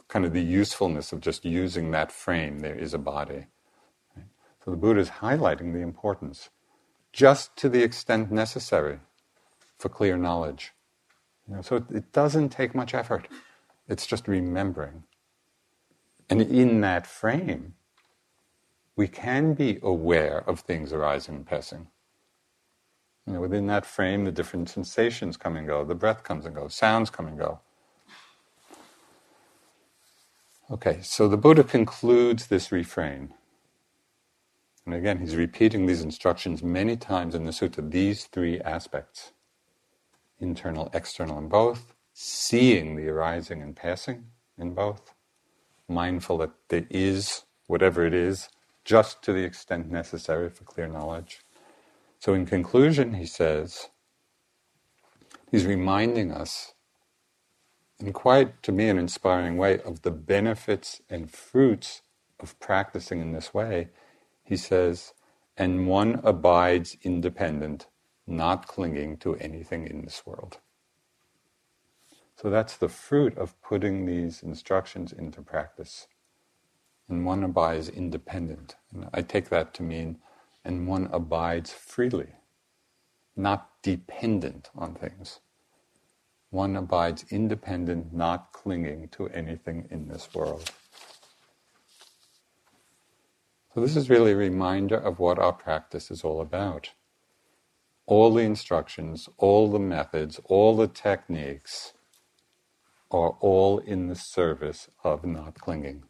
kind 0.09 0.24
of 0.24 0.32
the 0.32 0.42
usefulness 0.42 1.12
of 1.12 1.20
just 1.20 1.44
using 1.44 1.90
that 1.90 2.11
frame 2.11 2.61
there 2.61 2.74
is 2.74 2.94
a 2.94 2.98
body. 2.98 3.46
Right? 4.16 4.26
So, 4.64 4.70
the 4.70 4.76
Buddha 4.78 5.00
is 5.00 5.11
highlighting 5.11 5.74
the 5.74 5.80
importance 5.80 6.48
just 7.12 7.57
to 7.59 7.68
the 7.68 7.82
extent 7.82 8.30
necessary 8.30 9.00
for 9.79 9.89
clear 9.89 10.16
knowledge. 10.16 10.72
You 11.49 11.57
know, 11.57 11.62
so 11.62 11.77
it, 11.77 11.85
it 11.91 12.12
doesn't 12.12 12.51
take 12.51 12.74
much 12.74 12.95
effort. 12.95 13.29
It's 13.89 14.07
just 14.07 14.27
remembering. 14.27 15.05
And 16.29 16.43
in 16.43 16.81
that 16.81 17.07
frame, 17.07 17.74
we 18.97 19.07
can 19.07 19.55
be 19.55 19.79
aware 19.83 20.39
of 20.49 20.61
things 20.61 20.93
arising 20.93 21.37
and 21.37 21.47
passing. 21.47 21.89
You 23.27 23.35
know, 23.35 23.41
within 23.41 23.66
that 23.66 23.85
frame, 23.85 24.24
the 24.24 24.33
different 24.33 24.68
sensations 24.68 25.37
come 25.37 25.57
and 25.57 25.66
go, 25.66 25.85
the 25.85 25.95
breath 25.95 26.22
comes 26.24 26.47
and 26.47 26.55
goes, 26.55 26.74
sounds 26.74 27.11
come 27.11 27.27
and 27.27 27.39
go. 27.39 27.61
Okay, 30.70 30.99
so 31.03 31.29
the 31.29 31.37
Buddha 31.37 31.62
concludes 31.62 32.47
this 32.47 32.72
refrain. 32.72 33.35
And 34.85 34.95
again, 34.95 35.18
he's 35.18 35.37
repeating 35.37 35.87
these 35.87 36.03
instructions 36.03 36.62
many 36.62 36.97
times 36.97 37.35
in 37.35 37.45
the 37.45 37.53
sutta, 37.53 37.89
these 37.89 38.24
three 38.24 38.61
aspects 38.61 39.33
internal, 40.41 40.91
external 40.93 41.39
in 41.39 41.49
both, 41.49 41.95
seeing 42.12 42.97
the 42.97 43.09
arising 43.09 43.62
and 43.62 43.76
passing 43.76 44.26
in 44.59 44.74
both, 44.74 45.12
mindful 45.89 46.39
that 46.39 46.53
there 46.68 46.87
is 46.91 47.45
whatever 47.66 48.07
it 48.07 48.14
is, 48.14 48.49
just 48.84 49.22
to 49.22 49.32
the 49.32 49.45
extent 49.45 49.91
necessary 49.91 50.49
for 50.49 50.64
clear 50.64 50.87
knowledge. 50.87 51.41
So, 52.18 52.34
in 52.34 52.47
conclusion, 52.47 53.14
he 53.14 53.26
says, 53.26 53.89
he's 55.51 55.66
reminding 55.66 56.32
us 56.32 56.74
in 57.99 58.12
quite, 58.12 58.62
to 58.62 58.72
me, 58.72 58.89
an 58.89 58.99
inspiring 58.99 59.57
way 59.57 59.80
of 59.80 60.03
the 60.03 60.11
benefits 60.11 61.01
and 61.09 61.30
fruits 61.30 62.03
of 62.39 62.59
practicing 62.61 63.20
in 63.20 63.32
this 63.32 63.55
way, 63.55 63.89
he 64.45 64.57
says, 64.57 65.14
and 65.57 65.87
one 65.87 66.20
abides 66.22 66.97
independent, 67.03 67.87
not 68.27 68.66
clinging 68.66 69.16
to 69.18 69.37
anything 69.37 69.87
in 69.87 70.03
this 70.03 70.27
world. 70.27 70.59
So 72.37 72.51
that's 72.51 72.77
the 72.77 72.89
fruit 72.89 73.37
of 73.39 73.61
putting 73.62 74.05
these 74.05 74.43
instructions 74.43 75.12
into 75.12 75.41
practice. 75.41 76.07
And 77.09 77.24
one 77.24 77.43
abides 77.43 77.89
independent. 77.89 78.77
And 78.93 79.09
I 79.14 79.22
take 79.22 79.49
that 79.49 79.72
to 79.74 79.83
mean, 79.83 80.18
and 80.64 80.87
one 80.87 81.09
abides 81.12 81.72
freely, 81.72 82.35
not 83.37 83.70
dependent 83.83 84.70
on 84.74 84.95
things. 84.95 85.41
One 86.51 86.77
abides 86.77 87.24
independent, 87.31 88.12
not 88.12 88.53
clinging 88.53 89.09
to 89.11 89.29
anything 89.29 89.87
in 89.91 90.09
this 90.09 90.29
world. 90.35 90.70
So, 93.74 93.81
this 93.81 93.97
is 93.97 94.09
really 94.09 94.33
a 94.33 94.37
reminder 94.37 94.97
of 94.97 95.18
what 95.18 95.39
our 95.39 95.53
practice 95.53 96.11
is 96.11 96.24
all 96.24 96.41
about. 96.41 96.91
All 98.07 98.32
the 98.32 98.42
instructions, 98.42 99.28
all 99.36 99.70
the 99.70 99.80
methods, 99.80 100.40
all 100.44 100.76
the 100.76 100.86
techniques 100.86 101.92
are 103.11 103.36
all 103.40 103.78
in 103.78 104.07
the 104.07 104.14
service 104.14 104.88
of 105.02 105.24
not 105.24 105.54
clinging. 105.54 106.04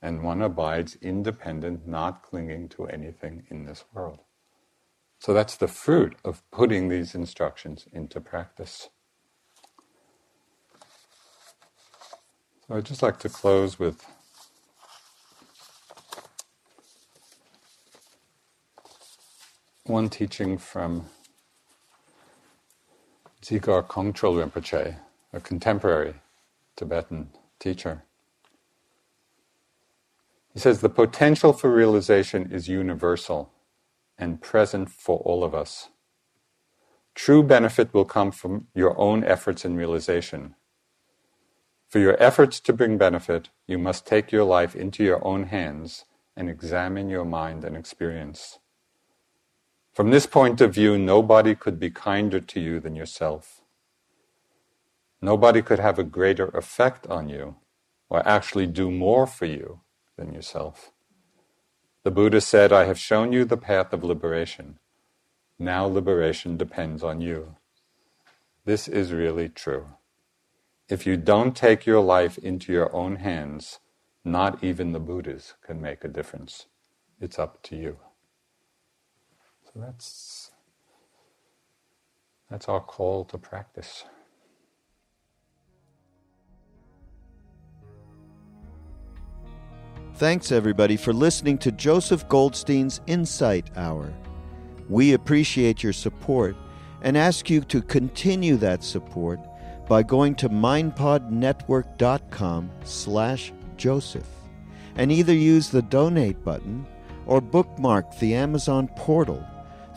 And 0.00 0.22
one 0.22 0.40
abides 0.42 0.96
independent, 1.02 1.86
not 1.86 2.22
clinging 2.22 2.68
to 2.70 2.86
anything 2.86 3.44
in 3.50 3.64
this 3.64 3.84
world. 3.92 4.20
So 5.18 5.34
that's 5.34 5.56
the 5.56 5.66
fruit 5.66 6.16
of 6.24 6.48
putting 6.52 6.88
these 6.88 7.14
instructions 7.14 7.86
into 7.92 8.20
practice. 8.20 8.88
So 12.66 12.76
I'd 12.76 12.84
just 12.84 13.02
like 13.02 13.18
to 13.20 13.28
close 13.28 13.78
with 13.78 14.04
one 19.88 20.08
teaching 20.08 20.58
from 20.58 21.06
Dzigar 23.42 23.86
Kongtrul 23.86 24.42
Rinpoche, 24.42 24.96
a 25.32 25.40
contemporary 25.40 26.14
Tibetan 26.76 27.30
teacher. 27.60 28.02
He 30.52 30.60
says 30.60 30.80
the 30.80 30.88
potential 30.88 31.52
for 31.52 31.72
realization 31.72 32.50
is 32.52 32.68
universal 32.68 33.52
and 34.18 34.40
present 34.42 34.90
for 34.90 35.18
all 35.20 35.44
of 35.44 35.54
us. 35.54 35.88
True 37.14 37.42
benefit 37.42 37.94
will 37.94 38.04
come 38.04 38.32
from 38.32 38.68
your 38.74 38.98
own 38.98 39.24
efforts 39.24 39.64
in 39.64 39.76
realization. 39.76 40.54
For 41.88 41.98
your 42.00 42.22
efforts 42.22 42.60
to 42.60 42.72
bring 42.72 42.98
benefit, 42.98 43.50
you 43.66 43.78
must 43.78 44.06
take 44.06 44.32
your 44.32 44.44
life 44.44 44.76
into 44.76 45.04
your 45.04 45.24
own 45.26 45.44
hands 45.44 46.04
and 46.36 46.50
examine 46.50 47.08
your 47.08 47.24
mind 47.24 47.64
and 47.64 47.76
experience. 47.76 48.58
From 49.98 50.10
this 50.12 50.26
point 50.26 50.60
of 50.60 50.72
view, 50.72 50.96
nobody 50.96 51.56
could 51.56 51.80
be 51.80 51.90
kinder 51.90 52.38
to 52.38 52.60
you 52.60 52.78
than 52.78 52.94
yourself. 52.94 53.62
Nobody 55.20 55.60
could 55.60 55.80
have 55.80 55.98
a 55.98 56.04
greater 56.04 56.46
effect 56.50 57.08
on 57.08 57.28
you 57.28 57.56
or 58.08 58.22
actually 58.24 58.68
do 58.68 58.92
more 58.92 59.26
for 59.26 59.46
you 59.46 59.80
than 60.16 60.32
yourself. 60.32 60.92
The 62.04 62.12
Buddha 62.12 62.40
said, 62.40 62.72
I 62.72 62.84
have 62.84 62.96
shown 62.96 63.32
you 63.32 63.44
the 63.44 63.56
path 63.56 63.92
of 63.92 64.04
liberation. 64.04 64.78
Now 65.58 65.86
liberation 65.86 66.56
depends 66.56 67.02
on 67.02 67.20
you. 67.20 67.56
This 68.64 68.86
is 68.86 69.12
really 69.12 69.48
true. 69.48 69.86
If 70.88 71.08
you 71.08 71.16
don't 71.16 71.56
take 71.56 71.86
your 71.86 72.00
life 72.00 72.38
into 72.38 72.72
your 72.72 72.94
own 72.94 73.16
hands, 73.16 73.80
not 74.24 74.62
even 74.62 74.92
the 74.92 75.00
Buddhas 75.00 75.54
can 75.66 75.82
make 75.82 76.04
a 76.04 76.08
difference. 76.08 76.66
It's 77.20 77.36
up 77.36 77.64
to 77.64 77.74
you. 77.74 77.96
That's 79.78 80.50
that's 82.50 82.68
our 82.68 82.80
call 82.80 83.24
to 83.26 83.38
practice. 83.38 84.04
Thanks, 90.14 90.50
everybody, 90.50 90.96
for 90.96 91.12
listening 91.12 91.58
to 91.58 91.70
Joseph 91.70 92.28
Goldstein's 92.28 93.00
Insight 93.06 93.70
Hour. 93.76 94.12
We 94.88 95.12
appreciate 95.12 95.84
your 95.84 95.92
support 95.92 96.56
and 97.02 97.16
ask 97.16 97.48
you 97.48 97.60
to 97.60 97.80
continue 97.82 98.56
that 98.56 98.82
support 98.82 99.38
by 99.86 100.02
going 100.02 100.34
to 100.36 100.48
mindpodnetwork.com 100.48 102.70
slash 102.82 103.52
joseph 103.76 104.28
and 104.96 105.12
either 105.12 105.34
use 105.34 105.70
the 105.70 105.82
donate 105.82 106.44
button 106.44 106.84
or 107.26 107.40
bookmark 107.40 108.18
the 108.18 108.34
Amazon 108.34 108.88
portal 108.96 109.46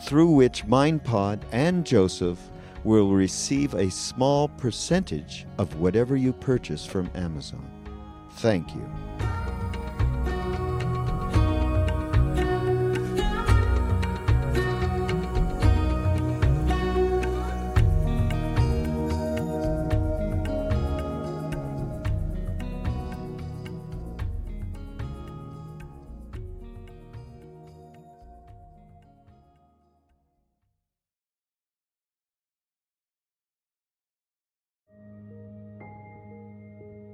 through 0.02 0.30
which 0.30 0.66
MindPod 0.66 1.42
and 1.52 1.86
Joseph 1.86 2.38
will 2.84 3.10
receive 3.10 3.74
a 3.74 3.90
small 3.90 4.48
percentage 4.48 5.46
of 5.58 5.76
whatever 5.76 6.16
you 6.16 6.32
purchase 6.32 6.84
from 6.84 7.10
Amazon. 7.14 7.68
Thank 8.32 8.74
you. 8.74 8.90